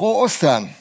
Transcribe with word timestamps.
Frohe 0.00 0.16
Ostern! 0.24 0.74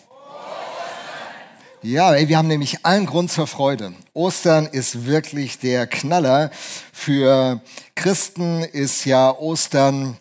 Ja, 1.82 2.14
ey, 2.14 2.30
wir 2.30 2.38
haben 2.38 2.48
nämlich 2.48 2.86
allen 2.86 3.06
Grund 3.06 3.30
zur 3.30 3.48
Freude. 3.48 3.92
Ostern 4.14 4.66
ist 4.66 5.08
wirklich 5.08 5.60
der 5.60 5.88
Knaller. 5.88 6.52
Für 6.94 7.60
Christen 7.96 8.64
ist 8.64 9.04
ja 9.04 9.30
Ostern 9.38 10.16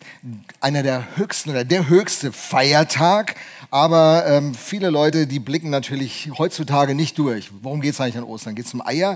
einer 0.59 0.83
der 0.83 1.15
höchsten 1.15 1.51
oder 1.51 1.63
der 1.63 1.87
höchste 1.87 2.33
Feiertag. 2.33 3.35
Aber 3.71 4.25
ähm, 4.27 4.53
viele 4.53 4.89
Leute, 4.89 5.27
die 5.27 5.39
blicken 5.39 5.69
natürlich 5.69 6.29
heutzutage 6.37 6.93
nicht 6.93 7.17
durch. 7.17 7.51
Worum 7.61 7.79
geht 7.79 7.93
es 7.93 8.01
eigentlich 8.01 8.17
an 8.17 8.25
Ostern? 8.25 8.53
Geht 8.53 8.65
es 8.65 8.73
um 8.73 8.85
Eier? 8.85 9.11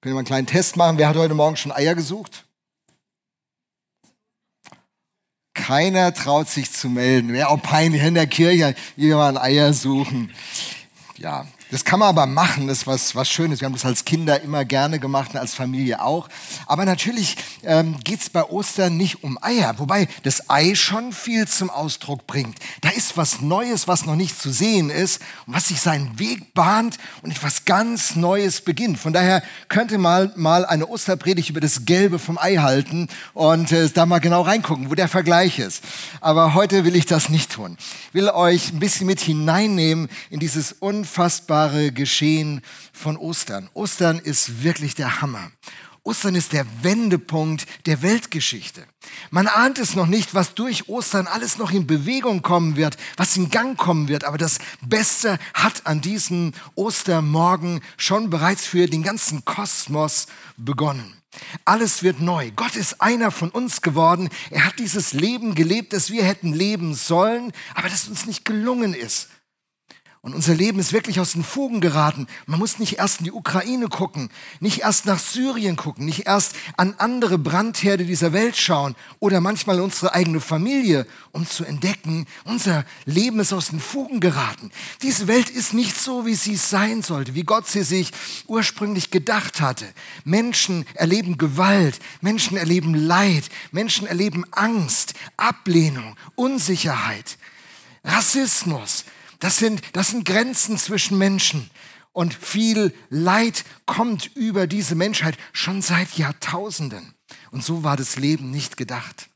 Können 0.00 0.12
wir 0.12 0.12
mal 0.12 0.18
einen 0.20 0.26
kleinen 0.26 0.46
Test 0.46 0.76
machen? 0.76 0.96
Wer 0.96 1.08
hat 1.08 1.16
heute 1.16 1.34
Morgen 1.34 1.56
schon 1.56 1.72
Eier 1.72 1.96
gesucht? 1.96 2.44
Keiner 5.66 6.12
traut 6.12 6.50
sich 6.50 6.70
zu 6.70 6.90
melden. 6.90 7.32
Wäre 7.32 7.48
auch 7.48 7.62
peinlich 7.62 8.02
in 8.02 8.12
der 8.12 8.26
Kirche, 8.26 8.74
ein 9.28 9.38
Eier 9.38 9.72
suchen. 9.72 10.30
Ja, 11.16 11.46
das 11.70 11.84
kann 11.84 11.98
man 11.98 12.08
aber 12.08 12.26
machen, 12.26 12.68
das 12.68 12.78
ist 12.78 12.86
was, 12.86 13.14
was 13.14 13.28
Schönes. 13.28 13.60
Wir 13.60 13.66
haben 13.66 13.72
das 13.72 13.84
als 13.84 14.04
Kinder 14.04 14.40
immer 14.42 14.64
gerne 14.64 14.98
gemacht 14.98 15.30
und 15.32 15.40
als 15.40 15.54
Familie 15.54 16.02
auch. 16.02 16.28
Aber 16.66 16.84
natürlich 16.84 17.36
ähm, 17.62 17.96
geht 18.04 18.20
es 18.20 18.30
bei 18.30 18.44
Ostern 18.44 18.96
nicht 18.96 19.24
um 19.24 19.38
Eier, 19.42 19.74
wobei 19.78 20.06
das 20.22 20.50
Ei 20.50 20.74
schon 20.74 21.12
viel 21.12 21.48
zum 21.48 21.70
Ausdruck 21.70 22.26
bringt. 22.26 22.58
Da 22.82 22.90
ist 22.90 23.16
was 23.16 23.40
Neues, 23.40 23.88
was 23.88 24.04
noch 24.04 24.14
nicht 24.14 24.40
zu 24.40 24.52
sehen 24.52 24.90
ist 24.90 25.20
und 25.46 25.54
was 25.54 25.68
sich 25.68 25.80
seinen 25.80 26.18
Weg 26.18 26.54
bahnt 26.54 26.98
und 27.22 27.30
etwas 27.30 27.64
ganz 27.64 28.14
Neues 28.14 28.60
beginnt. 28.60 28.98
Von 28.98 29.12
daher 29.12 29.42
könnte 29.68 29.98
mal 29.98 30.32
mal 30.36 30.66
eine 30.66 30.86
Osterpredigt 30.86 31.50
über 31.50 31.60
das 31.60 31.86
Gelbe 31.86 32.18
vom 32.18 32.38
Ei 32.38 32.56
halten 32.56 33.08
und 33.32 33.72
äh, 33.72 33.88
da 33.88 34.06
mal 34.06 34.20
genau 34.20 34.42
reingucken, 34.42 34.90
wo 34.90 34.94
der 34.94 35.08
Vergleich 35.08 35.58
ist. 35.58 35.82
Aber 36.20 36.54
heute 36.54 36.84
will 36.84 36.94
ich 36.94 37.06
das 37.06 37.30
nicht 37.30 37.52
tun. 37.52 37.76
Ich 38.08 38.14
will 38.14 38.28
euch 38.28 38.72
ein 38.72 38.78
bisschen 38.78 39.06
mit 39.06 39.20
hineinnehmen 39.20 40.08
in 40.30 40.40
dieses 40.40 40.72
unfassbare 40.72 41.53
wunderbare 41.54 41.92
Geschehen 41.92 42.62
von 42.92 43.16
Ostern. 43.16 43.70
Ostern 43.74 44.18
ist 44.18 44.64
wirklich 44.64 44.96
der 44.96 45.20
Hammer. 45.20 45.52
Ostern 46.02 46.34
ist 46.34 46.52
der 46.52 46.66
Wendepunkt 46.82 47.64
der 47.86 48.02
Weltgeschichte. 48.02 48.84
Man 49.30 49.46
ahnt 49.46 49.78
es 49.78 49.94
noch 49.94 50.06
nicht, 50.06 50.34
was 50.34 50.54
durch 50.54 50.88
Ostern 50.88 51.28
alles 51.28 51.56
noch 51.56 51.70
in 51.70 51.86
Bewegung 51.86 52.42
kommen 52.42 52.74
wird, 52.74 52.96
was 53.16 53.36
in 53.36 53.50
Gang 53.50 53.78
kommen 53.78 54.08
wird. 54.08 54.24
Aber 54.24 54.36
das 54.36 54.58
Beste 54.80 55.38
hat 55.54 55.86
an 55.86 56.00
diesem 56.00 56.52
Ostermorgen 56.74 57.80
schon 57.96 58.30
bereits 58.30 58.66
für 58.66 58.86
den 58.86 59.04
ganzen 59.04 59.44
Kosmos 59.44 60.26
begonnen. 60.56 61.22
Alles 61.64 62.02
wird 62.02 62.20
neu. 62.20 62.50
Gott 62.50 62.74
ist 62.74 63.00
einer 63.00 63.30
von 63.30 63.50
uns 63.50 63.80
geworden. 63.80 64.28
Er 64.50 64.66
hat 64.66 64.80
dieses 64.80 65.12
Leben 65.12 65.54
gelebt, 65.54 65.92
das 65.92 66.10
wir 66.10 66.24
hätten 66.24 66.52
leben 66.52 66.94
sollen, 66.94 67.52
aber 67.76 67.88
das 67.88 68.08
uns 68.08 68.26
nicht 68.26 68.44
gelungen 68.44 68.92
ist. 68.92 69.28
Und 70.24 70.34
unser 70.34 70.54
Leben 70.54 70.78
ist 70.78 70.94
wirklich 70.94 71.20
aus 71.20 71.32
den 71.32 71.44
Fugen 71.44 71.82
geraten. 71.82 72.28
Man 72.46 72.58
muss 72.58 72.78
nicht 72.78 72.96
erst 72.96 73.18
in 73.18 73.24
die 73.24 73.32
Ukraine 73.32 73.88
gucken, 73.88 74.30
nicht 74.58 74.80
erst 74.80 75.04
nach 75.04 75.18
Syrien 75.18 75.76
gucken, 75.76 76.06
nicht 76.06 76.26
erst 76.26 76.56
an 76.78 76.94
andere 76.96 77.36
Brandherde 77.36 78.06
dieser 78.06 78.32
Welt 78.32 78.56
schauen 78.56 78.96
oder 79.18 79.42
manchmal 79.42 79.82
unsere 79.82 80.14
eigene 80.14 80.40
Familie, 80.40 81.06
um 81.32 81.46
zu 81.46 81.66
entdecken, 81.66 82.24
unser 82.44 82.86
Leben 83.04 83.38
ist 83.38 83.52
aus 83.52 83.68
den 83.68 83.80
Fugen 83.80 84.20
geraten. 84.20 84.70
Diese 85.02 85.28
Welt 85.28 85.50
ist 85.50 85.74
nicht 85.74 85.94
so, 85.94 86.24
wie 86.24 86.36
sie 86.36 86.56
sein 86.56 87.02
sollte, 87.02 87.34
wie 87.34 87.44
Gott 87.44 87.68
sie 87.68 87.82
sich 87.82 88.10
ursprünglich 88.46 89.10
gedacht 89.10 89.60
hatte. 89.60 89.84
Menschen 90.24 90.86
erleben 90.94 91.36
Gewalt, 91.36 91.98
Menschen 92.22 92.56
erleben 92.56 92.94
Leid, 92.94 93.50
Menschen 93.72 94.06
erleben 94.06 94.46
Angst, 94.52 95.12
Ablehnung, 95.36 96.16
Unsicherheit, 96.34 97.36
Rassismus, 98.04 99.04
das 99.44 99.58
sind, 99.58 99.82
das 99.92 100.08
sind 100.08 100.24
Grenzen 100.24 100.78
zwischen 100.78 101.18
Menschen. 101.18 101.70
Und 102.12 102.32
viel 102.32 102.94
Leid 103.10 103.66
kommt 103.84 104.34
über 104.34 104.66
diese 104.66 104.94
Menschheit 104.94 105.36
schon 105.52 105.82
seit 105.82 106.16
Jahrtausenden. 106.16 107.12
Und 107.50 107.62
so 107.62 107.84
war 107.84 107.98
das 107.98 108.16
Leben 108.16 108.50
nicht 108.50 108.78
gedacht. 108.78 109.28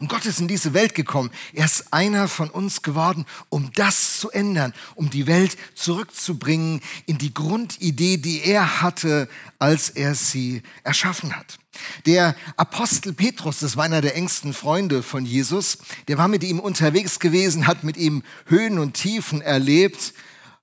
Und 0.00 0.08
Gott 0.08 0.26
ist 0.26 0.40
in 0.40 0.48
diese 0.48 0.74
Welt 0.74 0.94
gekommen. 0.94 1.30
Er 1.52 1.64
ist 1.64 1.92
einer 1.92 2.28
von 2.28 2.50
uns 2.50 2.82
geworden, 2.82 3.26
um 3.48 3.70
das 3.72 4.18
zu 4.18 4.30
ändern, 4.30 4.72
um 4.94 5.10
die 5.10 5.26
Welt 5.26 5.56
zurückzubringen 5.74 6.80
in 7.06 7.18
die 7.18 7.34
Grundidee, 7.34 8.16
die 8.16 8.42
er 8.42 8.82
hatte, 8.82 9.28
als 9.58 9.90
er 9.90 10.14
sie 10.14 10.62
erschaffen 10.84 11.36
hat. 11.36 11.58
Der 12.06 12.36
Apostel 12.56 13.12
Petrus, 13.12 13.60
das 13.60 13.76
war 13.76 13.84
einer 13.84 14.00
der 14.00 14.16
engsten 14.16 14.52
Freunde 14.52 15.02
von 15.02 15.24
Jesus, 15.24 15.78
der 16.08 16.18
war 16.18 16.28
mit 16.28 16.44
ihm 16.44 16.60
unterwegs 16.60 17.18
gewesen, 17.18 17.66
hat 17.66 17.82
mit 17.84 17.96
ihm 17.96 18.22
Höhen 18.46 18.78
und 18.78 18.94
Tiefen 18.94 19.40
erlebt. 19.40 20.12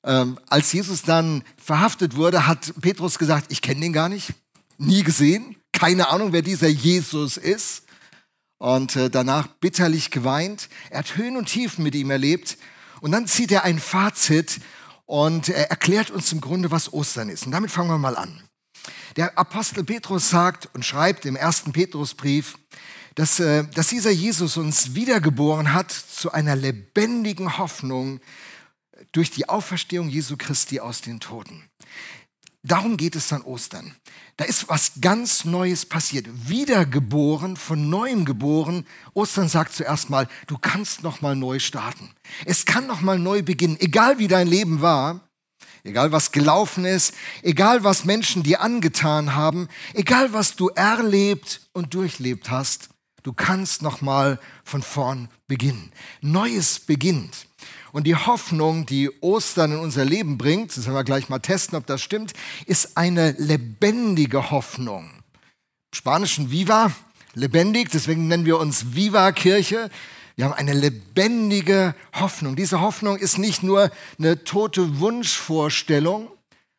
Ähm, 0.04 0.40
als 0.48 0.72
Jesus 0.72 1.02
dann 1.02 1.44
verhaftet 1.58 2.16
wurde, 2.16 2.48
hat 2.48 2.74
Petrus 2.80 3.18
gesagt, 3.18 3.52
ich 3.52 3.62
kenne 3.62 3.82
den 3.82 3.94
gar 3.94 4.08
nicht, 4.08 4.34
nie 4.78 5.04
gesehen, 5.04 5.56
keine 5.74 6.10
Ahnung, 6.10 6.32
wer 6.32 6.42
dieser 6.42 6.68
Jesus 6.68 7.38
ist. 7.38 7.84
Und 8.60 8.96
äh, 8.96 9.10
danach 9.10 9.48
bitterlich 9.48 10.12
geweint. 10.12 10.70
Er 10.92 11.00
hat 11.00 11.18
Höhen 11.18 11.36
und 11.38 11.48
Tiefen 11.48 11.84
mit 11.84 11.96
ihm 11.96 12.12
erlebt. 12.12 12.58
Und 13.02 13.12
dann 13.12 13.26
zieht 13.26 13.52
er 13.52 13.64
ein 13.64 13.80
Fazit 13.80 14.60
und 15.06 15.50
er 15.50 15.72
erklärt 15.72 16.12
uns 16.12 16.32
im 16.32 16.42
Grunde, 16.42 16.70
was 16.70 16.94
Ostern 16.94 17.30
ist. 17.30 17.46
Und 17.46 17.52
damit 17.52 17.72
fangen 17.72 17.90
wir 17.90 17.98
mal 17.98 18.16
an. 18.16 18.44
Der 19.16 19.38
Apostel 19.38 19.84
Petrus 19.84 20.30
sagt 20.30 20.70
und 20.74 20.86
schreibt 20.86 21.26
im 21.26 21.36
ersten 21.36 21.72
Petrusbrief, 21.72 22.58
dass, 23.16 23.40
äh, 23.40 23.66
dass 23.74 23.88
dieser 23.88 24.12
Jesus 24.12 24.58
uns 24.58 24.94
wiedergeboren 24.94 25.74
hat 25.74 25.92
zu 25.92 26.32
einer 26.32 26.56
lebendigen 26.56 27.58
Hoffnung 27.58 28.20
durch 29.12 29.32
die 29.32 29.50
Auferstehung 29.50 30.10
Jesu 30.10 30.36
Christi 30.38 30.80
aus 30.80 31.02
den 31.02 31.20
Toden. 31.20 31.69
Darum 32.70 32.98
geht 32.98 33.16
es 33.16 33.34
an 33.34 33.42
Ostern. 33.42 33.96
Da 34.38 34.46
ist 34.46 34.70
was 34.70 35.02
ganz 35.02 35.44
Neues 35.44 35.88
passiert. 35.88 36.28
Wiedergeboren, 36.48 37.58
von 37.58 37.90
neuem 37.90 38.26
geboren. 38.26 38.86
Ostern 39.16 39.50
sagt 39.50 39.74
zuerst 39.74 40.12
mal, 40.12 40.28
du 40.46 40.56
kannst 40.60 41.02
noch 41.02 41.20
mal 41.22 41.36
neu 41.36 41.58
starten. 41.58 42.12
Es 42.46 42.68
kann 42.68 42.86
noch 42.86 43.02
mal 43.02 43.18
neu 43.18 43.42
beginnen. 43.42 43.76
Egal 43.80 44.20
wie 44.20 44.28
dein 44.28 44.48
Leben 44.48 44.82
war, 44.82 45.22
egal 45.84 46.12
was 46.12 46.32
gelaufen 46.32 46.86
ist, 46.86 47.16
egal 47.42 47.84
was 47.84 48.06
Menschen 48.06 48.44
dir 48.44 48.62
angetan 48.62 49.34
haben, 49.34 49.68
egal 49.96 50.32
was 50.32 50.56
du 50.56 50.70
erlebt 50.70 51.62
und 51.74 51.96
durchlebt 51.96 52.52
hast, 52.52 52.90
du 53.24 53.34
kannst 53.34 53.82
noch 53.82 54.02
mal 54.02 54.40
von 54.64 54.84
vorn 54.84 55.30
beginnen. 55.48 55.92
Neues 56.22 56.80
beginnt. 56.80 57.49
Und 57.92 58.06
die 58.06 58.16
Hoffnung, 58.16 58.86
die 58.86 59.10
Ostern 59.22 59.72
in 59.74 59.80
unser 59.80 60.06
Leben 60.06 60.38
bringt, 60.38 60.76
das 60.76 60.86
werden 60.86 60.96
wir 60.96 61.04
gleich 61.04 61.30
mal 61.30 61.40
testen, 61.40 61.78
ob 61.78 61.86
das 61.88 62.02
stimmt, 62.02 62.34
ist 62.66 62.98
eine 62.98 63.32
lebendige 63.38 64.52
Hoffnung. 64.52 65.10
Im 65.92 65.96
Spanischen 65.96 66.52
Viva, 66.52 66.92
lebendig, 67.34 67.90
deswegen 67.92 68.28
nennen 68.28 68.46
wir 68.46 68.60
uns 68.60 68.94
Viva 68.94 69.32
Kirche. 69.32 69.90
Wir 70.36 70.46
haben 70.46 70.54
eine 70.54 70.74
lebendige 70.74 71.96
Hoffnung. 72.14 72.56
Diese 72.56 72.80
Hoffnung 72.80 73.18
ist 73.18 73.38
nicht 73.38 73.64
nur 73.64 73.92
eine 74.18 74.44
tote 74.44 75.00
Wunschvorstellung, 75.00 76.30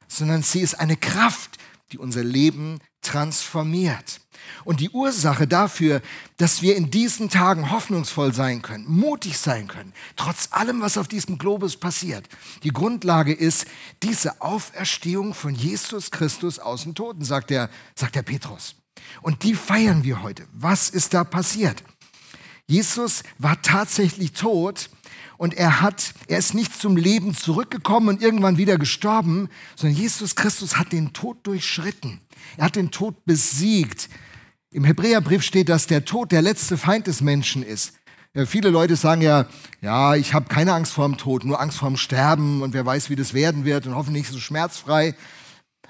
sondern 0.09 0.43
sie 0.43 0.61
ist 0.61 0.75
eine 0.75 0.97
Kraft, 0.97 1.59
die 1.93 1.99
unser 1.99 2.25
Leben 2.25 2.79
transformiert. 3.03 4.21
Und 4.65 4.81
die 4.81 4.91
Ursache 4.91 5.47
dafür, 5.47 6.03
dass 6.37 6.63
wir 6.63 6.77
in 6.77 6.91
diesen 6.91 7.31
Tagen 7.31 7.71
hoffnungsvoll 7.71 8.35
sein 8.35 8.63
können, 8.63 8.85
mutig 8.89 9.39
sein 9.39 9.69
können, 9.69 9.93
trotz 10.17 10.49
allem, 10.51 10.81
was 10.81 10.99
auf 10.99 11.09
diesem 11.09 11.39
Globus 11.39 11.77
passiert. 11.77 12.29
Die 12.63 12.73
Grundlage 12.73 13.33
ist 13.33 13.67
diese 14.03 14.41
Auferstehung 14.41 15.35
von 15.35 15.55
Jesus 15.55 16.11
Christus 16.11 16.59
aus 16.59 16.83
dem 16.83 16.95
Toten, 16.95 17.25
sagt 17.25 17.51
der, 17.51 17.71
sagt 17.95 18.15
der 18.17 18.23
Petrus. 18.23 18.75
Und 19.23 19.43
die 19.43 19.55
feiern 19.55 20.05
wir 20.05 20.23
heute. 20.23 20.47
Was 20.53 20.91
ist 20.91 21.15
da 21.15 21.25
passiert? 21.25 21.83
Jesus 22.67 23.23
war 23.39 23.61
tatsächlich 23.63 24.33
tot 24.33 24.91
und 25.39 25.55
er 25.55 25.81
hat, 25.81 26.15
er 26.29 26.39
ist 26.39 26.55
nicht 26.55 26.79
zum 26.79 26.97
Leben 26.97 27.35
zurückgekommen 27.35 28.09
und 28.09 28.23
irgendwann 28.23 28.59
wieder 28.59 28.79
gestorben, 28.79 29.49
sondern 29.75 29.99
Jesus 29.99 30.37
Christus 30.37 30.77
hat 30.77 30.93
den 30.93 31.13
Tod 31.13 31.39
durchschritten. 31.45 32.21
Er 32.57 32.67
hat 32.67 32.77
den 32.77 32.91
Tod 32.91 33.25
besiegt. 33.25 34.09
Im 34.71 34.85
Hebräerbrief 34.85 35.43
steht, 35.43 35.69
dass 35.69 35.87
der 35.87 36.05
Tod 36.05 36.33
der 36.33 36.43
letzte 36.43 36.77
Feind 36.77 37.07
des 37.07 37.21
Menschen 37.21 37.63
ist. 37.63 37.95
Ja, 38.35 38.47
viele 38.47 38.71
Leute 38.71 38.95
sagen 38.95 39.23
ja, 39.23 39.47
ja, 39.81 40.15
ich 40.15 40.35
habe 40.35 40.49
keine 40.49 40.73
Angst 40.73 40.93
vor 40.93 41.07
dem 41.07 41.17
Tod, 41.17 41.45
nur 41.45 41.61
Angst 41.61 41.79
vor 41.79 41.89
dem 41.89 41.97
Sterben 41.97 42.63
und 42.63 42.75
wer 42.75 42.87
weiß, 42.87 43.11
wie 43.11 43.17
das 43.17 43.35
werden 43.35 43.65
wird 43.65 43.89
und 43.89 43.97
hoffentlich 43.97 44.29
so 44.29 44.39
schmerzfrei. 44.39 45.17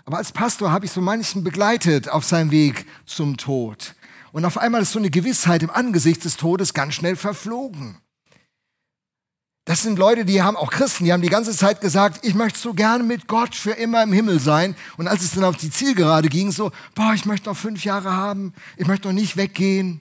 Aber 0.06 0.16
als 0.16 0.32
Pastor 0.32 0.72
habe 0.72 0.86
ich 0.86 0.92
so 0.92 1.02
manchen 1.02 1.44
begleitet 1.44 2.08
auf 2.08 2.24
seinem 2.24 2.50
Weg 2.50 2.86
zum 3.04 3.36
Tod. 3.36 3.94
Und 4.32 4.44
auf 4.44 4.56
einmal 4.56 4.82
ist 4.82 4.92
so 4.92 4.98
eine 4.98 5.10
Gewissheit 5.10 5.62
im 5.62 5.70
Angesicht 5.70 6.24
des 6.24 6.36
Todes 6.36 6.72
ganz 6.72 6.94
schnell 6.94 7.16
verflogen. 7.16 7.98
Das 9.70 9.82
sind 9.82 10.00
Leute, 10.00 10.24
die 10.24 10.42
haben 10.42 10.56
auch 10.56 10.72
Christen, 10.72 11.04
die 11.04 11.12
haben 11.12 11.22
die 11.22 11.28
ganze 11.28 11.56
Zeit 11.56 11.80
gesagt, 11.80 12.26
ich 12.26 12.34
möchte 12.34 12.58
so 12.58 12.74
gerne 12.74 13.04
mit 13.04 13.28
Gott 13.28 13.54
für 13.54 13.70
immer 13.70 14.02
im 14.02 14.12
Himmel 14.12 14.40
sein. 14.40 14.74
Und 14.96 15.06
als 15.06 15.22
es 15.22 15.30
dann 15.30 15.44
auf 15.44 15.56
die 15.58 15.70
Zielgerade 15.70 16.28
ging, 16.28 16.50
so, 16.50 16.72
boah, 16.96 17.12
ich 17.14 17.24
möchte 17.24 17.48
noch 17.48 17.56
fünf 17.56 17.84
Jahre 17.84 18.12
haben, 18.12 18.52
ich 18.76 18.88
möchte 18.88 19.06
noch 19.06 19.14
nicht 19.14 19.36
weggehen. 19.36 20.00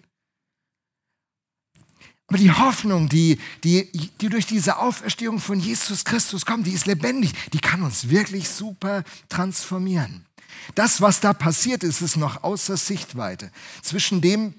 Aber 2.25 2.39
die 2.39 2.51
Hoffnung, 2.51 3.09
die, 3.09 3.37
die, 3.63 3.91
die 4.19 4.29
durch 4.29 4.47
diese 4.47 4.79
Auferstehung 4.79 5.37
von 5.37 5.59
Jesus 5.59 6.03
Christus 6.03 6.47
kommt, 6.47 6.65
die 6.65 6.73
ist 6.73 6.87
lebendig, 6.87 7.33
die 7.53 7.59
kann 7.59 7.83
uns 7.83 8.09
wirklich 8.09 8.49
super 8.49 9.03
transformieren. 9.29 10.25
Das, 10.73 10.99
was 10.99 11.19
da 11.19 11.31
passiert 11.31 11.83
ist, 11.83 12.01
ist 12.01 12.17
noch 12.17 12.41
außer 12.41 12.75
Sichtweite. 12.75 13.51
Zwischen 13.83 14.19
dem, 14.19 14.55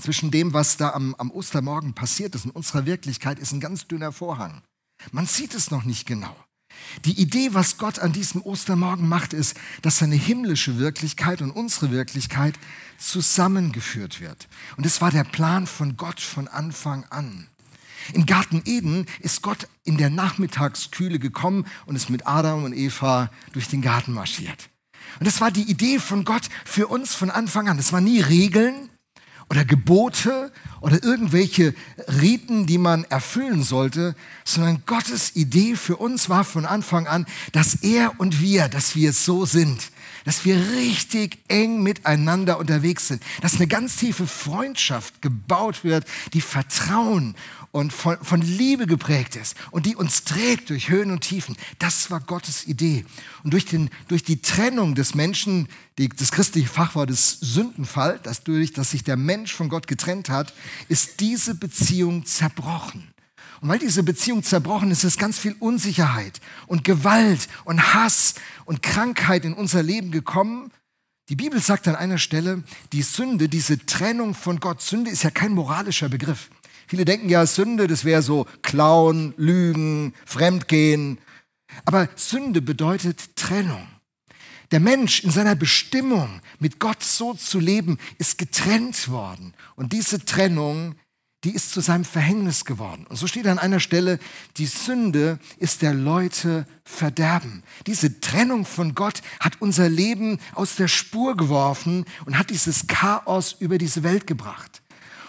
zwischen 0.00 0.30
dem 0.30 0.52
was 0.52 0.76
da 0.76 0.90
am, 0.90 1.14
am 1.16 1.30
Ostermorgen 1.30 1.94
passiert 1.94 2.34
ist 2.34 2.44
und 2.44 2.52
unserer 2.52 2.86
Wirklichkeit, 2.86 3.38
ist 3.38 3.52
ein 3.52 3.60
ganz 3.60 3.86
dünner 3.86 4.12
Vorhang. 4.12 4.62
Man 5.12 5.26
sieht 5.26 5.54
es 5.54 5.70
noch 5.70 5.84
nicht 5.84 6.06
genau. 6.06 6.36
Die 7.04 7.20
Idee, 7.20 7.50
was 7.52 7.78
Gott 7.78 7.98
an 7.98 8.12
diesem 8.12 8.42
Ostermorgen 8.42 9.08
macht, 9.08 9.32
ist, 9.32 9.56
dass 9.82 9.98
seine 9.98 10.14
himmlische 10.14 10.78
Wirklichkeit 10.78 11.42
und 11.42 11.50
unsere 11.50 11.90
Wirklichkeit 11.90 12.58
zusammengeführt 12.98 14.20
wird. 14.20 14.48
Und 14.76 14.86
es 14.86 15.00
war 15.00 15.10
der 15.10 15.24
Plan 15.24 15.66
von 15.66 15.96
Gott 15.96 16.20
von 16.20 16.48
Anfang 16.48 17.04
an. 17.10 17.48
Im 18.12 18.26
Garten 18.26 18.62
Eden 18.64 19.06
ist 19.20 19.42
Gott 19.42 19.68
in 19.84 19.96
der 19.96 20.10
Nachmittagskühle 20.10 21.18
gekommen 21.18 21.66
und 21.86 21.96
ist 21.96 22.10
mit 22.10 22.26
Adam 22.26 22.64
und 22.64 22.72
Eva 22.72 23.30
durch 23.52 23.68
den 23.68 23.82
Garten 23.82 24.12
marschiert. 24.12 24.70
Und 25.18 25.26
das 25.26 25.40
war 25.40 25.50
die 25.50 25.68
Idee 25.68 25.98
von 25.98 26.24
Gott 26.24 26.48
für 26.64 26.86
uns 26.86 27.14
von 27.14 27.30
Anfang 27.30 27.68
an. 27.68 27.78
Es 27.78 27.92
waren 27.92 28.04
nie 28.04 28.20
Regeln, 28.20 28.88
oder 29.50 29.64
Gebote 29.64 30.52
oder 30.80 31.02
irgendwelche 31.02 31.74
Riten, 32.20 32.66
die 32.66 32.78
man 32.78 33.04
erfüllen 33.04 33.62
sollte, 33.62 34.14
sondern 34.44 34.82
Gottes 34.86 35.36
Idee 35.36 35.76
für 35.76 35.96
uns 35.96 36.28
war 36.28 36.44
von 36.44 36.66
Anfang 36.66 37.06
an, 37.06 37.26
dass 37.52 37.76
er 37.76 38.20
und 38.20 38.40
wir, 38.40 38.68
dass 38.68 38.94
wir 38.94 39.12
so 39.12 39.46
sind, 39.46 39.90
dass 40.28 40.44
wir 40.44 40.60
richtig 40.72 41.38
eng 41.48 41.82
miteinander 41.82 42.58
unterwegs 42.58 43.08
sind, 43.08 43.22
dass 43.40 43.54
eine 43.54 43.66
ganz 43.66 43.96
tiefe 43.96 44.26
Freundschaft 44.26 45.22
gebaut 45.22 45.84
wird, 45.84 46.04
die 46.34 46.42
Vertrauen 46.42 47.34
und 47.72 47.94
von, 47.94 48.18
von 48.20 48.42
Liebe 48.42 48.86
geprägt 48.86 49.36
ist 49.36 49.56
und 49.70 49.86
die 49.86 49.96
uns 49.96 50.24
trägt 50.24 50.68
durch 50.68 50.90
Höhen 50.90 51.12
und 51.12 51.22
Tiefen. 51.22 51.56
Das 51.78 52.10
war 52.10 52.20
Gottes 52.20 52.66
Idee. 52.66 53.06
Und 53.42 53.54
durch, 53.54 53.64
den, 53.64 53.88
durch 54.08 54.22
die 54.22 54.42
Trennung 54.42 54.94
des 54.94 55.14
Menschen, 55.14 55.66
die, 55.96 56.10
das 56.10 56.30
christliche 56.30 56.68
Fachwort 56.68 57.08
ist 57.08 57.40
Sündenfall, 57.40 58.20
dass 58.22 58.44
durch, 58.44 58.74
dass 58.74 58.90
sich 58.90 59.04
der 59.04 59.16
Mensch 59.16 59.54
von 59.54 59.70
Gott 59.70 59.86
getrennt 59.86 60.28
hat, 60.28 60.52
ist 60.90 61.20
diese 61.20 61.54
Beziehung 61.54 62.26
zerbrochen. 62.26 63.08
Und 63.60 63.68
weil 63.68 63.78
diese 63.78 64.02
Beziehung 64.02 64.42
zerbrochen 64.42 64.90
ist, 64.90 65.04
ist 65.04 65.18
ganz 65.18 65.38
viel 65.38 65.56
Unsicherheit 65.58 66.40
und 66.66 66.84
Gewalt 66.84 67.48
und 67.64 67.94
Hass 67.94 68.34
und 68.64 68.82
Krankheit 68.82 69.44
in 69.44 69.54
unser 69.54 69.82
Leben 69.82 70.10
gekommen. 70.10 70.70
Die 71.28 71.36
Bibel 71.36 71.60
sagt 71.60 71.88
an 71.88 71.96
einer 71.96 72.18
Stelle, 72.18 72.62
die 72.92 73.02
Sünde, 73.02 73.48
diese 73.48 73.84
Trennung 73.84 74.34
von 74.34 74.60
Gott, 74.60 74.80
Sünde 74.80 75.10
ist 75.10 75.24
ja 75.24 75.30
kein 75.30 75.52
moralischer 75.52 76.08
Begriff. 76.08 76.50
Viele 76.86 77.04
denken 77.04 77.28
ja, 77.28 77.44
Sünde, 77.44 77.86
das 77.86 78.04
wäre 78.04 78.22
so 78.22 78.46
Klauen, 78.62 79.34
Lügen, 79.36 80.14
Fremdgehen. 80.24 81.18
Aber 81.84 82.08
Sünde 82.16 82.62
bedeutet 82.62 83.36
Trennung. 83.36 83.86
Der 84.70 84.80
Mensch 84.80 85.20
in 85.20 85.30
seiner 85.30 85.54
Bestimmung, 85.54 86.40
mit 86.58 86.78
Gott 86.78 87.02
so 87.02 87.34
zu 87.34 87.58
leben, 87.58 87.98
ist 88.18 88.38
getrennt 88.38 89.08
worden. 89.08 89.54
Und 89.76 89.92
diese 89.92 90.24
Trennung, 90.24 90.94
die 91.44 91.54
ist 91.54 91.72
zu 91.72 91.80
seinem 91.80 92.04
Verhängnis 92.04 92.64
geworden. 92.64 93.06
Und 93.08 93.16
so 93.16 93.26
steht 93.26 93.46
an 93.46 93.58
einer 93.58 93.78
Stelle, 93.78 94.18
die 94.56 94.66
Sünde 94.66 95.38
ist 95.58 95.82
der 95.82 95.94
Leute 95.94 96.66
Verderben. 96.84 97.62
Diese 97.86 98.20
Trennung 98.20 98.64
von 98.64 98.94
Gott 98.94 99.22
hat 99.38 99.60
unser 99.60 99.88
Leben 99.88 100.40
aus 100.54 100.76
der 100.76 100.88
Spur 100.88 101.36
geworfen 101.36 102.06
und 102.24 102.38
hat 102.38 102.50
dieses 102.50 102.86
Chaos 102.88 103.54
über 103.60 103.78
diese 103.78 104.02
Welt 104.02 104.26
gebracht. 104.26 104.82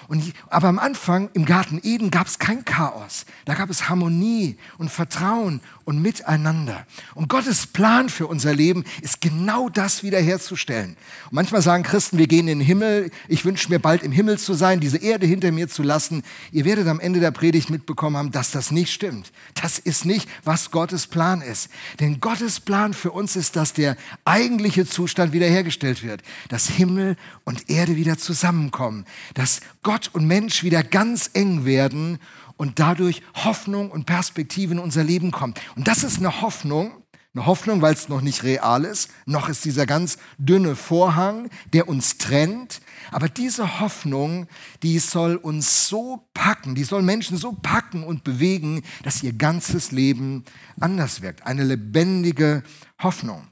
Und, 0.10 0.34
aber 0.50 0.70
am 0.70 0.80
Anfang 0.80 1.30
im 1.34 1.46
Garten 1.46 1.80
Eden 1.84 2.10
gab 2.10 2.26
es 2.26 2.40
kein 2.40 2.66
Chaos. 2.66 3.26
Da 3.46 3.54
gab 3.54 3.70
es 3.70 3.90
Harmonie 3.90 4.58
und 4.80 4.90
Vertrauen 4.90 5.62
und 5.90 6.04
Miteinander. 6.04 6.86
Und 7.16 7.30
Gottes 7.30 7.66
Plan 7.66 8.10
für 8.10 8.28
unser 8.28 8.54
Leben 8.54 8.84
ist 9.02 9.22
genau 9.22 9.70
das 9.70 10.04
wiederherzustellen. 10.04 10.92
Und 11.26 11.34
manchmal 11.34 11.64
sagen 11.64 11.82
Christen, 11.82 12.20
wir 12.20 12.28
gehen 12.28 12.48
in 12.48 12.60
den 12.60 12.66
Himmel. 12.66 13.10
Ich 13.28 13.44
wünsche 13.44 13.70
mir 13.70 13.80
bald 13.80 14.04
im 14.04 14.12
Himmel 14.12 14.38
zu 14.38 14.54
sein, 14.54 14.80
diese 14.80 14.98
Erde 14.98 15.26
hinter 15.26 15.52
mir 15.52 15.68
zu 15.68 15.82
lassen. 15.82 16.22
Ihr 16.52 16.64
werdet 16.66 16.88
am 16.88 17.00
Ende 17.00 17.20
der 17.20 17.32
Predigt 17.32 17.72
mitbekommen 17.72 18.18
haben, 18.18 18.32
dass 18.32 18.52
das 18.52 18.70
nicht 18.70 18.94
stimmt. 18.94 19.32
Das 19.60 19.80
ist 19.80 20.06
nicht, 20.06 20.30
was 20.44 20.70
Gottes 20.70 21.08
Plan 21.08 21.42
ist. 21.42 21.70
Denn 22.00 22.20
Gottes 22.20 22.60
Plan 22.60 22.94
für 22.94 23.10
uns 23.10 23.36
ist, 23.36 23.56
dass 23.56 23.74
der 23.74 23.98
eigentliche 24.26 24.86
Zustand 24.86 25.34
wiederhergestellt 25.34 26.04
wird. 26.04 26.22
Dass 26.50 26.70
Himmel 26.70 27.18
und 27.46 27.68
Erde 27.68 27.96
wieder 27.96 28.20
zusammenkommen. 28.20 29.06
Dass 29.34 29.62
Gott 29.82 30.12
und 30.14 30.28
Mensch 30.28 30.64
wieder 30.64 30.84
ganz 30.84 31.32
eng 31.34 31.66
werden 31.66 32.20
und 32.60 32.78
dadurch 32.78 33.22
Hoffnung 33.36 33.90
und 33.90 34.06
Perspektive 34.06 34.74
in 34.74 34.80
unser 34.80 35.04
Leben 35.04 35.32
kommt. 35.32 35.62
Und 35.78 35.88
das 35.88 36.04
ist 36.04 36.18
eine 36.18 36.42
Hoffnung, 36.42 36.92
eine 37.34 37.46
Hoffnung, 37.46 37.82
weil 37.82 37.94
es 37.94 38.10
noch 38.10 38.20
nicht 38.20 38.44
real 38.44 38.84
ist, 38.84 39.12
noch 39.26 39.48
ist 39.48 39.64
dieser 39.64 39.86
ganz 39.86 40.18
dünne 40.38 40.76
Vorhang, 40.76 41.50
der 41.72 41.88
uns 41.88 42.18
trennt. 42.18 42.82
Aber 43.12 43.30
diese 43.30 43.80
Hoffnung, 43.80 44.48
die 44.84 45.00
soll 45.00 45.38
uns 45.38 45.88
so 45.88 46.28
packen, 46.34 46.76
die 46.76 46.84
soll 46.84 47.02
Menschen 47.02 47.38
so 47.38 47.54
packen 47.54 48.04
und 48.04 48.26
bewegen, 48.26 48.84
dass 49.04 49.24
ihr 49.24 49.32
ganzes 49.32 49.92
Leben 49.92 50.44
anders 50.82 51.22
wirkt. 51.22 51.46
Eine 51.46 51.64
lebendige 51.64 52.64
Hoffnung. 53.02 53.48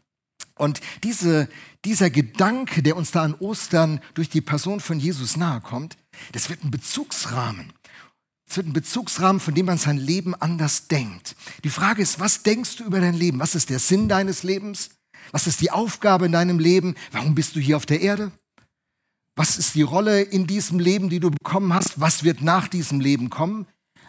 Und 0.57 0.81
diese, 1.03 1.48
dieser 1.86 2.10
Gedanke, 2.10 2.83
der 2.83 2.98
uns 2.98 3.12
da 3.12 3.24
an 3.24 3.36
Ostern 3.36 4.01
durch 4.15 4.27
die 4.27 4.42
Person 4.42 4.81
von 4.81 5.00
Jesus 5.00 5.38
nahe 5.38 5.62
kommt, 5.62 5.95
das 6.33 6.50
wird 6.50 6.63
ein 6.65 6.71
Bezugsrahmen. 6.71 7.71
Es 8.49 8.55
wird 8.55 8.67
ein 8.67 8.73
Bezugsrahmen, 8.73 9.39
von 9.39 9.53
dem 9.53 9.65
man 9.65 9.77
sein 9.77 9.97
Leben 9.97 10.33
anders 10.33 10.88
denkt. 10.88 11.35
Die 11.63 11.69
Frage 11.69 12.01
ist, 12.01 12.19
was 12.19 12.44
denkst 12.44 12.77
du 12.77 12.85
über 12.85 13.01
dein 13.01 13.15
Leben? 13.15 13.39
Was 13.39 13.55
ist 13.55 13.69
der 13.69 13.79
Sinn 13.79 14.07
deines 14.07 14.44
Lebens? 14.44 14.91
Was 15.31 15.47
ist 15.47 15.61
die 15.61 15.71
Aufgabe 15.71 16.27
in 16.27 16.31
deinem 16.31 16.59
Leben? 16.59 16.95
Warum 17.11 17.35
bist 17.35 17.55
du 17.55 17.59
hier 17.59 17.75
auf 17.75 17.85
der 17.85 18.01
Erde? 18.01 18.31
Was 19.35 19.57
ist 19.57 19.75
die 19.75 19.81
Rolle 19.81 20.21
in 20.21 20.47
diesem 20.47 20.79
Leben, 20.79 21.09
die 21.09 21.19
du 21.19 21.29
bekommen 21.29 21.73
hast? 21.73 21.99
Was 21.99 22.23
wird 22.23 22.41
nach 22.41 22.67
diesem 22.67 23.01
Leben 23.01 23.29
kommen? 23.29 23.67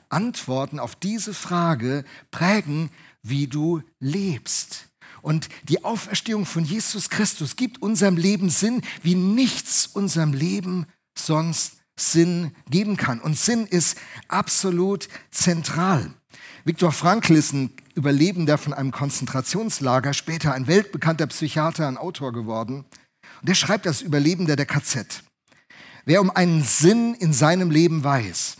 Antworten 0.09 0.79
auf 0.79 0.95
diese 0.95 1.35
Frage 1.35 2.05
prägen, 2.31 2.91
wie 3.23 3.49
du 3.49 3.83
lebst. 3.99 4.89
Und 5.21 5.49
die 5.65 5.85
Auferstehung 5.85 6.47
von 6.47 6.65
Jesus 6.65 7.11
Christus 7.11 7.57
gibt 7.57 7.83
unserem 7.83 8.17
Leben 8.17 8.51
Sinn, 8.51 8.83
wie 9.03 9.17
nichts 9.17 9.87
unserem 9.87 10.33
Leben 10.33 10.87
sonst 11.17 11.78
Sinn 11.99 12.53
geben 12.71 12.97
kann. 12.97 13.21
Und 13.21 13.37
Sinn 13.37 13.67
ist 13.67 13.99
absolut 14.29 15.09
zentral. 15.31 16.11
Viktor 16.65 16.93
Frankl 16.93 17.35
ist 17.35 17.53
ein 17.53 17.73
Überlebender 17.95 18.59
von 18.59 18.73
einem 18.73 18.91
Konzentrationslager, 18.91 20.15
später 20.15 20.55
ein 20.55 20.67
weltbekannter 20.67 21.27
Psychiater, 21.27 21.89
ein 21.89 21.97
Autor 21.97 22.33
geworden. 22.33 22.85
Und 23.41 23.49
der 23.49 23.55
schreibt 23.55 23.87
als 23.87 24.01
Überlebender 24.01 24.57
der 24.57 24.67
KZ. 24.67 25.23
Wer 26.05 26.21
um 26.21 26.31
einen 26.31 26.63
Sinn 26.63 27.15
in 27.15 27.33
seinem 27.33 27.71
Leben 27.71 28.05
weiß, 28.05 28.57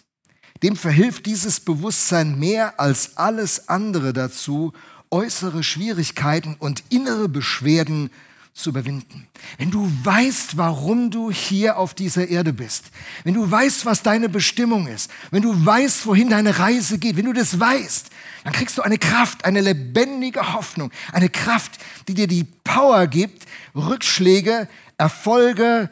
dem 0.63 0.77
verhilft 0.77 1.27
dieses 1.27 1.61
Bewusstsein 1.61 2.39
mehr 2.39 2.81
als 2.81 3.17
alles 3.17 3.69
andere 3.69 4.13
dazu, 4.13 4.73
äußere 5.11 5.63
Schwierigkeiten 5.63 6.57
und 6.59 6.85
innere 6.91 7.29
Beschwerden 7.29 8.11
zu 8.59 8.71
überwinden. 8.71 9.29
Wenn 9.57 9.71
du 9.71 9.91
weißt, 10.03 10.57
warum 10.57 11.11
du 11.11 11.31
hier 11.31 11.79
auf 11.79 11.95
dieser 11.95 12.29
Erde 12.29 12.53
bist, 12.53 12.87
wenn 13.23 13.35
du 13.35 13.49
weißt, 13.49 13.87
was 13.87 14.03
deine 14.03 14.29
Bestimmung 14.29 14.89
ist, 14.89 15.11
wenn 15.31 15.43
du 15.43 15.65
weißt, 15.65 16.07
wohin 16.07 16.29
deine 16.29 16.59
Reise 16.59 16.99
geht, 16.99 17.17
wenn 17.17 17.27
du 17.27 17.33
das 17.33 17.61
weißt, 17.61 18.11
dann 18.45 18.53
kriegst 18.53 18.77
du 18.77 18.83
eine 18.83 18.99
Kraft, 18.99 19.45
eine 19.45 19.61
lebendige 19.61 20.55
Hoffnung, 20.55 20.91
eine 21.13 21.29
Kraft, 21.29 21.79
die 22.09 22.15
dir 22.15 22.27
die 22.27 22.45
Power 22.65 23.07
gibt, 23.07 23.47
Rückschläge, 23.77 24.69
Erfolge, 24.97 25.89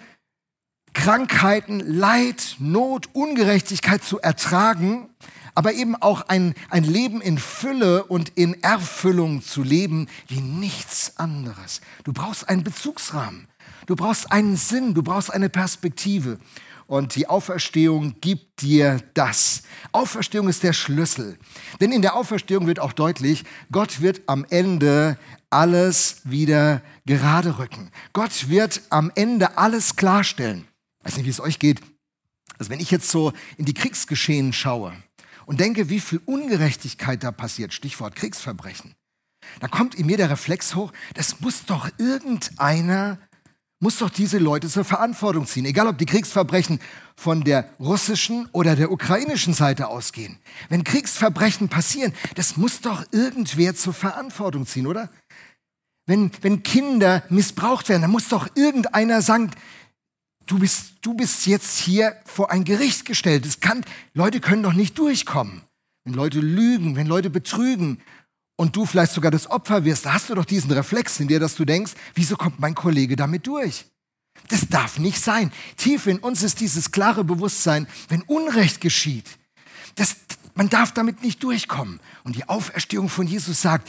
Krankheiten, 0.93 1.81
Leid, 1.81 2.57
Not, 2.59 3.11
Ungerechtigkeit 3.13 4.03
zu 4.03 4.21
ertragen 4.21 5.09
aber 5.57 5.73
eben 5.73 5.97
auch 5.97 6.29
ein, 6.29 6.55
ein 6.69 6.85
Leben 6.85 7.21
in 7.21 7.39
Fülle 7.39 8.05
und 8.05 8.29
in 8.37 8.63
Erfüllung 8.63 9.43
zu 9.43 9.63
leben 9.63 10.07
wie 10.29 10.41
nichts 10.41 11.17
anderes. 11.17 11.81
Du 12.05 12.13
brauchst 12.13 12.49
einen 12.49 12.63
Bezugsrahmen, 12.63 13.49
du 13.87 13.97
brauchst 13.97 14.31
einen 14.31 14.57
Sinn, 14.57 14.93
du 14.93 15.03
brauchst 15.03 15.33
eine 15.33 15.49
Perspektive. 15.49 16.39
Und 16.87 17.17
die 17.17 17.27
Auferstehung 17.27 18.15
gibt 18.21 18.61
dir 18.63 19.01
das. 19.15 19.63
Auferstehung 19.91 20.49
ist 20.49 20.63
der 20.63 20.75
Schlüssel. 20.75 21.37
Denn 21.81 21.91
in 21.91 22.03
der 22.03 22.15
Auferstehung 22.15 22.69
wird 22.69 22.79
auch 22.79 22.93
deutlich, 22.93 23.43
Gott 23.73 24.01
wird 24.01 24.21
am 24.27 24.47
Ende 24.51 25.19
alles 25.51 26.21
wieder 26.25 26.83
gerade 27.07 27.59
rücken. 27.59 27.91
Gott 28.13 28.51
wird 28.51 28.83
am 28.91 29.11
Ende 29.15 29.57
alles 29.59 29.97
klarstellen. 29.97 30.69
Ich 31.01 31.07
weiß 31.07 31.17
nicht, 31.17 31.27
wie 31.27 31.31
es 31.31 31.41
euch 31.41 31.59
geht. 31.59 31.81
Also 32.59 32.71
wenn 32.71 32.81
ich 32.81 32.91
jetzt 32.91 33.11
so 33.11 33.33
in 33.57 33.65
die 33.65 33.75
Kriegsgeschehen 33.75 34.53
schaue, 34.53 34.93
und 35.47 35.61
denke, 35.61 35.89
wie 35.89 36.01
viel 36.01 36.21
Ungerechtigkeit 36.27 37.25
da 37.25 37.33
passiert, 37.33 37.73
Stichwort 37.73 38.15
Kriegsverbrechen, 38.15 38.95
da 39.61 39.69
kommt 39.69 39.95
in 39.95 40.07
mir 40.07 40.17
der 40.17 40.31
Reflex 40.31 40.75
hoch, 40.75 40.93
das 41.15 41.41
muss 41.41 41.65
doch 41.65 41.89
irgendeiner 41.99 43.19
muss 43.79 43.99
doch 43.99 44.09
diese 44.09 44.39
Leute 44.39 44.69
zur 44.69 44.85
Verantwortung 44.85 45.47
ziehen, 45.47 45.67
egal 45.67 45.87
ob 45.87 45.99
die 45.99 46.07
Kriegsverbrechen 46.07 46.81
von 47.15 47.45
der 47.45 47.71
russischen 47.79 48.49
oder 48.53 48.75
der 48.75 48.91
ukrainischen 48.91 49.53
Seite 49.53 49.89
ausgehen. 49.89 50.39
Wenn 50.71 50.83
Kriegsverbrechen 50.83 51.69
passieren, 51.69 52.15
das 52.37 52.57
muss 52.57 52.81
doch 52.81 53.05
irgendwer 53.13 53.75
zur 53.75 53.93
Verantwortung 53.93 54.67
ziehen, 54.67 54.87
oder? 54.87 55.11
Wenn, 56.07 56.31
wenn 56.41 56.63
Kinder 56.63 57.23
missbraucht 57.29 57.89
werden, 57.89 58.03
dann 58.03 58.11
muss 58.11 58.29
doch 58.29 58.49
irgendeiner 58.55 59.21
sagen, 59.21 59.51
du 60.47 60.59
bist, 60.59 60.95
du 61.03 61.15
bist 61.15 61.47
jetzt 61.47 61.79
hier 61.79 62.17
vor 62.25 62.51
ein 62.51 62.65
Gericht 62.65 63.05
gestellt. 63.05 63.45
Es 63.45 63.61
kann, 63.61 63.85
Leute 64.15 64.41
können 64.41 64.63
doch 64.63 64.73
nicht 64.73 64.99
durchkommen. 64.99 65.63
Wenn 66.05 66.15
Leute 66.15 66.41
lügen, 66.41 66.97
wenn 66.97 67.07
Leute 67.07 67.31
betrügen 67.31 68.01
und 68.57 68.77
du 68.77 68.87
vielleicht 68.87 69.13
sogar 69.13 69.31
das 69.31 69.51
Opfer 69.51 69.85
wirst, 69.85 70.07
da 70.07 70.15
hast 70.15 70.31
du 70.31 70.35
doch 70.35 70.45
diesen 70.45 70.71
Reflex 70.71 71.21
in 71.21 71.29
dir, 71.29 71.41
dass 71.41 71.57
du 71.57 71.65
denkst, 71.65 71.93
wieso 72.15 72.37
kommt 72.37 72.61
mein 72.61 72.75
Kollege 72.75 73.17
damit 73.17 73.47
durch? 73.47 73.85
Das 74.49 74.69
darf 74.69 74.99
nicht 74.99 75.21
sein. 75.21 75.51
Tief 75.77 76.07
in 76.07 76.19
uns 76.19 76.43
ist 76.43 76.61
dieses 76.61 76.93
klare 76.93 77.25
Bewusstsein, 77.25 77.87
wenn 78.09 78.23
Unrecht 78.23 78.81
geschieht, 78.81 79.39
das, 79.97 80.17
man 80.55 80.69
darf 80.69 80.93
damit 80.93 81.23
nicht 81.23 81.43
durchkommen. 81.43 82.01
Und 82.23 82.37
die 82.37 82.49
Auferstehung 82.49 83.09
von 83.09 83.27
Jesus 83.27 83.63
sagt, 83.63 83.89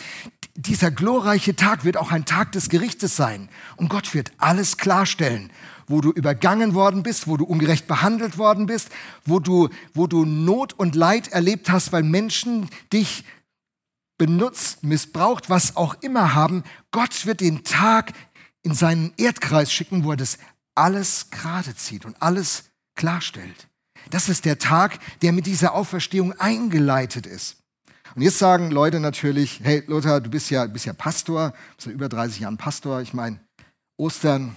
dieser 0.56 0.90
glorreiche 0.90 1.56
Tag 1.56 1.84
wird 1.84 1.98
auch 1.98 2.12
ein 2.12 2.26
Tag 2.26 2.54
des 2.54 2.70
Gerichtes 2.70 3.16
sein. 3.16 3.50
Und 3.76 3.90
Gott 3.90 4.14
wird 4.14 4.32
alles 4.38 4.78
klarstellen, 4.78 5.52
wo 5.88 6.02
du 6.02 6.12
übergangen 6.12 6.74
worden 6.74 7.04
bist, 7.04 7.28
wo 7.28 7.38
du 7.38 7.46
ungerecht 7.46 7.88
behandelt 7.88 8.38
worden 8.38 8.66
bist, 8.66 8.90
wo 9.26 9.40
du, 9.40 9.70
wo 9.94 10.06
du 10.06 10.26
Not 10.26 10.74
und 10.74 10.96
Leid 10.96 11.30
erlebt 11.30 11.70
hast, 11.70 11.92
weil 11.92 12.04
Menschen 12.04 12.70
dich 12.92 13.24
benutzt, 14.18 14.84
missbraucht, 14.84 15.50
was 15.50 15.76
auch 15.76 15.96
immer 16.02 16.34
haben. 16.34 16.64
Gott 16.92 17.26
wird 17.26 17.42
den 17.42 17.64
Tag 17.64 18.14
in 18.64 18.74
seinen 18.74 19.14
Erdkreis 19.18 19.72
schicken, 19.72 20.04
wo 20.04 20.12
er 20.12 20.18
das 20.18 20.38
alles 20.76 21.30
gerade 21.30 21.76
zieht 21.76 22.06
und 22.06 22.22
alles 22.22 22.66
klarstellt. 22.96 23.68
Das 24.10 24.30
ist 24.30 24.46
der 24.46 24.60
Tag, 24.60 25.00
der 25.22 25.32
mit 25.32 25.46
dieser 25.46 25.74
Auferstehung 25.74 26.34
eingeleitet 26.34 27.26
ist. 27.26 27.58
Und 28.16 28.22
jetzt 28.22 28.40
sagen 28.40 28.72
Leute 28.72 29.00
natürlich, 29.00 29.60
hey 29.64 29.84
Lothar, 29.88 30.22
du 30.22 30.30
bist 30.30 30.50
ja, 30.50 30.66
bist 30.66 30.86
ja 30.86 30.94
Pastor, 30.94 31.52
bist 31.76 31.86
seit 31.86 31.94
über 31.94 32.10
30 32.10 32.40
Jahren 32.40 32.58
Pastor. 32.58 33.02
Ich 33.02 33.14
meine, 33.14 33.40
Ostern, 33.98 34.56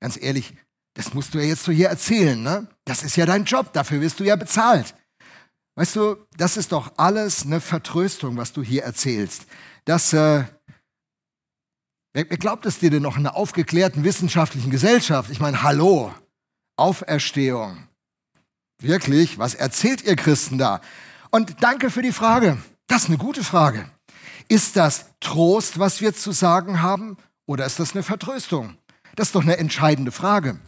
ganz 0.00 0.18
ehrlich, 0.20 0.54
das 0.96 1.12
musst 1.12 1.34
du 1.34 1.38
ja 1.38 1.44
jetzt 1.44 1.64
so 1.64 1.72
hier 1.72 1.88
erzählen. 1.88 2.42
Ne? 2.42 2.66
Das 2.84 3.02
ist 3.02 3.16
ja 3.16 3.26
dein 3.26 3.44
Job, 3.44 3.72
dafür 3.74 4.00
wirst 4.00 4.18
du 4.18 4.24
ja 4.24 4.34
bezahlt. 4.34 4.94
Weißt 5.76 5.94
du, 5.94 6.16
das 6.38 6.56
ist 6.56 6.72
doch 6.72 6.92
alles 6.96 7.44
eine 7.44 7.60
Vertröstung, 7.60 8.38
was 8.38 8.54
du 8.54 8.62
hier 8.62 8.82
erzählst. 8.82 9.46
Das, 9.84 10.14
äh, 10.14 10.44
wer, 12.14 12.30
wer 12.30 12.38
glaubt 12.38 12.64
es 12.64 12.78
dir 12.78 12.90
denn 12.90 13.02
noch 13.02 13.16
in 13.16 13.26
einer 13.26 13.36
aufgeklärten 13.36 14.04
wissenschaftlichen 14.04 14.70
Gesellschaft? 14.70 15.30
Ich 15.30 15.38
meine, 15.38 15.62
hallo, 15.62 16.14
Auferstehung. 16.78 17.76
Wirklich, 18.80 19.38
was 19.38 19.54
erzählt 19.54 20.02
ihr 20.02 20.16
Christen 20.16 20.56
da? 20.56 20.80
Und 21.30 21.62
danke 21.62 21.90
für 21.90 22.02
die 22.02 22.12
Frage. 22.12 22.56
Das 22.86 23.02
ist 23.02 23.08
eine 23.08 23.18
gute 23.18 23.44
Frage. 23.44 23.90
Ist 24.48 24.76
das 24.76 25.06
Trost, 25.20 25.78
was 25.78 26.00
wir 26.00 26.14
zu 26.14 26.32
sagen 26.32 26.80
haben, 26.80 27.18
oder 27.46 27.66
ist 27.66 27.80
das 27.80 27.92
eine 27.92 28.02
Vertröstung? 28.02 28.78
Das 29.14 29.28
ist 29.28 29.34
doch 29.34 29.42
eine 29.42 29.58
entscheidende 29.58 30.12
Frage. 30.12 30.58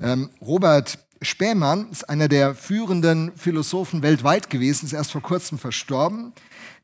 Ähm, 0.00 0.30
Robert 0.40 0.98
Spähmann 1.22 1.90
ist 1.90 2.08
einer 2.08 2.28
der 2.28 2.54
führenden 2.54 3.36
Philosophen 3.36 4.02
weltweit 4.02 4.50
gewesen, 4.50 4.86
ist 4.86 4.92
erst 4.92 5.12
vor 5.12 5.22
kurzem 5.22 5.58
verstorben. 5.58 6.32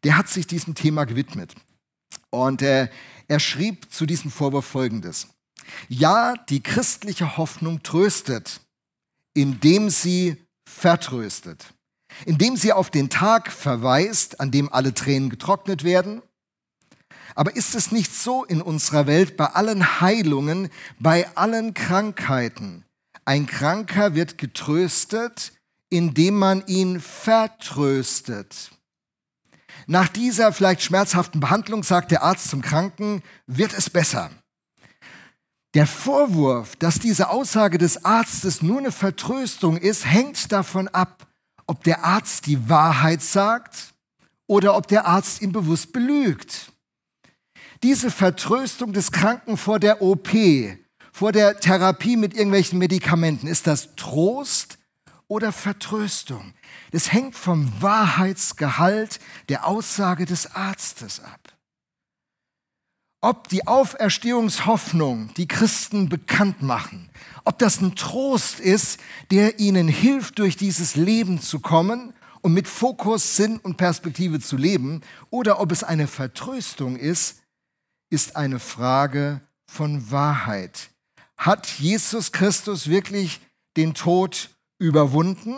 Der 0.05 0.17
hat 0.17 0.29
sich 0.29 0.47
diesem 0.47 0.75
Thema 0.75 1.05
gewidmet. 1.05 1.55
Und 2.31 2.63
äh, 2.63 2.89
er 3.29 3.41
schrieb 3.41 3.93
zu 3.93 4.07
diesem 4.07 4.31
Vorwurf 4.31 4.65
Folgendes. 4.67 5.29
Ja, 5.89 6.35
die 6.49 6.63
christliche 6.63 7.37
Hoffnung 7.37 7.83
tröstet, 7.83 8.61
indem 9.35 9.91
sie 9.91 10.37
vertröstet, 10.65 11.73
indem 12.25 12.57
sie 12.57 12.73
auf 12.73 12.91
den 12.91 13.11
Tag 13.11 13.53
verweist, 13.53 14.41
an 14.41 14.51
dem 14.51 14.73
alle 14.73 14.95
Tränen 14.95 15.31
getrocknet 15.31 15.85
werden. 15.85 16.23
Aber 17.35 17.55
ist 17.55 17.75
es 17.75 17.93
nicht 17.93 18.13
so 18.13 18.45
in 18.45 18.61
unserer 18.61 19.07
Welt 19.07 19.37
bei 19.37 19.47
allen 19.47 20.01
Heilungen, 20.01 20.69
bei 20.99 21.29
allen 21.37 21.75
Krankheiten, 21.75 22.85
ein 23.31 23.47
Kranker 23.47 24.17
wird 24.17 24.39
getröstet, 24.39 25.53
indem 25.89 26.37
man 26.37 26.67
ihn 26.67 27.01
vertröstet. 27.01 28.73
Nach 29.87 30.09
dieser 30.09 30.53
vielleicht 30.53 30.83
schmerzhaften 30.83 31.39
Behandlung 31.39 31.85
sagt 31.85 32.11
der 32.11 32.25
Arzt 32.25 32.51
zum 32.51 32.61
Kranken, 32.61 33.23
wird 33.47 33.73
es 33.73 33.89
besser. 33.89 34.33
Der 35.75 35.87
Vorwurf, 35.87 36.75
dass 36.75 36.99
diese 36.99 37.29
Aussage 37.29 37.79
des 37.79 38.05
Arztes 38.05 38.63
nur 38.63 38.79
eine 38.79 38.91
Vertröstung 38.91 39.77
ist, 39.77 40.07
hängt 40.07 40.51
davon 40.51 40.89
ab, 40.89 41.29
ob 41.69 41.85
der 41.85 42.03
Arzt 42.03 42.47
die 42.47 42.69
Wahrheit 42.69 43.23
sagt 43.23 43.95
oder 44.49 44.77
ob 44.77 44.89
der 44.89 45.07
Arzt 45.07 45.41
ihn 45.41 45.53
bewusst 45.53 45.93
belügt. 45.93 46.73
Diese 47.85 48.11
Vertröstung 48.11 48.93
des 48.93 49.13
Kranken 49.13 49.57
vor 49.57 49.79
der 49.79 50.03
OP 50.03 50.35
vor 51.13 51.33
der 51.33 51.61
Therapie 51.61 52.17
mit 52.17 52.35
irgendwelchen 52.35 52.79
Medikamenten? 52.79 53.47
Ist 53.47 53.67
das 53.67 53.95
Trost 53.97 54.79
oder 55.29 55.53
Vertröstung? 55.53 56.55
Das 56.93 57.13
hängt 57.13 57.35
vom 57.35 57.73
Wahrheitsgehalt 57.81 59.21
der 59.49 59.67
Aussage 59.67 60.25
des 60.25 60.55
Arztes 60.55 61.21
ab. 61.21 61.41
Ob 63.23 63.49
die 63.49 63.67
Auferstehungshoffnung 63.67 65.35
die 65.35 65.47
Christen 65.47 66.09
bekannt 66.09 66.63
machen, 66.63 67.11
ob 67.45 67.59
das 67.59 67.81
ein 67.81 67.95
Trost 67.95 68.61
ist, 68.61 68.99
der 69.31 69.59
ihnen 69.59 69.89
hilft, 69.89 70.39
durch 70.39 70.57
dieses 70.57 70.97
Leben 70.97 71.41
zu 71.41 71.61
kommen 71.61 72.15
und 72.41 72.55
mit 72.55 72.67
Fokus, 72.67 73.37
Sinn 73.37 73.59
und 73.59 73.77
Perspektive 73.77 74.41
zu 74.41 74.57
leben, 74.57 75.03
oder 75.29 75.61
ob 75.61 75.71
es 75.71 75.85
eine 75.85 76.07
Vertröstung 76.07 76.97
ist, 76.97 77.43
ist 78.09 78.37
eine 78.37 78.59
Frage 78.59 79.43
von 79.67 80.11
Wahrheit. 80.11 80.91
Hat 81.41 81.67
Jesus 81.79 82.33
Christus 82.33 82.89
wirklich 82.89 83.41
den 83.79 83.95
Tod 83.95 84.51
überwunden? 84.79 85.57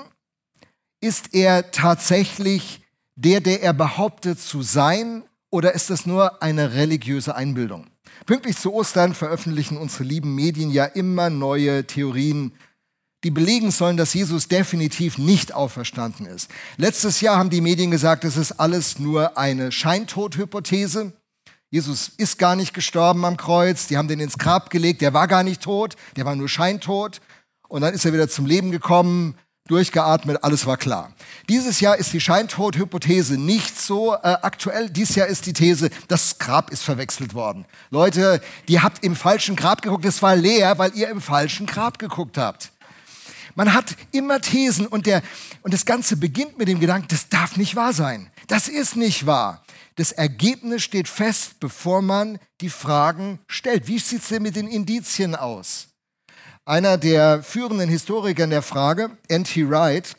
Ist 1.00 1.34
er 1.34 1.72
tatsächlich 1.72 2.82
der, 3.16 3.40
der 3.40 3.62
er 3.64 3.72
behauptet 3.72 4.40
zu 4.40 4.62
sein, 4.62 5.24
oder 5.50 5.74
ist 5.74 5.90
das 5.90 6.06
nur 6.06 6.40
eine 6.40 6.74
religiöse 6.74 7.34
Einbildung? 7.34 7.88
Pünktlich 8.26 8.56
zu 8.58 8.72
Ostern 8.72 9.12
veröffentlichen 9.12 9.76
unsere 9.76 10.04
lieben 10.04 10.36
Medien 10.36 10.70
ja 10.70 10.84
immer 10.84 11.30
neue 11.30 11.84
Theorien, 11.84 12.52
die 13.24 13.32
belegen 13.32 13.72
sollen, 13.72 13.96
dass 13.96 14.14
Jesus 14.14 14.46
definitiv 14.46 15.18
nicht 15.18 15.52
auferstanden 15.52 16.26
ist. 16.26 16.48
Letztes 16.76 17.20
Jahr 17.20 17.38
haben 17.38 17.50
die 17.50 17.60
Medien 17.60 17.90
gesagt, 17.90 18.22
es 18.22 18.36
ist 18.36 18.52
alles 18.52 19.00
nur 19.00 19.36
eine 19.36 19.72
Scheintodhypothese. 19.72 21.12
Jesus 21.72 22.12
ist 22.18 22.38
gar 22.38 22.54
nicht 22.54 22.74
gestorben 22.74 23.24
am 23.24 23.38
Kreuz, 23.38 23.86
die 23.86 23.96
haben 23.96 24.06
den 24.06 24.20
ins 24.20 24.36
Grab 24.36 24.68
gelegt, 24.68 25.00
der 25.00 25.14
war 25.14 25.26
gar 25.26 25.42
nicht 25.42 25.62
tot, 25.62 25.96
der 26.16 26.26
war 26.26 26.36
nur 26.36 26.50
scheintot. 26.50 27.22
Und 27.66 27.80
dann 27.80 27.94
ist 27.94 28.04
er 28.04 28.12
wieder 28.12 28.28
zum 28.28 28.44
Leben 28.44 28.70
gekommen, 28.72 29.38
durchgeatmet, 29.68 30.44
alles 30.44 30.66
war 30.66 30.76
klar. 30.76 31.14
Dieses 31.48 31.80
Jahr 31.80 31.96
ist 31.96 32.12
die 32.12 32.20
Scheintod-Hypothese 32.20 33.38
nicht 33.38 33.80
so 33.80 34.12
äh, 34.12 34.18
aktuell. 34.42 34.90
Dieses 34.90 35.16
Jahr 35.16 35.28
ist 35.28 35.46
die 35.46 35.54
These, 35.54 35.88
das 36.08 36.38
Grab 36.38 36.68
ist 36.68 36.82
verwechselt 36.82 37.32
worden. 37.32 37.64
Leute, 37.88 38.42
ihr 38.66 38.82
habt 38.82 39.02
im 39.02 39.16
falschen 39.16 39.56
Grab 39.56 39.80
geguckt, 39.80 40.04
es 40.04 40.20
war 40.20 40.36
leer, 40.36 40.76
weil 40.76 40.94
ihr 40.94 41.08
im 41.08 41.22
falschen 41.22 41.64
Grab 41.64 41.98
geguckt 41.98 42.36
habt. 42.36 42.70
Man 43.54 43.72
hat 43.72 43.96
immer 44.10 44.42
Thesen 44.42 44.86
und, 44.86 45.06
der, 45.06 45.22
und 45.62 45.72
das 45.72 45.86
Ganze 45.86 46.18
beginnt 46.18 46.58
mit 46.58 46.68
dem 46.68 46.80
Gedanken, 46.80 47.08
das 47.08 47.30
darf 47.30 47.56
nicht 47.56 47.76
wahr 47.76 47.94
sein. 47.94 48.30
Das 48.46 48.68
ist 48.68 48.94
nicht 48.94 49.24
wahr. 49.24 49.62
Das 49.96 50.12
Ergebnis 50.12 50.82
steht 50.82 51.08
fest, 51.08 51.60
bevor 51.60 52.00
man 52.00 52.38
die 52.60 52.70
Fragen 52.70 53.40
stellt. 53.46 53.88
Wie 53.88 53.98
sieht 53.98 54.22
es 54.22 54.28
denn 54.28 54.42
mit 54.42 54.56
den 54.56 54.68
Indizien 54.68 55.34
aus? 55.34 55.88
Einer 56.64 56.96
der 56.96 57.42
führenden 57.42 57.88
Historiker 57.88 58.44
in 58.44 58.50
der 58.50 58.62
Frage, 58.62 59.10
N.T. 59.28 59.68
Wright, 59.68 60.16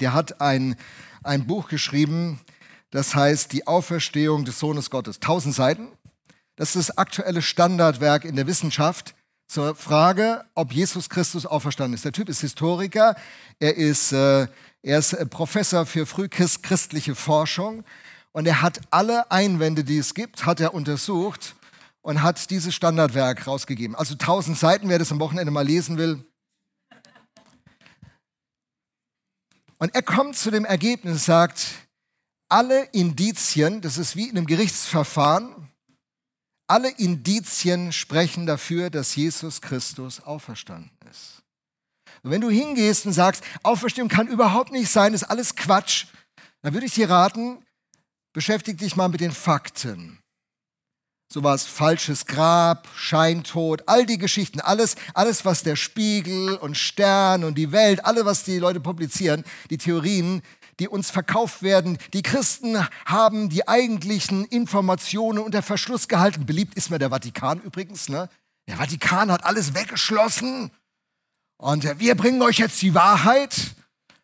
der 0.00 0.14
hat 0.14 0.40
ein, 0.40 0.76
ein 1.22 1.46
Buch 1.46 1.68
geschrieben, 1.68 2.40
das 2.90 3.14
heißt 3.14 3.52
Die 3.52 3.66
Auferstehung 3.66 4.44
des 4.44 4.58
Sohnes 4.58 4.88
Gottes. 4.88 5.20
Tausend 5.20 5.54
Seiten. 5.54 5.88
Das 6.56 6.76
ist 6.76 6.88
das 6.88 6.98
aktuelle 6.98 7.42
Standardwerk 7.42 8.24
in 8.24 8.36
der 8.36 8.46
Wissenschaft 8.46 9.14
zur 9.48 9.74
Frage, 9.74 10.44
ob 10.54 10.72
Jesus 10.72 11.10
Christus 11.10 11.44
auferstanden 11.44 11.94
ist. 11.94 12.04
Der 12.04 12.12
Typ 12.12 12.28
ist 12.28 12.40
Historiker, 12.40 13.16
er 13.58 13.76
ist, 13.76 14.12
äh, 14.12 14.46
er 14.82 14.98
ist 14.98 15.28
Professor 15.30 15.84
für 15.84 16.06
frühchristliche 16.06 17.14
Forschung 17.14 17.84
und 18.34 18.46
er 18.46 18.62
hat 18.62 18.80
alle 18.90 19.30
Einwände, 19.30 19.84
die 19.84 19.96
es 19.96 20.12
gibt, 20.12 20.44
hat 20.44 20.60
er 20.60 20.74
untersucht 20.74 21.54
und 22.02 22.20
hat 22.20 22.50
dieses 22.50 22.74
Standardwerk 22.74 23.46
rausgegeben. 23.46 23.94
Also 23.94 24.14
1000 24.14 24.58
Seiten, 24.58 24.88
wer 24.88 24.98
das 24.98 25.12
am 25.12 25.20
Wochenende 25.20 25.52
mal 25.52 25.64
lesen 25.64 25.96
will. 25.98 26.22
Und 29.78 29.94
er 29.94 30.02
kommt 30.02 30.36
zu 30.36 30.50
dem 30.50 30.64
Ergebnis, 30.64 31.24
sagt, 31.24 31.64
alle 32.48 32.84
Indizien, 32.86 33.80
das 33.80 33.98
ist 33.98 34.16
wie 34.16 34.28
in 34.28 34.36
einem 34.36 34.46
Gerichtsverfahren, 34.46 35.70
alle 36.66 36.90
Indizien 36.90 37.92
sprechen 37.92 38.46
dafür, 38.46 38.90
dass 38.90 39.14
Jesus 39.14 39.60
Christus 39.60 40.20
auferstanden 40.20 40.90
ist. 41.08 41.42
Und 42.24 42.32
wenn 42.32 42.40
du 42.40 42.50
hingehst 42.50 43.06
und 43.06 43.12
sagst, 43.12 43.44
Auferstehung 43.62 44.08
kann 44.08 44.26
überhaupt 44.26 44.72
nicht 44.72 44.90
sein, 44.90 45.14
ist 45.14 45.24
alles 45.24 45.54
Quatsch, 45.54 46.06
dann 46.62 46.74
würde 46.74 46.86
ich 46.86 46.94
dir 46.94 47.08
raten, 47.08 47.63
beschäftige 48.34 48.76
dich 48.76 48.96
mal 48.96 49.08
mit 49.08 49.22
den 49.22 49.32
Fakten. 49.32 50.18
Sowas 51.32 51.64
falsches 51.64 52.26
Grab, 52.26 52.86
Scheintod, 52.94 53.84
all 53.86 54.04
die 54.04 54.18
Geschichten, 54.18 54.60
alles, 54.60 54.96
alles, 55.14 55.46
was 55.46 55.62
der 55.62 55.76
Spiegel 55.76 56.56
und 56.56 56.76
Stern 56.76 57.44
und 57.44 57.56
die 57.56 57.72
Welt, 57.72 58.04
alle, 58.04 58.26
was 58.26 58.44
die 58.44 58.58
Leute 58.58 58.80
publizieren, 58.80 59.42
die 59.70 59.78
Theorien, 59.78 60.42
die 60.78 60.88
uns 60.88 61.10
verkauft 61.10 61.62
werden. 61.62 61.98
Die 62.12 62.22
Christen 62.22 62.76
haben 63.06 63.48
die 63.48 63.66
eigentlichen 63.66 64.44
Informationen 64.44 65.38
unter 65.38 65.62
Verschluss 65.62 66.08
gehalten. 66.08 66.46
Beliebt 66.46 66.74
ist 66.74 66.90
mir 66.90 66.98
der 66.98 67.10
Vatikan 67.10 67.60
übrigens. 67.62 68.08
Ne? 68.08 68.28
Der 68.68 68.76
Vatikan 68.76 69.30
hat 69.30 69.44
alles 69.44 69.74
weggeschlossen. 69.74 70.70
Und 71.56 71.98
wir 71.98 72.16
bringen 72.16 72.42
euch 72.42 72.58
jetzt 72.58 72.82
die 72.82 72.94
Wahrheit. 72.94 73.74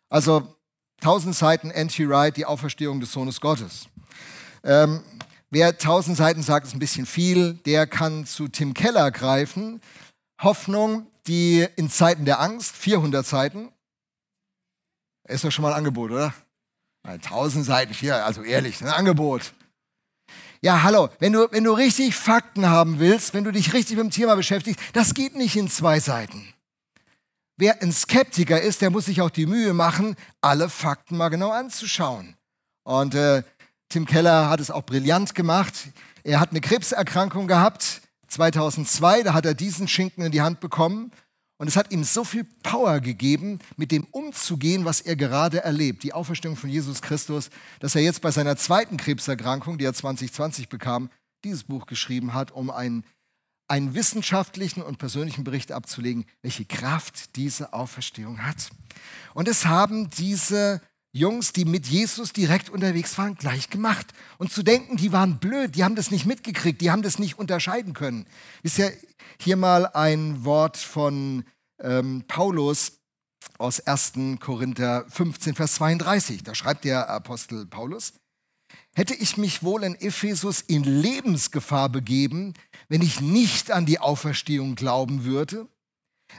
Also 0.09 0.55
tausend 1.01 1.35
Seiten 1.35 1.73
Anti-Right, 1.73 2.37
die 2.37 2.47
Auferstehung 2.47 3.01
des 3.01 3.13
Sohnes 3.13 3.41
Gottes. 3.41 3.90
Ähm, 4.65 5.03
wer 5.51 5.79
tausend 5.79 6.17
Seiten 6.17 6.43
sagt, 6.43 6.67
ist 6.67 6.75
ein 6.75 6.81
bisschen 6.81 7.07
viel. 7.07 7.55
Der 7.67 7.87
kann 7.87 8.27
zu 8.27 8.49
Tim 8.49 8.75
Keller 8.75 9.11
greifen. 9.11 9.81
Hoffnung, 10.43 11.07
die 11.27 11.67
in 11.77 11.91
Zeiten 11.91 12.25
der 12.25 12.41
Angst, 12.41 12.77
400 12.77 13.27
Seiten. 13.27 13.69
Ist 15.29 15.45
doch 15.45 15.51
schon 15.51 15.63
mal 15.63 15.73
ein 15.73 15.79
Angebot, 15.79 16.11
oder? 16.11 16.35
Tausend 17.23 17.65
Seiten, 17.65 17.95
vier, 17.95 18.25
also 18.25 18.43
ehrlich, 18.43 18.81
ein 18.83 18.89
Angebot. 18.89 19.55
Ja, 20.61 20.83
hallo, 20.83 21.09
wenn 21.19 21.33
du, 21.33 21.51
wenn 21.51 21.65
du 21.65 21.73
richtig 21.73 22.15
Fakten 22.15 22.69
haben 22.69 22.99
willst, 22.99 23.33
wenn 23.33 23.45
du 23.45 23.53
dich 23.53 23.73
richtig 23.73 23.97
mit 23.97 24.05
dem 24.05 24.11
Thema 24.11 24.35
beschäftigst, 24.37 24.79
das 24.93 25.15
geht 25.15 25.35
nicht 25.35 25.57
in 25.57 25.71
zwei 25.71 26.01
Seiten. 26.01 26.53
Wer 27.57 27.83
ein 27.83 27.93
Skeptiker 27.93 28.61
ist, 28.61 28.83
der 28.83 28.91
muss 28.91 29.07
sich 29.07 29.23
auch 29.23 29.31
die 29.31 29.47
Mühe 29.47 29.73
machen, 29.73 30.17
alle 30.41 30.69
Fakten 30.69 31.17
mal 31.17 31.29
genau 31.31 31.51
anzuschauen. 31.51 32.37
Und 32.85 33.15
äh, 33.15 33.43
Tim 33.91 34.07
Keller 34.07 34.49
hat 34.49 34.61
es 34.61 34.71
auch 34.71 34.87
brillant 34.87 35.35
gemacht. 35.35 35.89
Er 36.23 36.39
hat 36.39 36.51
eine 36.51 36.61
Krebserkrankung 36.61 37.49
gehabt, 37.49 38.03
2002, 38.29 39.25
da 39.25 39.35
hat 39.35 39.45
er 39.45 39.55
diesen 39.55 39.89
Schinken 39.89 40.25
in 40.25 40.31
die 40.31 40.43
Hand 40.43 40.61
bekommen 40.61 41.11
und 41.59 41.67
es 41.67 41.77
hat 41.77 41.91
ihm 41.91 42.05
so 42.05 42.23
viel 42.23 42.45
Power 42.63 43.01
gegeben, 43.01 43.59
mit 43.77 43.91
dem 43.91 44.05
umzugehen, 44.13 44.85
was 44.85 45.01
er 45.01 45.17
gerade 45.17 45.65
erlebt, 45.65 46.05
die 46.05 46.13
Auferstehung 46.13 46.55
von 46.55 46.71
Jesus 46.71 47.03
Christus, 47.03 47.51
dass 47.81 47.97
er 47.97 48.03
jetzt 48.03 48.23
bei 48.23 48.31
seiner 48.31 48.57
zweiten 48.57 48.97
Krebserkrankung, 48.97 49.77
die 49.77 49.87
er 49.87 49.93
2020 49.93 50.69
bekam, 50.69 51.11
dieses 51.43 51.65
Buch 51.65 51.87
geschrieben 51.87 52.33
hat, 52.33 52.53
um 52.53 52.71
einen, 52.71 53.05
einen 53.67 53.95
wissenschaftlichen 53.95 54.83
und 54.83 54.99
persönlichen 54.99 55.43
Bericht 55.43 55.73
abzulegen, 55.73 56.27
welche 56.43 56.65
Kraft 56.65 57.35
diese 57.35 57.73
Auferstehung 57.73 58.47
hat. 58.47 58.71
Und 59.35 59.49
es 59.49 59.67
haben 59.67 60.11
diese 60.11 60.81
Jungs, 61.13 61.53
die 61.53 61.65
mit 61.65 61.87
Jesus 61.87 62.33
direkt 62.33 62.71
unterwegs 62.71 63.19
waren, 63.19 63.35
gleich 63.35 63.69
gemacht. 63.69 64.13
Und 64.39 64.53
zu 64.53 64.63
denken, 64.63 64.97
die 64.97 65.13
waren 65.13 65.39
blöd, 65.39 65.75
die 65.75 65.83
haben 65.83 65.97
das 65.97 66.11
nicht 66.11 66.25
mitgekriegt, 66.25 66.81
die 66.81 66.91
haben 66.91 67.03
das 67.03 67.19
nicht 67.19 67.39
unterscheiden 67.39 67.95
können. 67.95 68.27
Ist 68.63 68.79
ja 68.79 68.89
hier 69.41 69.57
mal 69.57 69.87
ein 69.87 70.45
Wort 70.45 70.77
von 70.77 71.45
ähm, 71.81 72.25
Paulus 72.29 73.01
aus 73.59 73.81
1. 73.81 74.13
Korinther 74.39 75.05
15, 75.09 75.55
Vers 75.55 75.75
32. 75.75 76.45
Da 76.45 76.55
schreibt 76.55 76.85
der 76.85 77.09
Apostel 77.11 77.67
Paulus, 77.67 78.13
hätte 78.95 79.15
ich 79.15 79.37
mich 79.37 79.63
wohl 79.63 79.83
in 79.83 79.97
Ephesus 79.97 80.61
in 80.61 80.85
Lebensgefahr 80.85 81.89
begeben, 81.89 82.55
wenn 82.89 83.03
ich 83.03 83.21
nicht 83.21 83.73
an 83.73 83.85
die 83.85 83.99
Auferstehung 83.99 84.77
glauben 84.77 85.25
würde? 85.25 85.69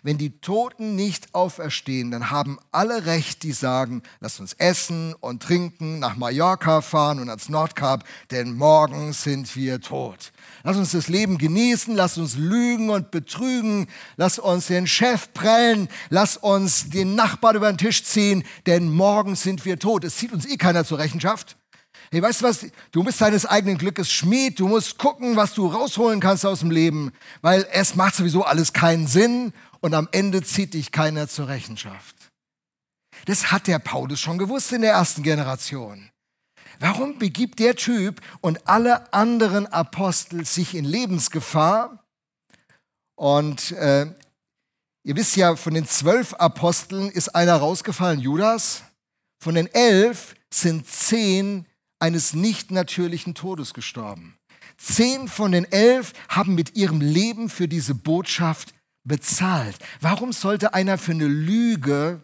Wenn 0.04 0.18
die 0.18 0.40
Toten 0.40 0.96
nicht 0.96 1.36
auferstehen, 1.36 2.12
dann 2.12 2.32
haben 2.32 2.58
alle 2.72 3.06
Recht, 3.06 3.44
die 3.44 3.52
sagen, 3.52 4.02
lass 4.20 4.40
uns 4.40 4.54
essen 4.54 5.14
und 5.20 5.44
trinken, 5.44 6.00
nach 6.00 6.16
Mallorca 6.16 6.82
fahren 6.82 7.20
und 7.20 7.30
ans 7.30 7.50
Nordkap, 7.50 8.04
denn 8.32 8.58
morgen 8.58 9.14
sind 9.14 9.56
wir 9.56 9.80
tot. 9.80 10.32
Lass 10.64 10.78
uns 10.78 10.92
das 10.92 11.08
Leben 11.08 11.38
genießen, 11.38 11.96
lass 11.96 12.18
uns 12.18 12.36
lügen 12.36 12.90
und 12.90 13.12
betrügen, 13.12 13.88
lass 14.18 14.40
uns 14.40 14.68
den 14.68 14.88
Chef 14.88 15.34
prellen, 15.34 15.88
lass 16.10 16.38
uns 16.38 16.90
den 16.90 17.16
Nachbarn 17.16 17.56
über 17.56 17.72
den 17.72 17.78
Tisch 17.78 18.04
ziehen, 18.04 18.44
denn 18.66 18.90
morgen 18.90 19.36
sind 19.36 19.66
wir 19.66 19.78
tot. 19.78 20.04
Es 20.04 20.18
zieht 20.18 20.34
uns 20.34 20.46
eh 20.46 20.58
keiner 20.58 20.86
zur 20.86 21.00
Rechenschaft. 21.00 21.58
Hey, 22.14 22.22
weißt 22.22 22.42
du 22.42 22.46
was? 22.46 22.66
Du 22.92 23.06
bist 23.06 23.22
deines 23.22 23.46
eigenen 23.46 23.78
Glückes 23.78 24.12
Schmied. 24.12 24.60
Du 24.60 24.68
musst 24.68 24.98
gucken, 24.98 25.38
was 25.38 25.54
du 25.54 25.68
rausholen 25.68 26.20
kannst 26.20 26.46
aus 26.46 26.60
dem 26.60 26.70
Leben, 26.70 27.14
weil 27.42 27.66
es 27.72 27.96
macht 27.96 28.16
sowieso 28.16 28.44
alles 28.44 28.74
keinen 28.74 29.08
Sinn 29.08 29.54
und 29.82 29.94
am 29.94 30.08
Ende 30.12 30.44
zieht 30.44 30.74
dich 30.74 30.92
keiner 30.92 31.28
zur 31.28 31.48
Rechenschaft. 31.48 32.16
Das 33.26 33.52
hat 33.52 33.68
der 33.68 33.80
Paulus 33.80 34.20
schon 34.20 34.38
gewusst 34.38 34.72
in 34.72 34.82
der 34.82 34.94
ersten 34.94 35.24
Generation. 35.24 36.10
Warum 36.80 37.20
begibt 37.20 37.60
der 37.60 37.76
Typ 37.76 38.22
und 38.42 38.68
alle 38.68 39.14
anderen 39.14 39.68
Apostel 39.68 40.46
sich 40.46 40.74
in 40.74 40.86
Lebensgefahr? 40.86 42.04
Und 43.16 43.72
äh, 43.74 44.08
ihr 45.04 45.16
wisst 45.16 45.36
ja, 45.36 45.56
von 45.56 45.76
den 45.76 45.86
zwölf 45.86 46.34
Aposteln 46.34 47.12
ist 47.12 47.36
einer 47.36 47.56
rausgefallen, 47.58 48.20
Judas. 48.20 48.84
Von 49.44 49.56
den 49.56 49.68
elf 49.68 50.36
sind 50.52 50.88
zehn 50.88 51.68
eines 52.00 52.34
nicht 52.34 52.72
natürlichen 52.72 53.36
Todes 53.36 53.76
gestorben. 53.76 54.38
Zehn 54.78 55.28
von 55.28 55.52
den 55.52 55.66
elf 55.66 56.14
haben 56.30 56.56
mit 56.56 56.76
ihrem 56.76 57.00
Leben 57.00 57.50
für 57.50 57.68
diese 57.68 57.94
Botschaft 57.94 58.74
bezahlt. 59.04 59.78
Warum 60.00 60.34
sollte 60.34 60.74
einer 60.74 60.98
für 60.98 61.12
eine 61.12 61.28
Lüge 61.28 62.24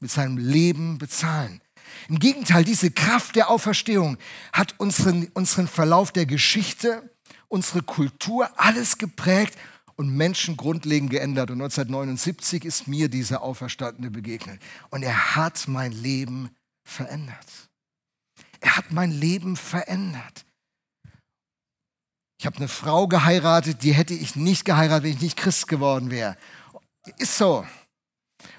mit 0.00 0.10
seinem 0.10 0.38
Leben 0.38 0.98
bezahlen? 0.98 1.60
Im 2.08 2.18
Gegenteil, 2.18 2.64
diese 2.64 2.90
Kraft 2.90 3.36
der 3.36 3.50
Auferstehung 3.50 4.18
hat 4.52 4.74
unseren, 4.78 5.28
unseren 5.34 5.68
Verlauf 5.68 6.12
der 6.12 6.26
Geschichte, 6.26 7.10
unsere 7.48 7.82
Kultur, 7.82 8.50
alles 8.56 8.98
geprägt 8.98 9.56
und 9.96 10.14
Menschen 10.14 10.56
grundlegend 10.56 11.10
geändert. 11.10 11.50
Und 11.50 11.60
1979 11.60 12.64
ist 12.64 12.88
mir 12.88 13.08
dieser 13.08 13.42
Auferstandene 13.42 14.10
begegnet. 14.10 14.60
Und 14.90 15.02
er 15.02 15.36
hat 15.36 15.68
mein 15.68 15.92
Leben 15.92 16.50
verändert. 16.82 17.46
Er 18.60 18.76
hat 18.76 18.92
mein 18.92 19.10
Leben 19.10 19.56
verändert. 19.56 20.44
Ich 22.42 22.46
habe 22.46 22.56
eine 22.56 22.66
Frau 22.66 23.06
geheiratet, 23.06 23.84
die 23.84 23.92
hätte 23.92 24.14
ich 24.14 24.34
nicht 24.34 24.64
geheiratet, 24.64 25.04
wenn 25.04 25.12
ich 25.12 25.20
nicht 25.20 25.36
Christ 25.36 25.68
geworden 25.68 26.10
wäre. 26.10 26.36
Ist 27.18 27.38
so. 27.38 27.64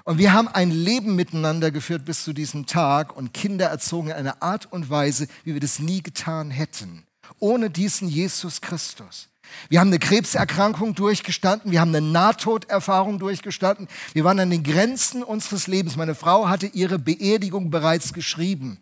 Und 0.05 0.17
wir 0.19 0.31
haben 0.31 0.47
ein 0.47 0.71
Leben 0.71 1.17
miteinander 1.17 1.69
geführt 1.69 2.05
bis 2.05 2.23
zu 2.23 2.31
diesem 2.31 2.65
Tag 2.65 3.13
und 3.13 3.33
Kinder 3.33 3.65
erzogen 3.65 4.07
in 4.07 4.13
einer 4.13 4.41
Art 4.41 4.71
und 4.71 4.89
Weise, 4.89 5.27
wie 5.43 5.53
wir 5.53 5.59
das 5.59 5.79
nie 5.79 6.01
getan 6.01 6.49
hätten. 6.49 7.05
Ohne 7.39 7.69
diesen 7.69 8.07
Jesus 8.07 8.61
Christus. 8.61 9.27
Wir 9.67 9.81
haben 9.81 9.89
eine 9.89 9.99
Krebserkrankung 9.99 10.95
durchgestanden, 10.95 11.73
wir 11.73 11.81
haben 11.81 11.93
eine 11.93 12.07
Nahtoderfahrung 12.07 13.19
durchgestanden, 13.19 13.89
wir 14.13 14.23
waren 14.23 14.39
an 14.39 14.49
den 14.49 14.63
Grenzen 14.63 15.23
unseres 15.23 15.67
Lebens. 15.67 15.97
Meine 15.97 16.15
Frau 16.15 16.47
hatte 16.47 16.67
ihre 16.67 16.99
Beerdigung 16.99 17.69
bereits 17.69 18.13
geschrieben. 18.13 18.81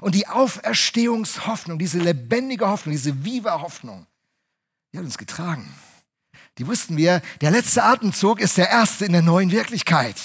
Und 0.00 0.14
die 0.14 0.28
Auferstehungshoffnung, 0.28 1.78
diese 1.78 1.98
lebendige 1.98 2.68
Hoffnung, 2.68 2.92
diese 2.92 3.22
viva 3.22 3.60
Hoffnung, 3.60 4.06
die 4.92 4.98
hat 4.98 5.04
uns 5.04 5.18
getragen. 5.18 5.72
Die 6.58 6.66
wussten 6.66 6.96
wir, 6.96 7.22
der 7.40 7.50
letzte 7.50 7.82
Atemzug 7.82 8.40
ist 8.40 8.56
der 8.58 8.68
erste 8.68 9.04
in 9.04 9.12
der 9.12 9.22
neuen 9.22 9.50
Wirklichkeit. 9.50 10.16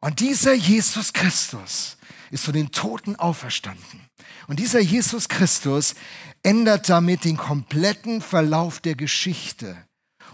Und 0.00 0.20
dieser 0.20 0.52
Jesus 0.52 1.12
Christus 1.12 1.96
ist 2.30 2.44
von 2.44 2.54
den 2.54 2.70
Toten 2.70 3.16
auferstanden. 3.16 4.00
Und 4.46 4.60
dieser 4.60 4.80
Jesus 4.80 5.28
Christus 5.28 5.94
ändert 6.42 6.88
damit 6.88 7.24
den 7.24 7.36
kompletten 7.36 8.20
Verlauf 8.22 8.80
der 8.80 8.94
Geschichte. 8.94 9.76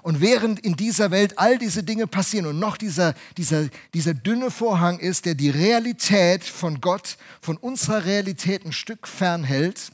Und 0.02 0.20
während 0.20 0.60
in 0.60 0.76
dieser 0.76 1.10
Welt 1.10 1.38
all 1.38 1.56
diese 1.56 1.82
Dinge 1.82 2.06
passieren 2.06 2.46
und 2.46 2.58
noch 2.58 2.76
dieser, 2.76 3.14
dieser, 3.38 3.68
dieser 3.94 4.12
dünne 4.12 4.50
Vorhang 4.50 4.98
ist, 4.98 5.24
der 5.24 5.34
die 5.34 5.48
Realität 5.48 6.44
von 6.44 6.82
Gott, 6.82 7.16
von 7.40 7.56
unserer 7.56 8.04
Realität 8.04 8.66
ein 8.66 8.72
Stück 8.72 9.08
fernhält, 9.08 9.92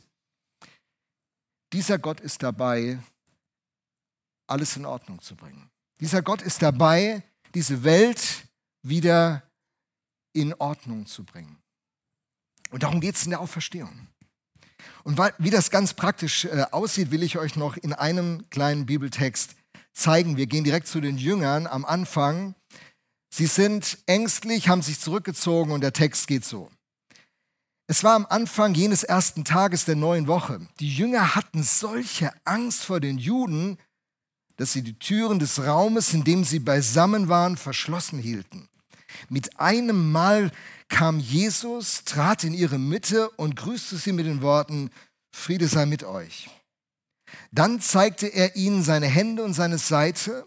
dieser 1.72 1.98
Gott 1.98 2.20
ist 2.20 2.42
dabei, 2.42 2.98
alles 4.46 4.76
in 4.76 4.84
Ordnung 4.84 5.20
zu 5.20 5.36
bringen. 5.36 5.70
Dieser 6.00 6.22
Gott 6.22 6.42
ist 6.42 6.62
dabei, 6.62 7.22
diese 7.54 7.84
Welt 7.84 8.48
wieder 8.82 9.42
in 10.32 10.54
Ordnung 10.54 11.06
zu 11.06 11.24
bringen. 11.24 11.58
Und 12.70 12.82
darum 12.82 13.00
geht 13.00 13.16
es 13.16 13.24
in 13.24 13.30
der 13.30 13.40
Auferstehung. 13.40 14.08
Und 15.04 15.18
wie 15.38 15.50
das 15.50 15.70
ganz 15.70 15.94
praktisch 15.94 16.44
äh, 16.44 16.66
aussieht, 16.70 17.10
will 17.10 17.22
ich 17.22 17.38
euch 17.38 17.56
noch 17.56 17.76
in 17.76 17.92
einem 17.92 18.48
kleinen 18.50 18.86
Bibeltext 18.86 19.56
zeigen. 19.92 20.36
Wir 20.36 20.46
gehen 20.46 20.64
direkt 20.64 20.86
zu 20.86 21.00
den 21.00 21.18
Jüngern 21.18 21.66
am 21.66 21.84
Anfang. 21.84 22.54
Sie 23.32 23.46
sind 23.46 23.98
ängstlich, 24.06 24.68
haben 24.68 24.82
sich 24.82 25.00
zurückgezogen 25.00 25.72
und 25.72 25.80
der 25.82 25.92
Text 25.92 26.26
geht 26.26 26.44
so. 26.44 26.70
Es 27.90 28.04
war 28.04 28.14
am 28.14 28.24
Anfang 28.26 28.72
jenes 28.74 29.02
ersten 29.02 29.42
Tages 29.42 29.84
der 29.84 29.96
neuen 29.96 30.28
Woche. 30.28 30.60
Die 30.78 30.94
Jünger 30.94 31.34
hatten 31.34 31.64
solche 31.64 32.32
Angst 32.44 32.84
vor 32.84 33.00
den 33.00 33.18
Juden, 33.18 33.78
dass 34.54 34.72
sie 34.72 34.82
die 34.82 34.96
Türen 34.96 35.40
des 35.40 35.58
Raumes, 35.66 36.14
in 36.14 36.22
dem 36.22 36.44
sie 36.44 36.60
beisammen 36.60 37.28
waren, 37.28 37.56
verschlossen 37.56 38.20
hielten. 38.20 38.68
Mit 39.28 39.58
einem 39.58 40.12
Mal 40.12 40.52
kam 40.88 41.18
Jesus, 41.18 42.04
trat 42.04 42.44
in 42.44 42.54
ihre 42.54 42.78
Mitte 42.78 43.28
und 43.30 43.56
grüßte 43.56 43.96
sie 43.96 44.12
mit 44.12 44.26
den 44.26 44.40
Worten, 44.40 44.92
Friede 45.34 45.66
sei 45.66 45.84
mit 45.84 46.04
euch. 46.04 46.48
Dann 47.50 47.80
zeigte 47.80 48.28
er 48.28 48.54
ihnen 48.54 48.84
seine 48.84 49.08
Hände 49.08 49.42
und 49.42 49.54
seine 49.54 49.78
Seite. 49.78 50.46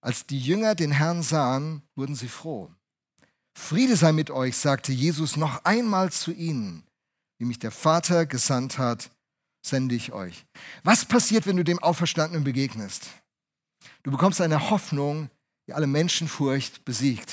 Als 0.00 0.24
die 0.24 0.38
Jünger 0.38 0.76
den 0.76 0.92
Herrn 0.92 1.24
sahen, 1.24 1.82
wurden 1.96 2.14
sie 2.14 2.28
froh. 2.28 2.70
Friede 3.54 3.96
sei 3.96 4.12
mit 4.12 4.30
euch, 4.30 4.56
sagte 4.56 4.92
Jesus 4.92 5.36
noch 5.36 5.64
einmal 5.64 6.12
zu 6.12 6.32
ihnen. 6.32 6.84
Wie 7.38 7.44
mich 7.44 7.58
der 7.58 7.70
Vater 7.70 8.26
gesandt 8.26 8.78
hat, 8.78 9.10
sende 9.64 9.94
ich 9.94 10.12
euch. 10.12 10.44
Was 10.82 11.04
passiert, 11.04 11.46
wenn 11.46 11.56
du 11.56 11.64
dem 11.64 11.78
Auferstandenen 11.78 12.44
begegnest? 12.44 13.08
Du 14.02 14.10
bekommst 14.10 14.40
eine 14.40 14.70
Hoffnung, 14.70 15.30
die 15.66 15.72
alle 15.72 15.86
Menschenfurcht 15.86 16.84
besiegt. 16.84 17.30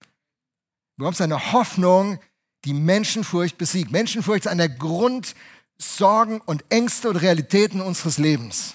Du 0.00 1.04
bekommst 1.04 1.22
eine 1.22 1.52
Hoffnung, 1.52 2.18
die 2.64 2.74
Menschenfurcht 2.74 3.56
besiegt. 3.56 3.90
Menschenfurcht 3.90 4.44
ist 4.44 4.50
einer 4.50 4.68
der 4.68 4.76
Grundsorgen 4.76 6.40
und 6.42 6.64
Ängste 6.70 7.08
und 7.08 7.16
Realitäten 7.16 7.80
unseres 7.80 8.18
Lebens. 8.18 8.74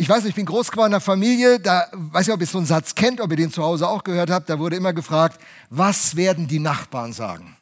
Ich 0.00 0.08
weiß 0.08 0.22
nicht, 0.22 0.30
ich 0.30 0.36
bin 0.36 0.46
groß 0.46 0.70
geworden 0.70 0.92
in 0.92 0.94
einer 0.94 1.02
Familie, 1.02 1.60
da 1.60 1.86
weiß 1.92 2.28
ich, 2.28 2.32
ob 2.32 2.40
ihr 2.40 2.46
so 2.46 2.56
einen 2.56 2.66
Satz 2.66 2.94
kennt, 2.94 3.20
ob 3.20 3.30
ihr 3.32 3.36
den 3.36 3.52
zu 3.52 3.62
Hause 3.62 3.86
auch 3.86 4.02
gehört 4.02 4.30
habt, 4.30 4.48
da 4.48 4.58
wurde 4.58 4.76
immer 4.76 4.94
gefragt, 4.94 5.38
was 5.68 6.16
werden 6.16 6.48
die 6.48 6.58
Nachbarn 6.58 7.12
sagen? 7.12 7.54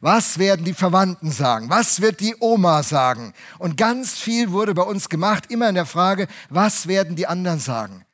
Was 0.00 0.38
werden 0.38 0.64
die 0.64 0.72
Verwandten 0.72 1.30
sagen? 1.30 1.68
Was 1.68 2.00
wird 2.00 2.20
die 2.20 2.34
Oma 2.40 2.82
sagen? 2.82 3.34
Und 3.58 3.76
ganz 3.76 4.14
viel 4.14 4.50
wurde 4.50 4.72
bei 4.72 4.80
uns 4.82 5.10
gemacht, 5.10 5.50
immer 5.50 5.68
in 5.68 5.74
der 5.74 5.84
Frage, 5.84 6.26
was 6.48 6.88
werden 6.88 7.16
die 7.16 7.26
anderen 7.26 7.58
sagen? 7.58 8.06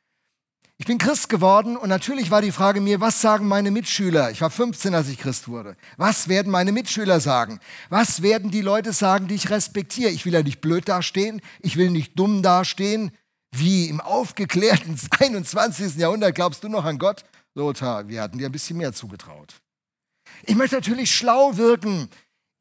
Ich 0.77 0.85
bin 0.85 0.97
Christ 0.97 1.29
geworden 1.29 1.77
und 1.77 1.87
natürlich 1.87 2.31
war 2.31 2.41
die 2.41 2.51
Frage 2.51 2.81
mir, 2.81 2.99
was 2.99 3.21
sagen 3.21 3.47
meine 3.47 3.71
Mitschüler? 3.71 4.31
Ich 4.31 4.41
war 4.41 4.49
15, 4.49 4.93
als 4.93 5.07
ich 5.07 5.17
Christ 5.17 5.47
wurde. 5.47 5.77
Was 5.95 6.27
werden 6.27 6.51
meine 6.51 6.73
Mitschüler 6.73 7.21
sagen? 7.21 7.61
Was 7.89 8.21
werden 8.21 8.51
die 8.51 8.61
Leute 8.61 8.91
sagen, 8.91 9.27
die 9.27 9.35
ich 9.35 9.49
respektiere? 9.49 10.09
Ich 10.09 10.25
will 10.25 10.33
ja 10.33 10.43
nicht 10.43 10.59
blöd 10.59 10.89
dastehen, 10.89 11.41
ich 11.61 11.77
will 11.77 11.89
nicht 11.89 12.19
dumm 12.19 12.43
dastehen, 12.43 13.11
wie 13.51 13.87
im 13.87 14.01
aufgeklärten 14.01 14.99
21. 15.19 15.95
Jahrhundert 15.95 16.35
glaubst 16.35 16.63
du 16.63 16.69
noch 16.69 16.85
an 16.85 16.97
Gott? 16.97 17.23
Lothar, 17.55 18.07
wir 18.07 18.21
hatten 18.21 18.37
dir 18.37 18.47
ein 18.47 18.51
bisschen 18.51 18.77
mehr 18.77 18.93
zugetraut. 18.93 19.55
Ich 20.43 20.55
möchte 20.55 20.75
natürlich 20.75 21.13
schlau 21.13 21.57
wirken. 21.57 22.09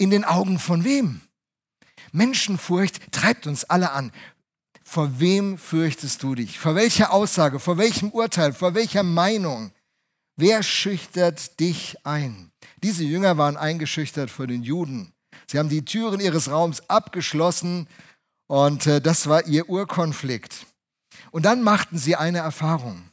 In 0.00 0.10
den 0.10 0.24
Augen 0.24 0.58
von 0.58 0.84
wem? 0.84 1.20
Menschenfurcht 2.12 3.12
treibt 3.12 3.46
uns 3.46 3.64
alle 3.64 3.90
an. 3.90 4.12
Vor 4.84 5.20
wem 5.20 5.58
fürchtest 5.58 6.22
du 6.22 6.34
dich? 6.34 6.58
Vor 6.58 6.74
welcher 6.74 7.12
Aussage? 7.12 7.60
Vor 7.60 7.76
welchem 7.78 8.10
Urteil? 8.10 8.52
Vor 8.52 8.74
welcher 8.74 9.02
Meinung? 9.02 9.72
Wer 10.36 10.62
schüchtert 10.62 11.58
dich 11.60 11.96
ein? 12.06 12.52
Diese 12.82 13.04
Jünger 13.04 13.36
waren 13.38 13.56
eingeschüchtert 13.56 14.30
vor 14.30 14.46
den 14.46 14.62
Juden. 14.62 15.12
Sie 15.50 15.58
haben 15.58 15.68
die 15.68 15.84
Türen 15.84 16.20
ihres 16.20 16.50
Raums 16.50 16.88
abgeschlossen 16.88 17.88
und 18.46 18.86
äh, 18.86 19.00
das 19.00 19.26
war 19.26 19.46
ihr 19.46 19.68
Urkonflikt. 19.68 20.66
Und 21.30 21.44
dann 21.44 21.62
machten 21.62 21.98
sie 21.98 22.16
eine 22.16 22.38
Erfahrung. 22.38 23.04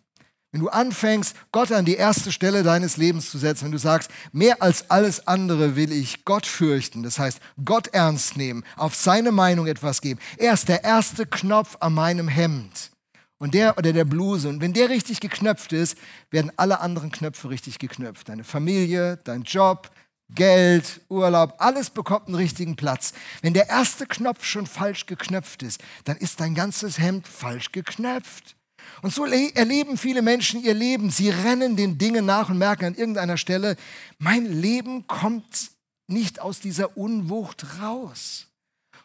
Wenn 0.56 0.62
du 0.62 0.70
anfängst, 0.70 1.36
Gott 1.52 1.74
an 1.74 1.84
die 1.84 1.96
erste 1.96 2.32
Stelle 2.32 2.64
deines 2.64 2.96
Lebens 2.96 3.30
zu 3.30 3.38
setzen, 3.38 3.66
wenn 3.66 3.72
du 3.74 3.78
sagst, 3.78 4.10
mehr 4.32 4.62
als 4.62 4.90
alles 4.90 5.28
andere 5.28 5.76
will 5.76 5.92
ich 5.92 6.24
Gott 6.24 6.46
fürchten, 6.46 7.04
das 7.04 7.20
heißt, 7.20 7.42
Gott 7.66 7.88
ernst 7.88 8.38
nehmen, 8.38 8.64
auf 8.78 8.96
seine 8.96 9.34
Meinung 9.34 9.68
etwas 9.68 10.00
geben. 10.00 10.22
Er 10.38 10.54
ist 10.54 10.70
der 10.70 10.86
erste 10.86 11.26
Knopf 11.26 11.76
an 11.82 11.94
meinem 11.94 12.30
Hemd 12.30 12.92
und 13.38 13.54
der 13.54 13.78
oder 13.78 13.92
der 13.92 14.06
Bluse. 14.06 14.48
Und 14.48 14.62
wenn 14.62 14.72
der 14.72 14.90
richtig 14.90 15.20
geknöpft 15.20 15.74
ist, 15.74 15.98
werden 16.32 16.52
alle 16.56 16.80
anderen 16.80 17.12
Knöpfe 17.12 17.50
richtig 17.50 17.78
geknöpft. 17.78 18.30
Deine 18.30 18.46
Familie, 18.46 19.18
dein 19.26 19.44
Job, 19.44 19.92
Geld, 20.34 21.02
Urlaub, 21.08 21.56
alles 21.60 21.92
bekommt 21.92 22.28
einen 22.28 22.36
richtigen 22.36 22.76
Platz. 22.76 23.14
Wenn 23.42 23.54
der 23.54 23.70
erste 23.70 24.08
Knopf 24.08 24.44
schon 24.44 24.66
falsch 24.66 25.06
geknöpft 25.06 25.62
ist, 25.62 25.82
dann 26.06 26.18
ist 26.18 26.40
dein 26.40 26.56
ganzes 26.56 26.98
Hemd 26.98 27.28
falsch 27.28 27.72
geknöpft. 27.72 28.56
Und 29.02 29.14
so 29.14 29.26
erleben 29.26 29.98
viele 29.98 30.22
Menschen 30.22 30.64
ihr 30.64 30.74
Leben. 30.74 31.10
Sie 31.12 31.30
rennen 31.30 31.76
den 31.76 31.98
Dingen 31.98 32.26
nach 32.26 32.50
und 32.50 32.58
merken 32.58 32.86
an 32.86 32.96
irgendeiner 32.96 33.38
Stelle, 33.38 33.76
mein 34.18 34.46
Leben 34.46 35.06
kommt 35.08 35.72
nicht 36.08 36.42
aus 36.42 36.60
dieser 36.60 36.98
Unwucht 36.98 37.66
raus. 37.82 38.48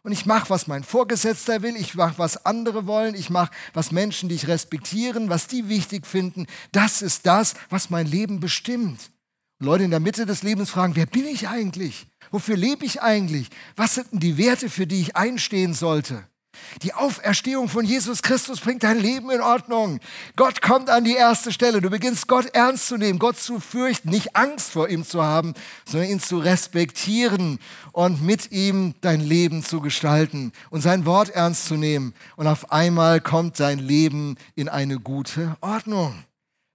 Und 0.03 0.13
ich 0.13 0.25
mache, 0.25 0.49
was 0.49 0.67
mein 0.67 0.83
Vorgesetzter 0.83 1.61
will, 1.61 1.77
ich 1.77 1.95
mache, 1.95 2.19
was 2.19 2.47
andere 2.47 2.87
wollen, 2.87 3.15
ich 3.15 3.29
mache, 3.29 3.53
was 3.75 3.93
Menschen, 3.93 4.31
die 4.31 4.35
ich 4.35 4.49
respektieren, 4.49 5.29
was 5.29 5.47
die 5.47 5.69
wichtig 5.69 6.07
finden. 6.07 6.47
Das 6.73 7.03
ist 7.03 7.27
das, 7.27 7.55
was 7.69 7.91
mein 7.91 8.07
Leben 8.07 8.41
bestimmt. 8.41 9.11
Leute 9.63 9.85
in 9.85 9.91
der 9.91 10.01
Mitte 10.01 10.25
des 10.25 10.43
Lebens 10.43 10.71
fragen, 10.71 10.97
wer 10.97 11.05
bin 11.05 11.27
ich 11.27 11.49
eigentlich? 11.49 12.07
Wofür 12.31 12.57
lebe 12.57 12.87
ich 12.87 13.03
eigentlich? 13.03 13.49
Was 13.77 13.95
sind 13.95 14.11
denn 14.13 14.21
die 14.21 14.39
Werte, 14.39 14.71
für 14.71 14.87
die 14.87 15.03
ich 15.03 15.17
einstehen 15.17 15.75
sollte? 15.75 16.25
Die 16.83 16.95
Auferstehung 16.95 17.69
von 17.69 17.85
Jesus 17.85 18.23
Christus 18.23 18.61
bringt 18.61 18.85
dein 18.85 18.99
Leben 18.99 19.31
in 19.31 19.43
Ordnung. 19.43 20.01
Gott 20.35 20.63
kommt 20.63 20.89
an 20.89 21.05
die 21.05 21.15
erste 21.15 21.53
Stelle. 21.53 21.83
Du 21.83 21.91
beginnst 21.91 22.27
Gott 22.27 22.47
ernst 22.55 22.87
zu 22.87 22.97
nehmen, 22.97 23.19
Gott 23.19 23.39
zu 23.39 23.61
fürchten, 23.61 24.09
nicht 24.09 24.35
Angst 24.35 24.71
vor 24.71 24.89
ihm 24.89 25.05
zu 25.05 25.23
haben, 25.23 25.53
sondern 25.85 26.09
ihn 26.09 26.21
zu 26.21 26.39
respektieren 26.39 27.59
und 27.93 28.23
mit 28.23 28.53
ihm 28.53 28.95
dein 29.03 29.21
Leben 29.21 29.63
zu 29.63 29.81
gestalten 29.81 30.53
und 30.71 30.81
sein 30.81 31.05
Wort 31.05 31.29
ernst 31.31 31.67
zu 31.67 31.75
nehmen. 31.75 32.15
Und 32.37 32.47
auf 32.47 32.73
einmal 32.73 33.21
kommt 33.21 33.61
dein 33.61 33.79
Leben 33.79 34.37
in 34.55 34.71
eine 34.71 34.99
gute 34.99 35.57
Ordnung. 35.61 36.25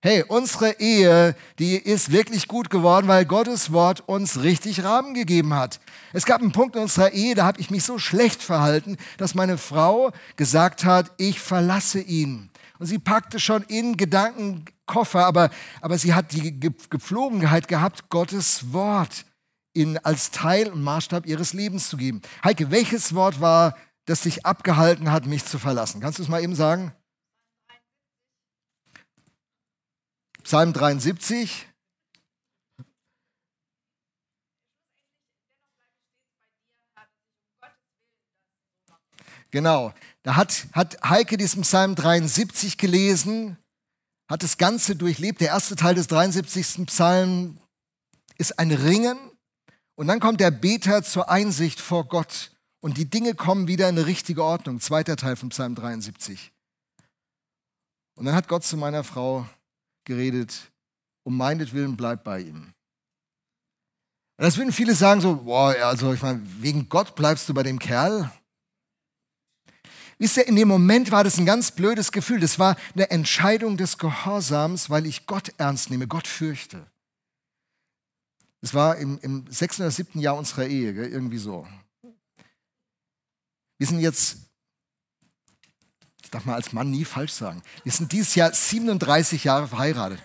Hey, 0.05 0.23
unsere 0.27 0.79
Ehe, 0.79 1.35
die 1.57 1.77
ist 1.77 2.11
wirklich 2.11 2.47
gut 2.47 2.69
geworden, 2.69 3.07
weil 3.07 3.25
Gottes 3.25 3.71
Wort 3.71 4.07
uns 4.07 4.43
richtig 4.43 4.83
Rahmen 4.83 5.15
gegeben 5.15 5.55
hat. 5.55 5.79
Es 6.13 6.27
gab 6.27 6.41
einen 6.41 6.51
Punkt 6.51 6.75
in 6.75 6.83
unserer 6.83 7.13
Ehe, 7.13 7.33
da 7.33 7.45
habe 7.45 7.59
ich 7.59 7.71
mich 7.71 7.83
so 7.83 7.97
schlecht 7.97 8.43
verhalten, 8.43 8.97
dass 9.17 9.33
meine 9.33 9.57
Frau 9.57 10.11
gesagt 10.35 10.85
hat, 10.85 11.11
ich 11.17 11.39
verlasse 11.39 12.01
ihn. 12.01 12.51
Und 12.77 12.85
sie 12.85 12.99
packte 12.99 13.39
schon 13.39 13.63
in 13.63 13.97
Gedanken 13.97 14.65
Koffer, 14.85 15.25
aber, 15.25 15.49
aber 15.81 15.97
sie 15.97 16.13
hat 16.13 16.33
die 16.33 16.59
Gepflogenheit 16.59 17.67
gehabt, 17.67 18.07
Gottes 18.09 18.73
Wort 18.73 19.25
in, 19.73 19.97
als 19.97 20.29
Teil 20.29 20.69
und 20.69 20.83
Maßstab 20.83 21.25
ihres 21.25 21.53
Lebens 21.53 21.89
zu 21.89 21.97
geben. 21.97 22.21
Heike, 22.43 22.69
welches 22.69 23.15
Wort 23.15 23.41
war, 23.41 23.75
das 24.05 24.21
dich 24.21 24.45
abgehalten 24.45 25.11
hat, 25.11 25.25
mich 25.25 25.45
zu 25.45 25.57
verlassen? 25.57 25.99
Kannst 25.99 26.19
du 26.19 26.21
es 26.21 26.29
mal 26.29 26.43
eben 26.43 26.53
sagen? 26.53 26.93
Psalm 30.45 30.73
73. 30.73 31.65
Genau, 39.49 39.91
da 40.21 40.35
hat, 40.35 40.67
hat 40.73 41.01
Heike 41.03 41.37
diesen 41.37 41.63
Psalm 41.63 41.95
73 41.95 42.77
gelesen, 42.77 43.57
hat 44.29 44.43
das 44.43 44.59
Ganze 44.59 44.95
durchlebt. 44.95 45.41
Der 45.41 45.47
erste 45.47 45.75
Teil 45.75 45.95
des 45.95 46.05
73. 46.07 46.85
Psalms 46.85 47.59
ist 48.37 48.59
ein 48.59 48.69
Ringen 48.71 49.17
und 49.95 50.05
dann 50.05 50.19
kommt 50.19 50.41
der 50.41 50.51
Beter 50.51 51.01
zur 51.01 51.27
Einsicht 51.27 51.79
vor 51.79 52.07
Gott 52.07 52.51
und 52.81 52.97
die 52.97 53.09
Dinge 53.09 53.33
kommen 53.33 53.67
wieder 53.67 53.89
in 53.89 53.97
eine 53.97 54.05
richtige 54.05 54.43
Ordnung. 54.43 54.79
Zweiter 54.79 55.15
Teil 55.15 55.37
von 55.37 55.49
Psalm 55.49 55.73
73. 55.73 56.51
Und 58.13 58.25
dann 58.25 58.35
hat 58.35 58.47
Gott 58.47 58.63
zu 58.63 58.77
meiner 58.77 59.03
Frau 59.03 59.47
geredet, 60.05 60.71
um 61.23 61.35
meinetwillen 61.37 61.97
bleib 61.97 62.23
bei 62.23 62.41
ihm. 62.41 62.73
Das 64.37 64.57
würden 64.57 64.73
viele 64.73 64.93
sagen 64.95 65.21
so, 65.21 65.35
boah, 65.37 65.75
also 65.83 66.13
ich 66.13 66.21
meine, 66.21 66.41
wegen 66.59 66.89
Gott 66.89 67.15
bleibst 67.15 67.47
du 67.47 67.53
bei 67.53 67.63
dem 67.63 67.79
Kerl? 67.79 68.31
Wisst 70.17 70.37
ihr, 70.37 70.47
in 70.47 70.55
dem 70.55 70.67
Moment 70.67 71.11
war 71.11 71.23
das 71.23 71.37
ein 71.37 71.45
ganz 71.45 71.71
blödes 71.71 72.11
Gefühl. 72.11 72.39
Das 72.39 72.57
war 72.57 72.77
eine 72.93 73.09
Entscheidung 73.09 73.75
des 73.77 73.97
Gehorsams, 73.97 74.89
weil 74.89 75.05
ich 75.05 75.25
Gott 75.25 75.51
ernst 75.57 75.89
nehme, 75.89 76.07
Gott 76.07 76.27
fürchte. 76.27 76.85
Das 78.61 78.73
war 78.73 78.97
im, 78.97 79.19
im 79.19 79.45
sechsten 79.49 79.83
oder 79.83 79.91
siebten 79.91 80.19
Jahr 80.19 80.37
unserer 80.37 80.67
Ehe, 80.67 80.93
gell? 80.93 81.07
irgendwie 81.09 81.37
so. 81.37 81.67
Wir 83.77 83.87
sind 83.87 83.99
jetzt 83.99 84.44
ich 86.25 86.31
darf 86.31 86.45
mal 86.45 86.55
als 86.55 86.73
Mann 86.73 86.89
nie 86.89 87.05
falsch 87.05 87.33
sagen. 87.33 87.61
Wir 87.83 87.91
sind 87.91 88.11
dieses 88.11 88.33
Jahr 88.33 88.51
37 88.51 89.43
Jahre 89.43 89.67
verheiratet. 89.67 90.19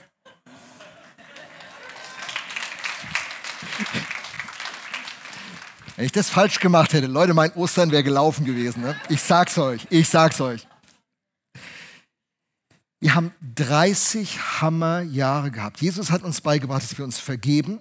Wenn 5.97 6.07
ich 6.07 6.13
das 6.13 6.31
falsch 6.31 6.59
gemacht 6.59 6.95
hätte, 6.95 7.07
Leute, 7.07 7.35
mein 7.35 7.53
Ostern 7.53 7.91
wäre 7.91 8.03
gelaufen 8.03 8.47
gewesen. 8.47 8.81
Ne? 8.81 8.99
Ich 9.11 9.21
sag's 9.21 9.59
euch, 9.59 9.87
ich 9.91 10.09
sag's 10.09 10.41
euch. 10.41 10.67
Wir 12.99 13.15
haben 13.15 13.35
30 13.57 14.63
Hammerjahre 14.63 15.51
gehabt. 15.51 15.83
Jesus 15.83 16.11
hat 16.11 16.23
uns 16.23 16.41
beigebracht, 16.41 16.83
dass 16.83 16.97
wir 16.97 17.05
uns 17.05 17.19
vergeben, 17.19 17.81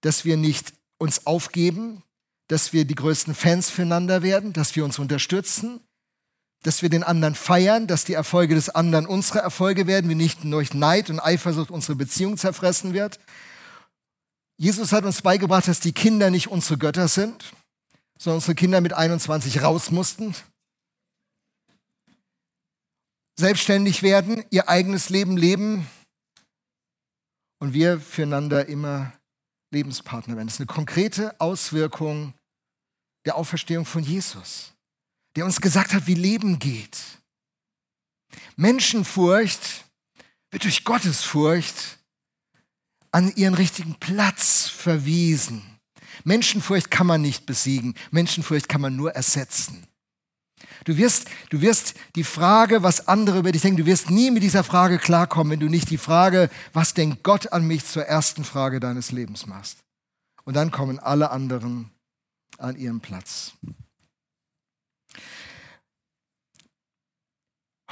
dass 0.00 0.24
wir 0.24 0.36
nicht 0.36 0.74
uns 0.98 1.26
aufgeben, 1.26 2.04
dass 2.46 2.72
wir 2.72 2.84
die 2.84 2.94
größten 2.94 3.34
Fans 3.34 3.68
füreinander 3.68 4.22
werden, 4.22 4.52
dass 4.52 4.76
wir 4.76 4.84
uns 4.84 5.00
unterstützen, 5.00 5.80
dass 6.64 6.80
wir 6.80 6.88
den 6.88 7.04
anderen 7.04 7.34
feiern, 7.34 7.86
dass 7.86 8.06
die 8.06 8.14
Erfolge 8.14 8.54
des 8.54 8.70
anderen 8.70 9.06
unsere 9.06 9.40
Erfolge 9.40 9.86
werden, 9.86 10.08
wie 10.08 10.14
nicht 10.14 10.44
durch 10.44 10.72
Neid 10.72 11.10
und 11.10 11.20
Eifersucht 11.20 11.70
unsere 11.70 11.94
Beziehung 11.94 12.38
zerfressen 12.38 12.94
wird. 12.94 13.20
Jesus 14.56 14.92
hat 14.92 15.04
uns 15.04 15.20
beigebracht, 15.20 15.68
dass 15.68 15.80
die 15.80 15.92
Kinder 15.92 16.30
nicht 16.30 16.48
unsere 16.48 16.78
Götter 16.78 17.06
sind, 17.06 17.52
sondern 18.18 18.36
unsere 18.36 18.54
Kinder 18.54 18.80
mit 18.80 18.94
21 18.94 19.62
raus 19.62 19.90
mussten, 19.90 20.34
selbstständig 23.38 24.02
werden, 24.02 24.42
ihr 24.50 24.68
eigenes 24.68 25.10
Leben 25.10 25.36
leben 25.36 25.86
und 27.58 27.74
wir 27.74 28.00
füreinander 28.00 28.66
immer 28.68 29.12
Lebenspartner 29.70 30.36
werden. 30.36 30.46
Das 30.46 30.54
ist 30.54 30.60
eine 30.60 30.66
konkrete 30.66 31.38
Auswirkung 31.40 32.32
der 33.26 33.36
Auferstehung 33.36 33.84
von 33.84 34.02
Jesus, 34.02 34.73
der 35.36 35.44
uns 35.44 35.60
gesagt 35.60 35.94
hat, 35.94 36.06
wie 36.06 36.14
Leben 36.14 36.58
geht. 36.58 36.98
Menschenfurcht 38.56 39.84
wird 40.50 40.64
durch 40.64 40.84
Gottesfurcht 40.84 41.98
an 43.10 43.34
ihren 43.36 43.54
richtigen 43.54 43.94
Platz 43.94 44.68
verwiesen. 44.68 45.62
Menschenfurcht 46.24 46.90
kann 46.90 47.06
man 47.06 47.22
nicht 47.22 47.46
besiegen, 47.46 47.94
Menschenfurcht 48.10 48.68
kann 48.68 48.80
man 48.80 48.96
nur 48.96 49.12
ersetzen. 49.12 49.86
Du 50.84 50.96
wirst, 50.96 51.28
du 51.50 51.60
wirst 51.60 51.94
die 52.14 52.24
Frage, 52.24 52.82
was 52.82 53.08
andere 53.08 53.38
über 53.38 53.52
dich 53.52 53.62
denken, 53.62 53.78
du 53.78 53.86
wirst 53.86 54.10
nie 54.10 54.30
mit 54.30 54.42
dieser 54.42 54.64
Frage 54.64 54.98
klarkommen, 54.98 55.52
wenn 55.52 55.60
du 55.60 55.68
nicht 55.68 55.90
die 55.90 55.98
Frage, 55.98 56.50
was 56.72 56.94
denkt 56.94 57.22
Gott 57.22 57.52
an 57.52 57.66
mich, 57.66 57.84
zur 57.84 58.04
ersten 58.04 58.44
Frage 58.44 58.80
deines 58.80 59.10
Lebens 59.10 59.46
machst. 59.46 59.78
Und 60.44 60.54
dann 60.54 60.70
kommen 60.70 60.98
alle 60.98 61.30
anderen 61.30 61.90
an 62.58 62.76
ihren 62.76 63.00
Platz. 63.00 63.52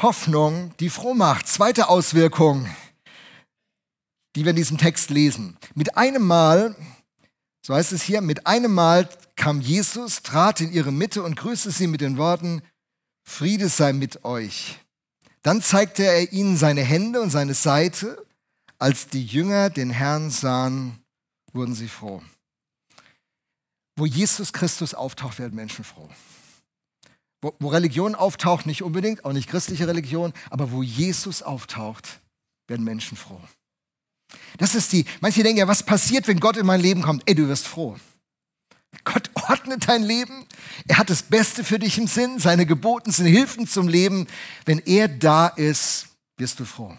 Hoffnung, 0.02 0.74
die 0.80 0.90
froh 0.90 1.14
macht. 1.14 1.46
Zweite 1.46 1.88
Auswirkung, 1.88 2.68
die 4.34 4.44
wir 4.44 4.50
in 4.50 4.56
diesem 4.56 4.78
Text 4.78 5.10
lesen. 5.10 5.56
Mit 5.74 5.96
einem 5.96 6.26
Mal, 6.26 6.74
so 7.64 7.74
heißt 7.74 7.92
es 7.92 8.02
hier, 8.02 8.20
mit 8.20 8.46
einem 8.46 8.74
Mal 8.74 9.08
kam 9.36 9.60
Jesus, 9.60 10.22
trat 10.22 10.60
in 10.60 10.72
ihre 10.72 10.92
Mitte 10.92 11.22
und 11.22 11.36
grüßte 11.36 11.70
sie 11.70 11.86
mit 11.86 12.00
den 12.00 12.16
Worten, 12.16 12.62
Friede 13.24 13.68
sei 13.68 13.92
mit 13.92 14.24
euch. 14.24 14.80
Dann 15.42 15.62
zeigte 15.62 16.04
er 16.04 16.32
ihnen 16.32 16.56
seine 16.56 16.82
Hände 16.82 17.20
und 17.20 17.30
seine 17.30 17.54
Seite. 17.54 18.26
Als 18.78 19.06
die 19.08 19.24
Jünger 19.24 19.70
den 19.70 19.90
Herrn 19.90 20.30
sahen, 20.30 21.04
wurden 21.52 21.74
sie 21.74 21.88
froh. 21.88 22.22
Wo 23.96 24.06
Jesus 24.06 24.52
Christus 24.52 24.94
auftaucht, 24.94 25.38
werden 25.38 25.54
Menschen 25.54 25.84
froh. 25.84 26.08
Wo, 27.42 27.54
wo 27.58 27.68
Religion 27.68 28.14
auftaucht, 28.14 28.66
nicht 28.66 28.82
unbedingt, 28.82 29.24
auch 29.24 29.32
nicht 29.32 29.50
christliche 29.50 29.88
Religion, 29.88 30.32
aber 30.48 30.70
wo 30.70 30.82
Jesus 30.82 31.42
auftaucht, 31.42 32.20
werden 32.68 32.84
Menschen 32.84 33.16
froh. 33.16 33.40
Das 34.58 34.74
ist 34.74 34.92
die, 34.92 35.04
manche 35.20 35.42
denken 35.42 35.58
ja, 35.58 35.68
was 35.68 35.82
passiert, 35.82 36.28
wenn 36.28 36.40
Gott 36.40 36.56
in 36.56 36.64
mein 36.64 36.80
Leben 36.80 37.02
kommt? 37.02 37.22
Ey, 37.26 37.34
du 37.34 37.48
wirst 37.48 37.66
froh. 37.66 37.96
Gott 39.04 39.30
ordnet 39.48 39.88
dein 39.88 40.02
Leben. 40.02 40.46
Er 40.86 40.98
hat 40.98 41.10
das 41.10 41.22
Beste 41.22 41.64
für 41.64 41.78
dich 41.78 41.98
im 41.98 42.06
Sinn. 42.06 42.38
Seine 42.38 42.64
Geboten 42.64 43.10
sind 43.10 43.26
Hilfen 43.26 43.66
zum 43.66 43.88
Leben. 43.88 44.26
Wenn 44.64 44.78
er 44.78 45.08
da 45.08 45.48
ist, 45.48 46.08
wirst 46.36 46.60
du 46.60 46.64
froh. 46.64 46.96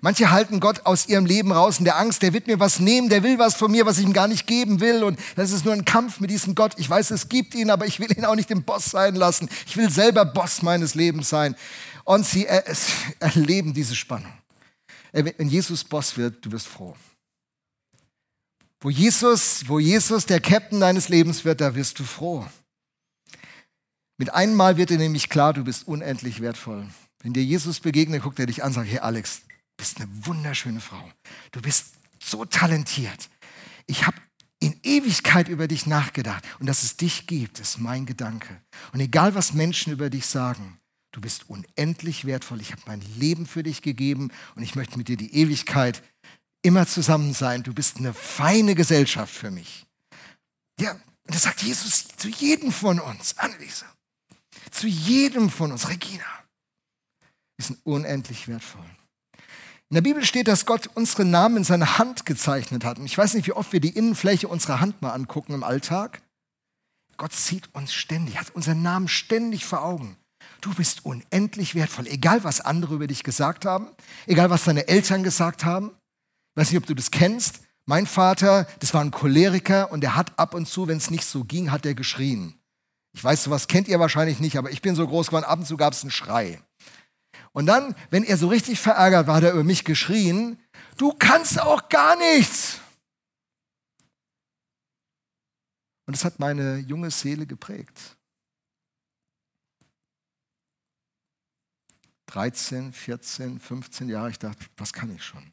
Manche 0.00 0.30
halten 0.30 0.60
Gott 0.60 0.86
aus 0.86 1.08
ihrem 1.08 1.26
Leben 1.26 1.50
raus 1.50 1.78
in 1.78 1.84
der 1.84 1.98
Angst, 1.98 2.22
der 2.22 2.32
wird 2.32 2.46
mir 2.46 2.60
was 2.60 2.78
nehmen, 2.78 3.08
der 3.08 3.22
will 3.22 3.38
was 3.38 3.56
von 3.56 3.70
mir, 3.70 3.84
was 3.84 3.98
ich 3.98 4.04
ihm 4.04 4.12
gar 4.12 4.28
nicht 4.28 4.46
geben 4.46 4.80
will. 4.80 5.02
Und 5.02 5.18
das 5.34 5.50
ist 5.50 5.64
nur 5.64 5.74
ein 5.74 5.84
Kampf 5.84 6.20
mit 6.20 6.30
diesem 6.30 6.54
Gott. 6.54 6.74
Ich 6.76 6.88
weiß, 6.88 7.10
es 7.10 7.28
gibt 7.28 7.54
ihn, 7.54 7.70
aber 7.70 7.86
ich 7.86 7.98
will 7.98 8.16
ihn 8.16 8.24
auch 8.24 8.36
nicht 8.36 8.50
den 8.50 8.62
Boss 8.62 8.86
sein 8.86 9.16
lassen. 9.16 9.48
Ich 9.66 9.76
will 9.76 9.90
selber 9.90 10.24
Boss 10.24 10.62
meines 10.62 10.94
Lebens 10.94 11.28
sein. 11.28 11.56
Und 12.04 12.24
sie 12.24 12.46
erleben 13.20 13.74
diese 13.74 13.96
Spannung. 13.96 14.32
Wenn 15.12 15.48
Jesus 15.48 15.82
Boss 15.84 16.16
wird, 16.16 16.44
du 16.44 16.52
wirst 16.52 16.68
froh. 16.68 16.94
Wo 18.80 18.90
Jesus, 18.90 19.64
wo 19.66 19.80
Jesus 19.80 20.26
der 20.26 20.40
Captain 20.40 20.80
deines 20.80 21.08
Lebens 21.08 21.44
wird, 21.44 21.60
da 21.60 21.74
wirst 21.74 21.98
du 21.98 22.04
froh. 22.04 22.46
Mit 24.16 24.32
einem 24.32 24.54
Mal 24.54 24.76
wird 24.76 24.90
dir 24.90 24.98
nämlich 24.98 25.28
klar, 25.28 25.52
du 25.52 25.64
bist 25.64 25.88
unendlich 25.88 26.40
wertvoll. 26.40 26.86
Wenn 27.22 27.32
dir 27.32 27.42
Jesus 27.42 27.80
begegnet, 27.80 28.22
guckt 28.22 28.38
er 28.38 28.46
dich 28.46 28.62
an 28.62 28.68
und 28.68 28.74
sagt, 28.74 28.88
hey 28.88 28.98
Alex, 28.98 29.42
bist 29.78 29.98
eine 29.98 30.10
wunderschöne 30.26 30.82
Frau. 30.82 31.10
Du 31.52 31.62
bist 31.62 31.94
so 32.22 32.44
talentiert. 32.44 33.30
Ich 33.86 34.06
habe 34.06 34.18
in 34.60 34.78
Ewigkeit 34.82 35.48
über 35.48 35.68
dich 35.68 35.86
nachgedacht. 35.86 36.44
Und 36.58 36.66
dass 36.66 36.82
es 36.82 36.96
dich 36.96 37.26
gibt, 37.26 37.60
ist 37.60 37.78
mein 37.78 38.04
Gedanke. 38.04 38.60
Und 38.92 39.00
egal, 39.00 39.34
was 39.34 39.54
Menschen 39.54 39.92
über 39.92 40.10
dich 40.10 40.26
sagen, 40.26 40.78
du 41.12 41.20
bist 41.20 41.48
unendlich 41.48 42.24
wertvoll. 42.24 42.60
Ich 42.60 42.72
habe 42.72 42.82
mein 42.86 43.00
Leben 43.16 43.46
für 43.46 43.62
dich 43.62 43.80
gegeben 43.82 44.30
und 44.56 44.62
ich 44.62 44.74
möchte 44.74 44.98
mit 44.98 45.08
dir 45.08 45.16
die 45.16 45.34
Ewigkeit 45.34 46.02
immer 46.62 46.86
zusammen 46.86 47.32
sein. 47.32 47.62
Du 47.62 47.72
bist 47.72 47.98
eine 47.98 48.12
feine 48.12 48.74
Gesellschaft 48.74 49.32
für 49.32 49.50
mich. 49.50 49.86
Ja, 50.80 50.92
und 50.92 51.34
das 51.34 51.42
sagt 51.42 51.62
Jesus 51.62 52.08
zu 52.16 52.28
jedem 52.28 52.72
von 52.72 52.98
uns, 53.00 53.38
Anneliese. 53.38 53.84
Zu 54.70 54.86
jedem 54.86 55.50
von 55.50 55.72
uns, 55.72 55.88
Regina. 55.88 56.24
Wir 57.56 57.66
sind 57.66 57.78
unendlich 57.84 58.48
wertvoll. 58.48 58.84
In 59.90 59.94
der 59.94 60.02
Bibel 60.02 60.22
steht, 60.22 60.48
dass 60.48 60.66
Gott 60.66 60.90
unsere 60.94 61.24
Namen 61.24 61.58
in 61.58 61.64
seine 61.64 61.98
Hand 61.98 62.26
gezeichnet 62.26 62.84
hat. 62.84 62.98
Und 62.98 63.06
ich 63.06 63.16
weiß 63.16 63.32
nicht, 63.34 63.46
wie 63.46 63.52
oft 63.52 63.72
wir 63.72 63.80
die 63.80 63.96
Innenfläche 63.96 64.46
unserer 64.46 64.80
Hand 64.80 65.00
mal 65.00 65.12
angucken 65.12 65.54
im 65.54 65.64
Alltag. 65.64 66.20
Gott 67.16 67.32
sieht 67.32 67.74
uns 67.74 67.94
ständig, 67.94 68.38
hat 68.38 68.50
unseren 68.54 68.82
Namen 68.82 69.08
ständig 69.08 69.64
vor 69.64 69.82
Augen. 69.82 70.16
Du 70.60 70.74
bist 70.74 71.04
unendlich 71.04 71.74
wertvoll, 71.74 72.06
egal 72.06 72.44
was 72.44 72.60
andere 72.60 72.94
über 72.94 73.06
dich 73.06 73.24
gesagt 73.24 73.64
haben, 73.64 73.88
egal 74.26 74.50
was 74.50 74.64
deine 74.64 74.88
Eltern 74.88 75.22
gesagt 75.22 75.64
haben, 75.64 75.92
weiß 76.54 76.70
nicht, 76.70 76.78
ob 76.78 76.86
du 76.86 76.94
das 76.94 77.10
kennst. 77.10 77.60
Mein 77.86 78.06
Vater, 78.06 78.66
das 78.80 78.92
war 78.92 79.00
ein 79.00 79.10
Choleriker 79.10 79.90
und 79.90 80.02
der 80.02 80.14
hat 80.14 80.38
ab 80.38 80.54
und 80.54 80.68
zu, 80.68 80.86
wenn 80.86 80.98
es 80.98 81.10
nicht 81.10 81.24
so 81.24 81.44
ging, 81.44 81.70
hat 81.70 81.86
er 81.86 81.94
geschrien. 81.94 82.54
Ich 83.14 83.24
weiß, 83.24 83.44
sowas 83.44 83.68
kennt 83.68 83.88
ihr 83.88 83.98
wahrscheinlich 83.98 84.38
nicht, 84.38 84.58
aber 84.58 84.70
ich 84.70 84.82
bin 84.82 84.94
so 84.94 85.06
groß 85.06 85.28
geworden, 85.28 85.46
ab 85.46 85.60
und 85.60 85.64
zu 85.64 85.76
gab 85.76 85.94
es 85.94 86.02
einen 86.02 86.10
Schrei. 86.10 86.60
Und 87.52 87.66
dann, 87.66 87.94
wenn 88.10 88.24
er 88.24 88.36
so 88.36 88.48
richtig 88.48 88.80
verärgert 88.80 89.26
war, 89.26 89.36
hat 89.36 89.44
er 89.44 89.52
über 89.52 89.64
mich 89.64 89.84
geschrien, 89.84 90.58
du 90.96 91.12
kannst 91.12 91.60
auch 91.60 91.88
gar 91.88 92.16
nichts. 92.16 92.80
Und 96.06 96.16
das 96.16 96.24
hat 96.24 96.38
meine 96.38 96.78
junge 96.78 97.10
Seele 97.10 97.46
geprägt. 97.46 98.16
13, 102.28 102.92
14, 102.92 103.58
15 103.58 104.08
Jahre, 104.08 104.30
ich 104.30 104.38
dachte, 104.38 104.64
was 104.76 104.92
kann 104.92 105.14
ich 105.14 105.24
schon? 105.24 105.52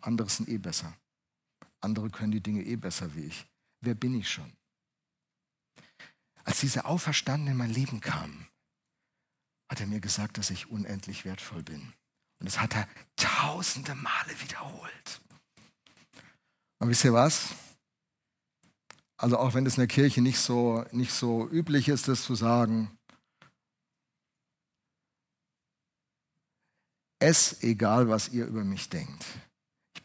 Andere 0.00 0.28
sind 0.28 0.48
eh 0.48 0.58
besser. 0.58 0.94
Andere 1.80 2.10
können 2.10 2.32
die 2.32 2.42
Dinge 2.42 2.62
eh 2.62 2.76
besser 2.76 3.14
wie 3.14 3.24
ich. 3.24 3.46
Wer 3.80 3.94
bin 3.94 4.14
ich 4.18 4.28
schon? 4.28 4.52
Als 6.44 6.60
dieser 6.60 6.86
Auferstandene 6.86 7.52
in 7.52 7.56
mein 7.56 7.70
Leben 7.70 8.00
kam, 8.00 8.46
hat 9.68 9.80
er 9.80 9.86
mir 9.86 10.00
gesagt, 10.00 10.38
dass 10.38 10.50
ich 10.50 10.70
unendlich 10.70 11.24
wertvoll 11.24 11.62
bin. 11.62 11.92
Und 12.40 12.46
das 12.46 12.60
hat 12.60 12.74
er 12.74 12.88
tausende 13.16 13.94
Male 13.94 14.40
wiederholt. 14.40 15.20
Und 16.80 16.88
wisst 16.88 17.04
ihr 17.04 17.12
was? 17.12 17.54
Also 19.16 19.36
auch 19.38 19.54
wenn 19.54 19.66
es 19.66 19.74
in 19.74 19.80
der 19.80 19.88
Kirche 19.88 20.22
nicht 20.22 20.38
so, 20.38 20.84
nicht 20.92 21.12
so 21.12 21.48
üblich 21.50 21.88
ist, 21.88 22.06
das 22.06 22.22
zu 22.22 22.36
sagen, 22.36 22.96
es 27.18 27.62
egal, 27.62 28.08
was 28.08 28.28
ihr 28.28 28.46
über 28.46 28.62
mich 28.62 28.88
denkt 28.88 29.24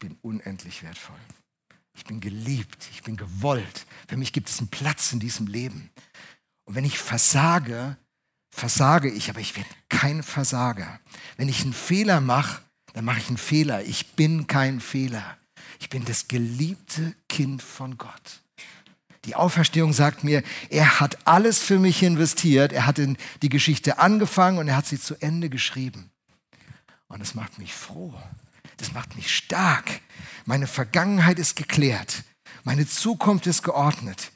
bin 0.04 0.18
unendlich 0.20 0.82
wertvoll. 0.82 1.18
Ich 1.96 2.04
bin 2.04 2.20
geliebt, 2.20 2.90
ich 2.92 3.02
bin 3.02 3.16
gewollt. 3.16 3.86
Für 4.06 4.18
mich 4.18 4.34
gibt 4.34 4.50
es 4.50 4.58
einen 4.58 4.68
Platz 4.68 5.14
in 5.14 5.18
diesem 5.18 5.46
Leben. 5.46 5.90
Und 6.66 6.74
wenn 6.74 6.84
ich 6.84 6.98
versage, 6.98 7.96
versage 8.54 9.10
ich, 9.10 9.28
aber 9.28 9.40
ich 9.40 9.52
bin 9.52 9.64
kein 9.88 10.22
Versager. 10.22 11.00
Wenn 11.36 11.48
ich 11.48 11.62
einen 11.62 11.74
Fehler 11.74 12.20
mache, 12.20 12.62
dann 12.92 13.04
mache 13.04 13.18
ich 13.18 13.28
einen 13.28 13.36
Fehler. 13.36 13.82
Ich 13.82 14.12
bin 14.12 14.46
kein 14.46 14.80
Fehler. 14.80 15.36
Ich 15.80 15.88
bin 15.88 16.04
das 16.04 16.28
geliebte 16.28 17.14
Kind 17.28 17.62
von 17.62 17.98
Gott. 17.98 18.40
Die 19.24 19.34
Auferstehung 19.34 19.92
sagt 19.92 20.22
mir, 20.22 20.42
er 20.70 21.00
hat 21.00 21.26
alles 21.26 21.58
für 21.58 21.78
mich 21.78 22.02
investiert. 22.02 22.72
Er 22.72 22.86
hat 22.86 23.00
die 23.42 23.48
Geschichte 23.48 23.98
angefangen 23.98 24.58
und 24.58 24.68
er 24.68 24.76
hat 24.76 24.86
sie 24.86 25.00
zu 25.00 25.16
Ende 25.20 25.48
geschrieben. 25.48 26.10
Und 27.08 27.20
es 27.20 27.34
macht 27.34 27.58
mich 27.58 27.74
froh. 27.74 28.14
Das 28.76 28.92
macht 28.92 29.16
mich 29.16 29.34
stark. 29.34 30.00
Meine 30.44 30.66
Vergangenheit 30.66 31.38
ist 31.38 31.56
geklärt. 31.56 32.22
Meine 32.62 32.86
Zukunft 32.86 33.46
ist 33.46 33.62
geordnet. 33.62 34.30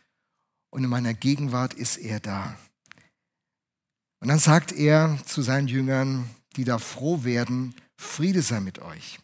Und 0.70 0.84
in 0.84 0.90
meiner 0.90 1.14
Gegenwart 1.14 1.74
ist 1.74 1.98
er 1.98 2.20
da. 2.20 2.56
Und 4.20 4.28
dann 4.28 4.38
sagt 4.38 4.72
er 4.72 5.18
zu 5.26 5.42
seinen 5.42 5.68
Jüngern, 5.68 6.28
die 6.56 6.64
da 6.64 6.78
froh 6.78 7.24
werden, 7.24 7.74
Friede 7.96 8.42
sei 8.42 8.60
mit 8.60 8.80
euch. 8.80 9.18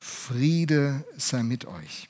Friede 0.00 1.04
sei 1.16 1.42
mit 1.42 1.64
euch. 1.64 2.08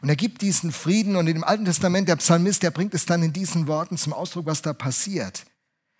Und 0.00 0.08
er 0.08 0.16
gibt 0.16 0.42
diesen 0.42 0.70
Frieden 0.70 1.16
und 1.16 1.26
im 1.26 1.44
Alten 1.44 1.64
Testament, 1.64 2.08
der 2.08 2.16
Psalmist, 2.16 2.62
der 2.62 2.70
bringt 2.70 2.94
es 2.94 3.06
dann 3.06 3.22
in 3.22 3.32
diesen 3.32 3.66
Worten 3.66 3.96
zum 3.96 4.12
Ausdruck, 4.12 4.46
was 4.46 4.62
da 4.62 4.72
passiert. 4.72 5.44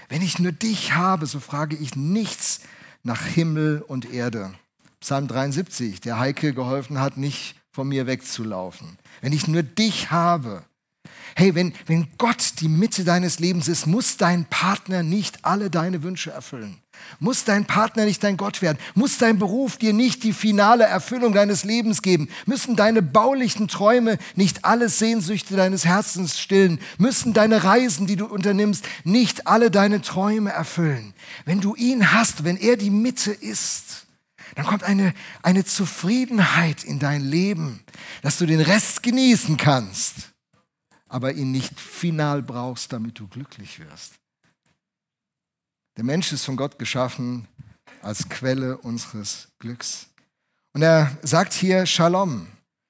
Wenn 0.08 0.22
ich 0.22 0.38
nur 0.38 0.52
dich 0.52 0.94
habe, 0.94 1.26
so 1.26 1.40
frage 1.40 1.76
ich 1.76 1.96
nichts 1.96 2.60
nach 3.02 3.24
Himmel 3.24 3.82
und 3.86 4.12
Erde. 4.12 4.54
Psalm 5.00 5.28
73, 5.28 6.00
der 6.00 6.18
Heike 6.18 6.54
geholfen 6.54 6.98
hat, 7.00 7.16
nicht 7.16 7.56
von 7.72 7.88
mir 7.88 8.06
wegzulaufen. 8.06 8.98
Wenn 9.20 9.32
ich 9.32 9.48
nur 9.48 9.62
dich 9.62 10.10
habe, 10.10 10.64
Hey, 11.38 11.54
wenn, 11.54 11.72
wenn 11.86 12.08
Gott 12.18 12.54
die 12.58 12.66
Mitte 12.66 13.04
deines 13.04 13.38
Lebens 13.38 13.68
ist, 13.68 13.86
muss 13.86 14.16
dein 14.16 14.46
Partner 14.46 15.04
nicht 15.04 15.44
alle 15.44 15.70
deine 15.70 16.02
Wünsche 16.02 16.32
erfüllen. 16.32 16.78
Muss 17.20 17.44
dein 17.44 17.64
Partner 17.64 18.06
nicht 18.06 18.24
dein 18.24 18.36
Gott 18.36 18.60
werden? 18.60 18.76
Muss 18.96 19.18
dein 19.18 19.38
Beruf 19.38 19.76
dir 19.76 19.92
nicht 19.92 20.24
die 20.24 20.32
finale 20.32 20.82
Erfüllung 20.82 21.32
deines 21.32 21.62
Lebens 21.62 22.02
geben? 22.02 22.28
Müssen 22.46 22.74
deine 22.74 23.02
baulichen 23.02 23.68
Träume 23.68 24.18
nicht 24.34 24.64
alle 24.64 24.88
Sehnsüchte 24.88 25.54
deines 25.54 25.84
Herzens 25.84 26.40
stillen? 26.40 26.80
Müssen 26.98 27.34
deine 27.34 27.62
Reisen, 27.62 28.08
die 28.08 28.16
du 28.16 28.26
unternimmst, 28.26 28.84
nicht 29.04 29.46
alle 29.46 29.70
deine 29.70 30.02
Träume 30.02 30.50
erfüllen? 30.50 31.14
Wenn 31.44 31.60
du 31.60 31.76
ihn 31.76 32.10
hast, 32.10 32.42
wenn 32.42 32.56
er 32.56 32.76
die 32.76 32.90
Mitte 32.90 33.30
ist, 33.30 34.06
dann 34.56 34.66
kommt 34.66 34.82
eine, 34.82 35.14
eine 35.44 35.64
Zufriedenheit 35.64 36.82
in 36.82 36.98
dein 36.98 37.22
Leben, 37.22 37.78
dass 38.22 38.38
du 38.38 38.46
den 38.46 38.60
Rest 38.60 39.04
genießen 39.04 39.56
kannst, 39.56 40.27
aber 41.08 41.32
ihn 41.32 41.50
nicht 41.50 41.78
final 41.80 42.42
brauchst, 42.42 42.92
damit 42.92 43.18
du 43.18 43.28
glücklich 43.28 43.78
wirst. 43.80 44.14
Der 45.96 46.04
Mensch 46.04 46.32
ist 46.32 46.44
von 46.44 46.56
Gott 46.56 46.78
geschaffen 46.78 47.48
als 48.02 48.28
Quelle 48.28 48.78
unseres 48.78 49.48
Glücks. 49.58 50.08
Und 50.72 50.82
er 50.82 51.16
sagt 51.22 51.52
hier 51.52 51.86
Shalom. 51.86 52.46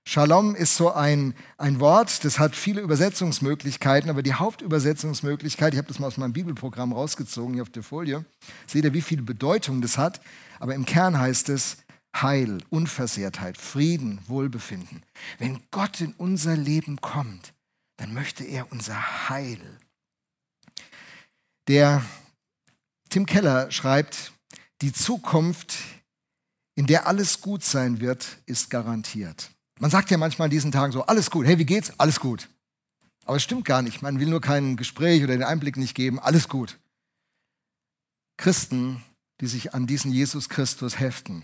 Shalom 0.06 0.54
ist 0.54 0.76
so 0.76 0.92
ein, 0.92 1.34
ein 1.58 1.80
Wort, 1.80 2.24
das 2.24 2.38
hat 2.38 2.56
viele 2.56 2.80
Übersetzungsmöglichkeiten, 2.80 4.08
aber 4.08 4.22
die 4.22 4.32
Hauptübersetzungsmöglichkeit, 4.32 5.74
ich 5.74 5.78
habe 5.78 5.88
das 5.88 5.98
mal 5.98 6.06
aus 6.06 6.16
meinem 6.16 6.32
Bibelprogramm 6.32 6.94
rausgezogen, 6.94 7.52
hier 7.52 7.62
auf 7.62 7.70
der 7.70 7.82
Folie, 7.82 8.24
seht 8.66 8.84
ihr, 8.84 8.94
wie 8.94 9.02
viel 9.02 9.20
Bedeutung 9.20 9.82
das 9.82 9.98
hat, 9.98 10.22
aber 10.60 10.74
im 10.74 10.86
Kern 10.86 11.18
heißt 11.18 11.50
es 11.50 11.76
Heil, 12.16 12.58
Unversehrtheit, 12.70 13.58
Frieden, 13.58 14.20
Wohlbefinden. 14.26 15.02
Wenn 15.38 15.60
Gott 15.70 16.00
in 16.00 16.14
unser 16.14 16.56
Leben 16.56 17.02
kommt, 17.02 17.52
dann 17.98 18.14
möchte 18.14 18.44
er 18.44 18.72
unser 18.72 19.28
Heil. 19.28 19.60
Der 21.66 22.02
Tim 23.10 23.26
Keller 23.26 23.70
schreibt, 23.70 24.32
die 24.80 24.92
Zukunft, 24.92 25.74
in 26.74 26.86
der 26.86 27.06
alles 27.06 27.40
gut 27.40 27.64
sein 27.64 28.00
wird, 28.00 28.38
ist 28.46 28.70
garantiert. 28.70 29.50
Man 29.80 29.90
sagt 29.90 30.10
ja 30.10 30.16
manchmal 30.16 30.46
in 30.46 30.50
diesen 30.50 30.72
Tagen 30.72 30.92
so, 30.92 31.04
alles 31.04 31.30
gut, 31.30 31.46
hey, 31.46 31.58
wie 31.58 31.66
geht's? 31.66 31.92
Alles 31.98 32.20
gut. 32.20 32.48
Aber 33.24 33.36
es 33.36 33.42
stimmt 33.42 33.64
gar 33.64 33.82
nicht. 33.82 34.00
Man 34.00 34.20
will 34.20 34.28
nur 34.28 34.40
kein 34.40 34.76
Gespräch 34.76 35.22
oder 35.22 35.34
den 35.34 35.42
Einblick 35.42 35.76
nicht 35.76 35.94
geben, 35.94 36.18
alles 36.18 36.48
gut. 36.48 36.78
Christen, 38.36 39.02
die 39.40 39.48
sich 39.48 39.74
an 39.74 39.86
diesen 39.86 40.12
Jesus 40.12 40.48
Christus 40.48 41.00
heften, 41.00 41.42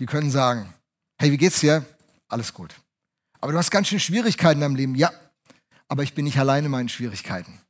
die 0.00 0.06
können 0.06 0.30
sagen, 0.30 0.74
hey, 1.18 1.30
wie 1.30 1.38
geht's 1.38 1.60
dir? 1.60 1.84
Alles 2.28 2.52
gut. 2.52 2.74
Aber 3.40 3.52
du 3.52 3.58
hast 3.58 3.70
ganz 3.70 3.88
schön 3.88 4.00
Schwierigkeiten 4.00 4.60
im 4.62 4.74
Leben. 4.74 4.96
Ja, 4.96 5.12
aber 5.88 6.02
ich 6.02 6.14
bin 6.14 6.24
nicht 6.24 6.38
alleine 6.38 6.66
in 6.66 6.70
meinen 6.70 6.88
Schwierigkeiten. 6.88 7.60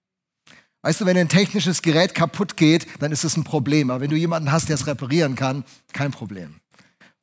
Weißt 0.83 1.01
du, 1.01 1.07
wenn 1.07 1.17
ein 1.17 1.31
technisches 1.31 1.81
Gerät 1.81 2.15
kaputt 2.15 2.59
geht, 2.59 2.87
dann 3.01 3.11
ist 3.11 3.25
es 3.25 3.37
ein 3.37 3.45
Problem. 3.45 3.91
Aber 3.91 4.03
wenn 4.03 4.11
du 4.11 4.17
jemanden 4.17 4.53
hast, 4.53 4.69
der 4.69 4.75
es 4.75 4.87
reparieren 4.87 5.35
kann, 5.35 5.65
kein 5.95 6.11
Problem. 6.11 6.57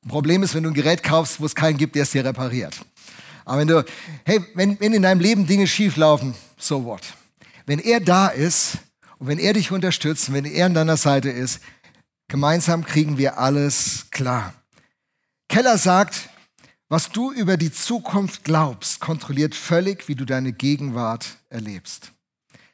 Ein 0.04 0.10
Problem 0.10 0.42
ist, 0.42 0.56
wenn 0.56 0.64
du 0.64 0.72
ein 0.72 0.74
Gerät 0.74 1.04
kaufst, 1.04 1.40
wo 1.40 1.46
es 1.46 1.54
keinen 1.54 1.78
gibt, 1.78 1.96
der 1.96 2.04
es 2.04 2.12
dir 2.12 2.26
repariert. 2.26 2.84
Aber 3.46 3.60
wenn 3.60 3.68
du, 3.68 3.86
hey, 4.26 4.44
wenn, 4.56 4.80
wenn 4.80 4.94
in 4.94 5.04
deinem 5.04 5.20
Leben 5.20 5.46
Dinge 5.46 5.68
schieflaufen, 5.68 6.34
so 6.58 6.86
what? 6.86 7.02
Wenn 7.68 7.78
er 7.78 8.00
da 8.00 8.30
ist 8.30 8.80
und 9.20 9.28
wenn 9.28 9.38
er 9.38 9.54
dich 9.54 9.72
unterstützt, 9.72 10.34
wenn 10.34 10.46
er 10.46 10.66
an 10.66 10.74
deiner 10.74 10.98
Seite 10.98 11.30
ist, 11.30 11.60
gemeinsam 12.28 12.84
kriegen 12.84 13.20
wir 13.20 13.38
alles 13.38 14.08
klar. 14.10 14.56
Keller 15.50 15.78
sagt, 15.78 16.30
was 16.92 17.10
du 17.10 17.32
über 17.32 17.56
die 17.56 17.72
Zukunft 17.72 18.44
glaubst, 18.44 19.00
kontrolliert 19.00 19.56
völlig, 19.56 20.10
wie 20.10 20.16
du 20.16 20.26
deine 20.26 20.52
Gegenwart 20.52 21.38
erlebst. 21.48 22.12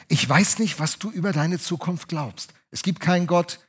Ich 0.07 0.27
weiß 0.27 0.57
nicht, 0.57 0.79
was 0.79 0.97
du 0.97 1.11
über 1.11 1.33
deine 1.33 1.59
Zukunft 1.59 2.07
glaubst. 2.07 2.51
Es 2.71 2.81
gibt 2.81 2.99
keinen 2.99 3.27
Gott. 3.27 3.59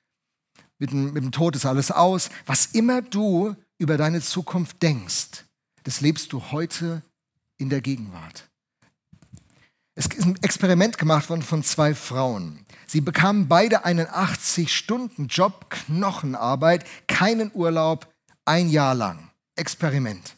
Mit 0.79 0.91
dem, 0.91 1.13
mit 1.13 1.23
dem 1.23 1.33
Tod 1.33 1.55
ist 1.55 1.67
alles 1.67 1.91
aus. 1.91 2.31
Was 2.47 2.65
immer 2.65 3.03
du 3.03 3.57
über 3.77 3.99
deine 3.99 4.23
Zukunft 4.23 4.83
denkst, 4.83 5.45
das 5.83 6.01
lebst 6.01 6.33
du 6.33 6.43
heute 6.51 7.03
in 7.59 7.69
der 7.69 7.83
Gegenwart. 7.83 8.49
Es 9.97 10.07
ist 10.07 10.25
ein 10.25 10.43
Experiment 10.43 10.97
gemacht 10.97 11.29
worden 11.29 11.43
von 11.43 11.63
zwei 11.63 11.95
Frauen. 11.95 12.65
Sie 12.87 13.03
bekamen 13.03 13.49
beide 13.49 13.85
einen 13.85 14.07
80-Stunden-Job, 14.07 15.69
Knochenarbeit, 15.69 16.87
keinen 17.07 17.51
Urlaub, 17.53 18.11
ein 18.47 18.71
Jahr 18.71 18.95
lang. 18.95 19.31
Experiment. 19.57 20.38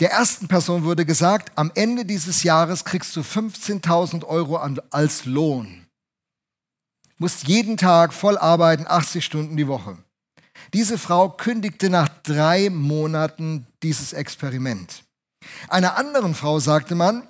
Der 0.00 0.12
ersten 0.12 0.48
Person 0.48 0.84
wurde 0.84 1.04
gesagt, 1.04 1.52
am 1.56 1.70
Ende 1.74 2.06
dieses 2.06 2.42
Jahres 2.42 2.86
kriegst 2.86 3.14
du 3.16 3.20
15.000 3.20 4.24
Euro 4.24 4.56
als 4.56 5.26
Lohn. 5.26 5.86
Musst 7.18 7.46
jeden 7.46 7.76
Tag 7.76 8.14
voll 8.14 8.38
arbeiten, 8.38 8.86
80 8.88 9.22
Stunden 9.22 9.58
die 9.58 9.68
Woche. 9.68 9.98
Diese 10.72 10.96
Frau 10.96 11.28
kündigte 11.28 11.90
nach 11.90 12.08
drei 12.22 12.70
Monaten 12.70 13.66
dieses 13.82 14.14
Experiment. 14.14 15.04
Einer 15.68 15.98
anderen 15.98 16.34
Frau 16.34 16.60
sagte 16.60 16.94
man, 16.94 17.28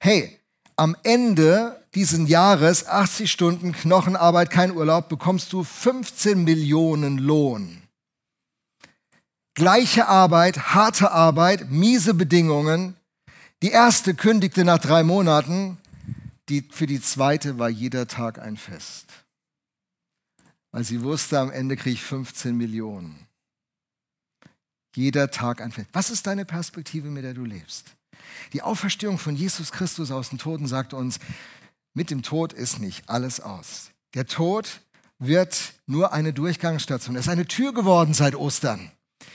hey, 0.00 0.38
am 0.76 0.94
Ende 1.02 1.82
dieses 1.94 2.28
Jahres, 2.28 2.86
80 2.86 3.32
Stunden 3.32 3.72
Knochenarbeit, 3.72 4.50
kein 4.50 4.76
Urlaub, 4.76 5.08
bekommst 5.08 5.50
du 5.54 5.64
15 5.64 6.44
Millionen 6.44 7.16
Lohn. 7.16 7.79
Gleiche 9.54 10.06
Arbeit, 10.06 10.74
harte 10.74 11.10
Arbeit, 11.10 11.70
miese 11.70 12.14
Bedingungen. 12.14 12.96
Die 13.62 13.70
erste 13.70 14.14
kündigte 14.14 14.64
nach 14.64 14.78
drei 14.78 15.02
Monaten, 15.02 15.78
die, 16.48 16.66
für 16.70 16.86
die 16.86 17.00
zweite 17.00 17.58
war 17.58 17.68
jeder 17.68 18.06
Tag 18.08 18.38
ein 18.38 18.56
Fest. 18.56 19.06
Weil 20.72 20.84
sie 20.84 21.02
wusste, 21.02 21.38
am 21.38 21.50
Ende 21.50 21.76
kriege 21.76 21.94
ich 21.94 22.02
15 22.02 22.56
Millionen. 22.56 23.26
Jeder 24.96 25.30
Tag 25.30 25.60
ein 25.60 25.72
Fest. 25.72 25.88
Was 25.92 26.10
ist 26.10 26.26
deine 26.26 26.44
Perspektive, 26.44 27.08
mit 27.08 27.24
der 27.24 27.34
du 27.34 27.44
lebst? 27.44 27.94
Die 28.52 28.62
Auferstehung 28.62 29.18
von 29.18 29.36
Jesus 29.36 29.72
Christus 29.72 30.10
aus 30.10 30.30
den 30.30 30.38
Toten 30.38 30.66
sagt 30.66 30.94
uns, 30.94 31.18
mit 31.94 32.10
dem 32.10 32.22
Tod 32.22 32.52
ist 32.52 32.78
nicht 32.78 33.08
alles 33.08 33.40
aus. 33.40 33.90
Der 34.14 34.26
Tod 34.26 34.80
wird 35.18 35.74
nur 35.86 36.12
eine 36.12 36.32
Durchgangsstation. 36.32 37.16
Es 37.16 37.26
ist 37.26 37.32
eine 37.32 37.46
Tür 37.46 37.74
geworden 37.74 38.14
seit 38.14 38.34
Ostern. 38.34 38.90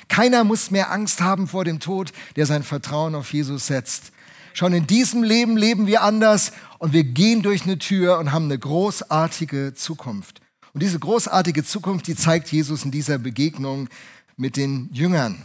Keiner 0.08 0.43
muss 0.43 0.71
mehr 0.71 0.91
Angst 0.91 1.21
haben 1.21 1.47
vor 1.47 1.65
dem 1.65 1.79
Tod, 1.79 2.12
der 2.36 2.45
sein 2.45 2.63
Vertrauen 2.63 3.15
auf 3.15 3.34
Jesus 3.34 3.67
setzt. 3.67 4.12
Schon 4.53 4.73
in 4.73 4.88
diesem 4.88 5.23
Leben 5.23 5.58
leben 5.58 5.88
wir 5.88 6.01
anders 6.01 6.51
und 6.79 6.93
wir 6.93 7.03
gehen 7.03 7.41
durch 7.41 7.63
eine 7.63 7.77
Tür 7.77 8.19
und 8.19 8.31
haben 8.31 8.45
eine 8.45 8.58
großartige 8.58 9.73
Zukunft. 9.73 10.39
Und 10.73 10.81
diese 10.81 10.99
großartige 10.99 11.63
Zukunft, 11.63 12.08
die 12.08 12.15
zeigt 12.15 12.51
Jesus 12.51 12.86
in 12.86 12.91
dieser 12.91 13.17
Begegnung 13.17 13.89
mit 14.38 14.58
den 14.58 14.89
Jüngern. 14.93 15.43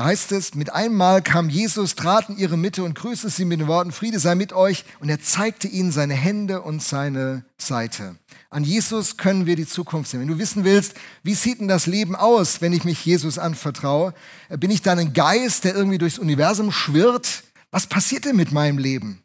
Da 0.00 0.06
heißt 0.06 0.32
es, 0.32 0.54
mit 0.54 0.72
einem 0.72 0.94
Mal 0.94 1.20
kam 1.20 1.50
Jesus, 1.50 1.94
trat 1.94 2.30
in 2.30 2.38
ihre 2.38 2.56
Mitte 2.56 2.84
und 2.84 2.94
grüßte 2.94 3.28
sie 3.28 3.44
mit 3.44 3.60
den 3.60 3.66
Worten, 3.66 3.92
Friede 3.92 4.18
sei 4.18 4.34
mit 4.34 4.54
euch. 4.54 4.86
Und 5.00 5.10
er 5.10 5.20
zeigte 5.20 5.68
ihnen 5.68 5.92
seine 5.92 6.14
Hände 6.14 6.62
und 6.62 6.82
seine 6.82 7.44
Seite. 7.58 8.16
An 8.48 8.64
Jesus 8.64 9.18
können 9.18 9.44
wir 9.44 9.56
die 9.56 9.66
Zukunft 9.66 10.10
sehen. 10.10 10.20
Wenn 10.20 10.28
du 10.28 10.38
wissen 10.38 10.64
willst, 10.64 10.94
wie 11.22 11.34
sieht 11.34 11.60
denn 11.60 11.68
das 11.68 11.84
Leben 11.84 12.16
aus, 12.16 12.62
wenn 12.62 12.72
ich 12.72 12.84
mich 12.84 13.04
Jesus 13.04 13.38
anvertraue? 13.38 14.14
Bin 14.48 14.70
ich 14.70 14.80
dann 14.80 14.98
ein 14.98 15.12
Geist, 15.12 15.64
der 15.64 15.74
irgendwie 15.74 15.98
durchs 15.98 16.18
Universum 16.18 16.72
schwirrt? 16.72 17.42
Was 17.70 17.86
passiert 17.86 18.24
denn 18.24 18.36
mit 18.36 18.52
meinem 18.52 18.78
Leben? 18.78 19.22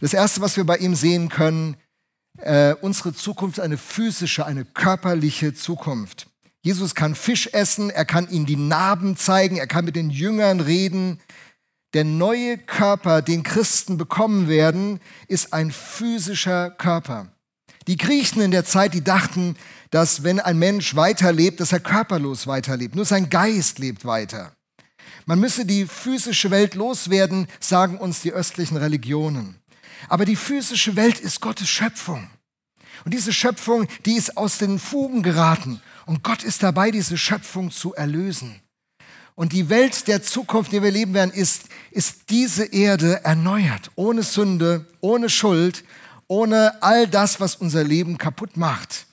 Das 0.00 0.12
Erste, 0.12 0.42
was 0.42 0.58
wir 0.58 0.64
bei 0.64 0.76
ihm 0.76 0.94
sehen 0.94 1.30
können, 1.30 1.78
äh, 2.40 2.74
unsere 2.82 3.14
Zukunft 3.14 3.58
eine 3.58 3.78
physische, 3.78 4.44
eine 4.44 4.66
körperliche 4.66 5.54
Zukunft. 5.54 6.26
Jesus 6.64 6.94
kann 6.94 7.14
Fisch 7.14 7.50
essen, 7.52 7.90
er 7.90 8.06
kann 8.06 8.26
ihnen 8.30 8.46
die 8.46 8.56
Narben 8.56 9.18
zeigen, 9.18 9.58
er 9.58 9.66
kann 9.66 9.84
mit 9.84 9.96
den 9.96 10.08
Jüngern 10.08 10.60
reden. 10.60 11.20
Der 11.92 12.04
neue 12.04 12.56
Körper, 12.56 13.20
den 13.20 13.42
Christen 13.42 13.98
bekommen 13.98 14.48
werden, 14.48 14.98
ist 15.28 15.52
ein 15.52 15.70
physischer 15.70 16.70
Körper. 16.70 17.28
Die 17.86 17.98
Griechen 17.98 18.40
in 18.40 18.50
der 18.50 18.64
Zeit, 18.64 18.94
die 18.94 19.04
dachten, 19.04 19.56
dass 19.90 20.22
wenn 20.22 20.40
ein 20.40 20.58
Mensch 20.58 20.96
weiterlebt, 20.96 21.60
dass 21.60 21.72
er 21.72 21.80
körperlos 21.80 22.46
weiterlebt. 22.46 22.94
Nur 22.94 23.04
sein 23.04 23.28
Geist 23.28 23.78
lebt 23.78 24.06
weiter. 24.06 24.52
Man 25.26 25.40
müsse 25.40 25.66
die 25.66 25.84
physische 25.84 26.50
Welt 26.50 26.74
loswerden, 26.74 27.46
sagen 27.60 27.98
uns 27.98 28.22
die 28.22 28.32
östlichen 28.32 28.78
Religionen. 28.78 29.60
Aber 30.08 30.24
die 30.24 30.36
physische 30.36 30.96
Welt 30.96 31.20
ist 31.20 31.42
Gottes 31.42 31.68
Schöpfung. 31.68 32.30
Und 33.04 33.12
diese 33.12 33.34
Schöpfung, 33.34 33.86
die 34.06 34.14
ist 34.14 34.38
aus 34.38 34.56
den 34.56 34.78
Fugen 34.78 35.22
geraten. 35.22 35.82
Und 36.06 36.22
Gott 36.22 36.42
ist 36.42 36.62
dabei, 36.62 36.90
diese 36.90 37.16
Schöpfung 37.16 37.70
zu 37.70 37.94
erlösen. 37.94 38.60
Und 39.34 39.52
die 39.52 39.68
Welt 39.68 40.06
der 40.06 40.22
Zukunft, 40.22 40.72
in 40.72 40.76
der 40.76 40.84
wir 40.84 40.90
leben 40.92 41.14
werden, 41.14 41.32
ist, 41.32 41.64
ist 41.90 42.30
diese 42.30 42.66
Erde 42.66 43.24
erneuert, 43.24 43.90
ohne 43.96 44.22
Sünde, 44.22 44.86
ohne 45.00 45.28
Schuld, 45.28 45.82
ohne 46.28 46.82
all 46.82 47.08
das, 47.08 47.40
was 47.40 47.56
unser 47.56 47.82
Leben 47.82 48.16
kaputt 48.16 48.56
macht. 48.56 49.06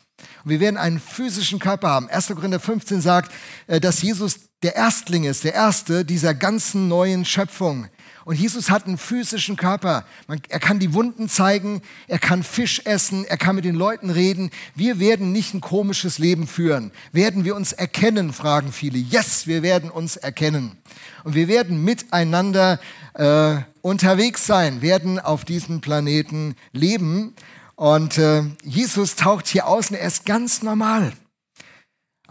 Und 0.44 0.52
wir 0.52 0.60
werden 0.60 0.78
einen 0.78 1.00
physischen 1.00 1.60
Körper 1.60 1.90
haben. 1.90 2.10
1. 2.10 2.28
Korinther 2.28 2.60
15 2.60 3.02
sagt, 3.02 3.32
äh, 3.68 3.80
dass 3.80 4.02
Jesus 4.02 4.40
der 4.62 4.76
Erstling 4.76 5.24
ist, 5.24 5.44
der 5.44 5.56
Erste 5.56 6.06
dieser 6.06 6.36
ganzen 6.36 6.88
neuen 6.88 7.26
Schöpfung. 7.26 7.88
Und 8.24 8.40
Jesus 8.40 8.70
hat 8.70 8.86
einen 8.86 8.98
physischen 8.98 9.56
Körper. 9.56 10.06
er 10.28 10.60
kann 10.60 10.80
die 10.80 10.94
Wunden 10.94 11.28
zeigen, 11.28 11.82
er 12.08 12.20
kann 12.20 12.44
Fisch 12.44 12.82
essen, 12.86 13.26
er 13.26 13.38
kann 13.38 13.56
mit 13.56 13.66
den 13.66 13.76
Leuten 13.76 14.10
reden. 14.10 14.52
Wir 14.76 15.00
werden 15.00 15.32
nicht 15.32 15.54
ein 15.54 15.62
komisches 15.62 16.20
Leben 16.20 16.48
führen. 16.48 16.92
Werden 17.12 17.46
wir 17.46 17.56
uns 17.56 17.74
erkennen, 17.74 18.34
fragen 18.34 18.72
viele. 18.72 19.00
Yes, 19.00 19.48
wir 19.48 19.64
werden 19.64 19.90
uns 19.90 20.18
erkennen. 20.18 20.78
Und 21.24 21.36
wir 21.36 21.48
werden 21.48 21.84
miteinander 21.84 22.80
äh, 23.16 23.58
unterwegs 23.82 24.46
sein, 24.46 24.82
werden 24.82 25.20
auf 25.20 25.46
diesem 25.46 25.82
Planeten 25.82 26.56
leben. 26.74 27.36
Und 27.76 28.18
äh, 28.20 28.44
Jesus 28.64 29.16
taucht 29.16 29.48
hier 29.48 29.66
aus 29.66 29.90
und 29.90 29.96
er 29.96 30.08
ist 30.08 30.26
ganz 30.26 30.62
normal. 30.62 31.14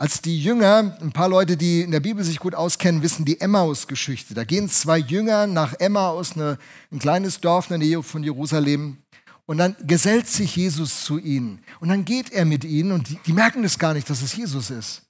Als 0.01 0.22
die 0.22 0.42
Jünger, 0.42 0.96
ein 1.03 1.12
paar 1.12 1.28
Leute, 1.28 1.59
die 1.59 1.82
in 1.82 1.90
der 1.90 2.01
Bibel 2.01 2.24
sich 2.24 2.38
gut 2.38 2.55
auskennen, 2.55 3.03
wissen 3.03 3.26
die 3.26 3.38
Emmaus-Geschichte. 3.38 4.32
Da 4.32 4.44
gehen 4.44 4.66
zwei 4.70 4.96
Jünger 4.96 5.46
nach 5.46 5.74
Emmaus, 5.74 6.32
eine, 6.32 6.57
ein 6.90 6.98
kleines 6.98 7.42
Dorf 7.42 7.66
in 7.66 7.78
der 7.78 7.86
Nähe 7.86 8.03
von 8.03 8.24
Jerusalem. 8.24 8.96
Und 9.44 9.59
dann 9.59 9.76
gesellt 9.82 10.26
sich 10.26 10.57
Jesus 10.57 11.05
zu 11.05 11.18
ihnen. 11.18 11.62
Und 11.80 11.90
dann 11.90 12.07
geht 12.07 12.32
er 12.32 12.46
mit 12.46 12.64
ihnen 12.64 12.92
und 12.92 13.11
die, 13.11 13.18
die 13.26 13.34
merken 13.34 13.62
es 13.62 13.78
gar 13.78 13.92
nicht, 13.92 14.09
dass 14.09 14.22
es 14.22 14.34
Jesus 14.34 14.70
ist. 14.70 15.03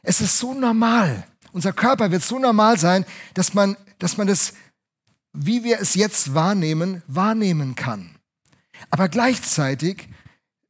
Es 0.00 0.20
ist 0.20 0.38
so 0.38 0.54
normal. 0.54 1.26
Unser 1.50 1.72
Körper 1.72 2.12
wird 2.12 2.22
so 2.22 2.38
normal 2.38 2.78
sein, 2.78 3.04
dass 3.34 3.52
man, 3.52 3.76
dass 3.98 4.16
man 4.16 4.28
das, 4.28 4.52
wie 5.32 5.64
wir 5.64 5.80
es 5.80 5.96
jetzt 5.96 6.34
wahrnehmen, 6.34 7.02
wahrnehmen 7.08 7.74
kann. 7.74 8.14
Aber 8.90 9.08
gleichzeitig 9.08 10.08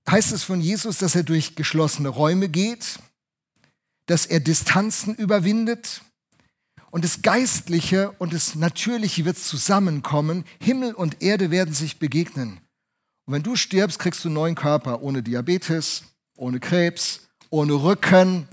heißt 0.08 0.32
es 0.32 0.44
von 0.44 0.62
Jesus, 0.62 0.96
dass 0.96 1.14
er 1.14 1.24
durch 1.24 1.56
geschlossene 1.56 2.08
Räume 2.08 2.48
geht, 2.48 3.00
dass 4.06 4.26
er 4.26 4.40
Distanzen 4.40 5.14
überwindet 5.14 6.02
und 6.90 7.04
das 7.04 7.22
Geistliche 7.22 8.12
und 8.18 8.32
das 8.32 8.54
Natürliche 8.54 9.24
wird 9.24 9.38
zusammenkommen. 9.38 10.44
Himmel 10.60 10.94
und 10.94 11.22
Erde 11.22 11.50
werden 11.50 11.74
sich 11.74 11.98
begegnen. 11.98 12.60
Und 13.26 13.34
wenn 13.34 13.42
du 13.42 13.56
stirbst, 13.56 13.98
kriegst 13.98 14.24
du 14.24 14.28
einen 14.28 14.34
neuen 14.34 14.54
Körper 14.54 15.02
ohne 15.02 15.22
Diabetes, 15.22 16.04
ohne 16.36 16.60
Krebs, 16.60 17.28
ohne 17.50 17.72
Rücken, 17.72 18.46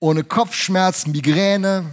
ohne 0.00 0.24
Kopfschmerzen, 0.24 1.12
Migräne. 1.12 1.84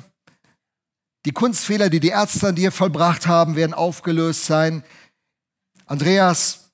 Die 1.26 1.34
Kunstfehler, 1.34 1.90
die 1.90 2.00
die 2.00 2.10
Ärzte 2.10 2.48
an 2.48 2.56
dir 2.56 2.72
vollbracht 2.72 3.28
haben, 3.28 3.56
werden 3.56 3.74
aufgelöst 3.74 4.46
sein. 4.46 4.84
Andreas, 5.86 6.72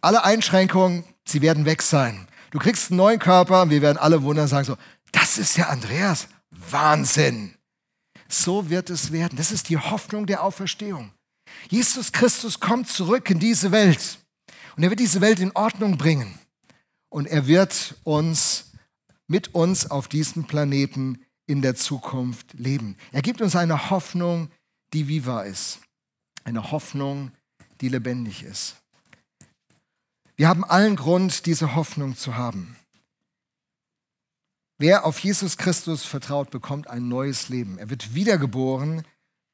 alle 0.00 0.24
Einschränkungen, 0.24 1.04
sie 1.26 1.42
werden 1.42 1.64
weg 1.64 1.82
sein. 1.82 2.28
Du 2.50 2.58
kriegst 2.58 2.90
einen 2.90 2.98
neuen 2.98 3.18
Körper 3.18 3.62
und 3.62 3.70
wir 3.70 3.82
werden 3.82 3.98
alle 3.98 4.22
wundern 4.22 4.44
und 4.44 4.50
sagen 4.50 4.66
so, 4.66 4.76
das 5.12 5.38
ist 5.38 5.56
ja 5.56 5.68
Andreas. 5.68 6.28
Wahnsinn. 6.50 7.54
So 8.28 8.68
wird 8.70 8.90
es 8.90 9.12
werden. 9.12 9.36
Das 9.36 9.52
ist 9.52 9.68
die 9.68 9.78
Hoffnung 9.78 10.26
der 10.26 10.42
Auferstehung. 10.42 11.12
Jesus 11.68 12.12
Christus 12.12 12.60
kommt 12.60 12.88
zurück 12.88 13.30
in 13.30 13.38
diese 13.38 13.72
Welt 13.72 14.18
und 14.76 14.82
er 14.82 14.90
wird 14.90 15.00
diese 15.00 15.20
Welt 15.20 15.40
in 15.40 15.52
Ordnung 15.52 15.96
bringen 15.96 16.38
und 17.08 17.26
er 17.26 17.46
wird 17.46 17.96
uns 18.04 18.72
mit 19.26 19.54
uns 19.54 19.90
auf 19.90 20.08
diesem 20.08 20.44
Planeten 20.44 21.24
in 21.46 21.62
der 21.62 21.74
Zukunft 21.74 22.54
leben. 22.54 22.96
Er 23.12 23.22
gibt 23.22 23.40
uns 23.40 23.56
eine 23.56 23.90
Hoffnung, 23.90 24.50
die 24.92 25.08
viva 25.08 25.42
ist. 25.42 25.80
Eine 26.44 26.70
Hoffnung, 26.70 27.30
die 27.80 27.88
lebendig 27.88 28.42
ist. 28.42 28.76
Wir 30.36 30.48
haben 30.48 30.64
allen 30.64 30.96
Grund, 30.96 31.46
diese 31.46 31.74
Hoffnung 31.74 32.16
zu 32.16 32.36
haben. 32.36 32.77
Wer 34.78 35.04
auf 35.04 35.18
Jesus 35.18 35.56
Christus 35.56 36.04
vertraut, 36.04 36.50
bekommt 36.50 36.88
ein 36.88 37.08
neues 37.08 37.48
Leben. 37.48 37.78
Er 37.78 37.90
wird 37.90 38.14
wiedergeboren 38.14 39.02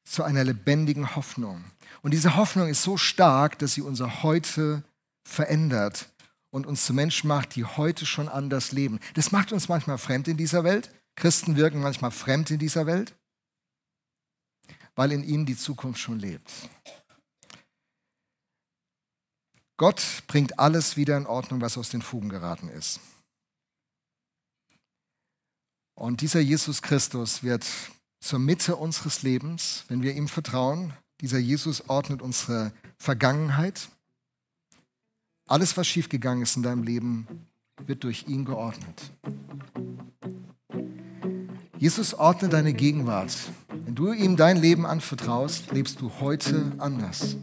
zu 0.07 0.23
einer 0.23 0.43
lebendigen 0.43 1.15
Hoffnung. 1.15 1.65
Und 2.03 2.11
diese 2.11 2.35
Hoffnung 2.35 2.67
ist 2.67 2.83
so 2.83 2.95
stark, 2.95 3.57
dass 3.57 3.73
sie 3.73 3.81
unser 3.81 4.21
Heute 4.21 4.83
verändert 5.27 6.09
und 6.51 6.67
uns 6.67 6.85
zu 6.85 6.93
Menschen 6.93 7.27
macht, 7.27 7.55
die 7.55 7.65
heute 7.65 8.05
schon 8.05 8.29
anders 8.29 8.71
leben. 8.71 8.99
Das 9.15 9.31
macht 9.31 9.51
uns 9.51 9.67
manchmal 9.67 9.97
fremd 9.97 10.27
in 10.27 10.37
dieser 10.37 10.63
Welt. 10.63 10.91
Christen 11.15 11.55
wirken 11.55 11.81
manchmal 11.81 12.11
fremd 12.11 12.51
in 12.51 12.59
dieser 12.59 12.85
Welt, 12.85 13.15
weil 14.95 15.11
in 15.11 15.23
ihnen 15.23 15.47
die 15.47 15.57
Zukunft 15.57 15.99
schon 15.99 16.19
lebt. 16.19 16.51
Gott 19.77 20.03
bringt 20.27 20.59
alles 20.59 20.95
wieder 20.97 21.17
in 21.17 21.25
Ordnung, 21.25 21.61
was 21.61 21.79
aus 21.79 21.89
den 21.89 22.03
Fugen 22.03 22.29
geraten 22.29 22.69
ist. 22.69 22.99
Und 25.95 26.19
dieser 26.21 26.41
Jesus 26.41 26.81
Christus 26.81 27.41
wird 27.41 27.65
zur 28.19 28.39
Mitte 28.39 28.75
unseres 28.75 29.23
Lebens, 29.23 29.85
wenn 29.87 30.03
wir 30.03 30.13
ihm 30.13 30.27
vertrauen. 30.27 30.93
Dieser 31.21 31.37
Jesus 31.37 31.89
ordnet 31.89 32.21
unsere 32.21 32.73
Vergangenheit. 32.97 33.87
Alles, 35.47 35.77
was 35.77 35.87
schiefgegangen 35.87 36.43
ist 36.43 36.57
in 36.57 36.63
deinem 36.63 36.83
Leben, 36.83 37.27
wird 37.85 38.03
durch 38.03 38.27
ihn 38.27 38.43
geordnet. 38.45 39.11
Jesus 41.77 42.13
ordnet 42.13 42.51
deine 42.53 42.73
Gegenwart. 42.73 43.33
Wenn 43.69 43.95
du 43.95 44.11
ihm 44.11 44.35
dein 44.35 44.57
Leben 44.57 44.85
anvertraust, 44.85 45.71
lebst 45.71 46.01
du 46.01 46.11
heute 46.19 46.73
anders. 46.77 47.37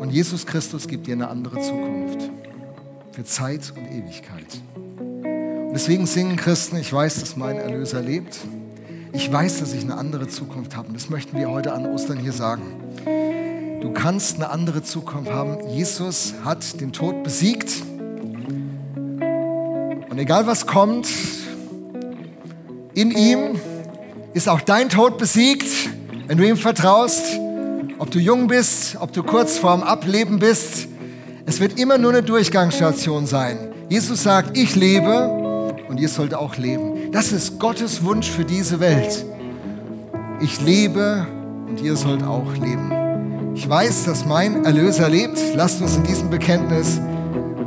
Und 0.00 0.10
Jesus 0.10 0.44
Christus 0.44 0.88
gibt 0.88 1.06
dir 1.06 1.14
eine 1.14 1.28
andere 1.28 1.60
Zukunft 1.62 2.30
für 3.12 3.24
Zeit 3.24 3.72
und 3.76 3.86
Ewigkeit. 3.86 4.60
Deswegen 5.74 6.06
singen 6.06 6.36
Christen, 6.36 6.76
ich 6.76 6.92
weiß, 6.92 7.18
dass 7.18 7.34
mein 7.34 7.56
Erlöser 7.56 8.00
lebt. 8.00 8.38
Ich 9.12 9.30
weiß, 9.30 9.58
dass 9.58 9.72
ich 9.72 9.82
eine 9.82 9.96
andere 9.96 10.28
Zukunft 10.28 10.76
habe. 10.76 10.86
Und 10.86 10.94
das 10.94 11.10
möchten 11.10 11.36
wir 11.36 11.50
heute 11.50 11.72
an 11.72 11.84
Ostern 11.86 12.16
hier 12.16 12.30
sagen. 12.30 12.62
Du 13.80 13.92
kannst 13.92 14.36
eine 14.36 14.50
andere 14.50 14.84
Zukunft 14.84 15.32
haben. 15.32 15.58
Jesus 15.70 16.34
hat 16.44 16.80
den 16.80 16.92
Tod 16.92 17.24
besiegt. 17.24 17.72
Und 20.08 20.16
egal 20.16 20.46
was 20.46 20.68
kommt, 20.68 21.08
in 22.94 23.10
ihm 23.10 23.60
ist 24.32 24.48
auch 24.48 24.60
dein 24.60 24.88
Tod 24.88 25.18
besiegt, 25.18 25.66
wenn 26.28 26.38
du 26.38 26.46
ihm 26.46 26.56
vertraust. 26.56 27.40
Ob 27.98 28.12
du 28.12 28.20
jung 28.20 28.46
bist, 28.46 28.96
ob 29.00 29.12
du 29.12 29.24
kurz 29.24 29.58
vorm 29.58 29.82
Ableben 29.82 30.38
bist, 30.38 30.86
es 31.46 31.58
wird 31.58 31.80
immer 31.80 31.98
nur 31.98 32.12
eine 32.12 32.22
Durchgangsstation 32.22 33.26
sein. 33.26 33.58
Jesus 33.88 34.22
sagt, 34.22 34.56
ich 34.56 34.76
lebe 34.76 35.43
und 35.88 36.00
ihr 36.00 36.08
sollt 36.08 36.34
auch 36.34 36.56
leben. 36.56 37.12
Das 37.12 37.32
ist 37.32 37.58
Gottes 37.58 38.04
Wunsch 38.04 38.30
für 38.30 38.44
diese 38.44 38.80
Welt. 38.80 39.24
Ich 40.40 40.60
lebe 40.60 41.26
und 41.68 41.80
ihr 41.80 41.96
sollt 41.96 42.22
auch 42.22 42.52
leben. 42.54 43.52
Ich 43.54 43.68
weiß, 43.68 44.04
dass 44.04 44.26
mein 44.26 44.64
Erlöser 44.64 45.08
lebt. 45.08 45.38
Lasst 45.54 45.80
uns 45.80 45.96
in 45.96 46.04
diesem 46.04 46.30
Bekenntnis 46.30 47.00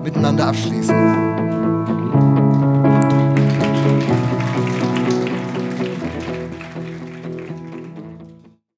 miteinander 0.03 0.47
abschließen. 0.47 1.26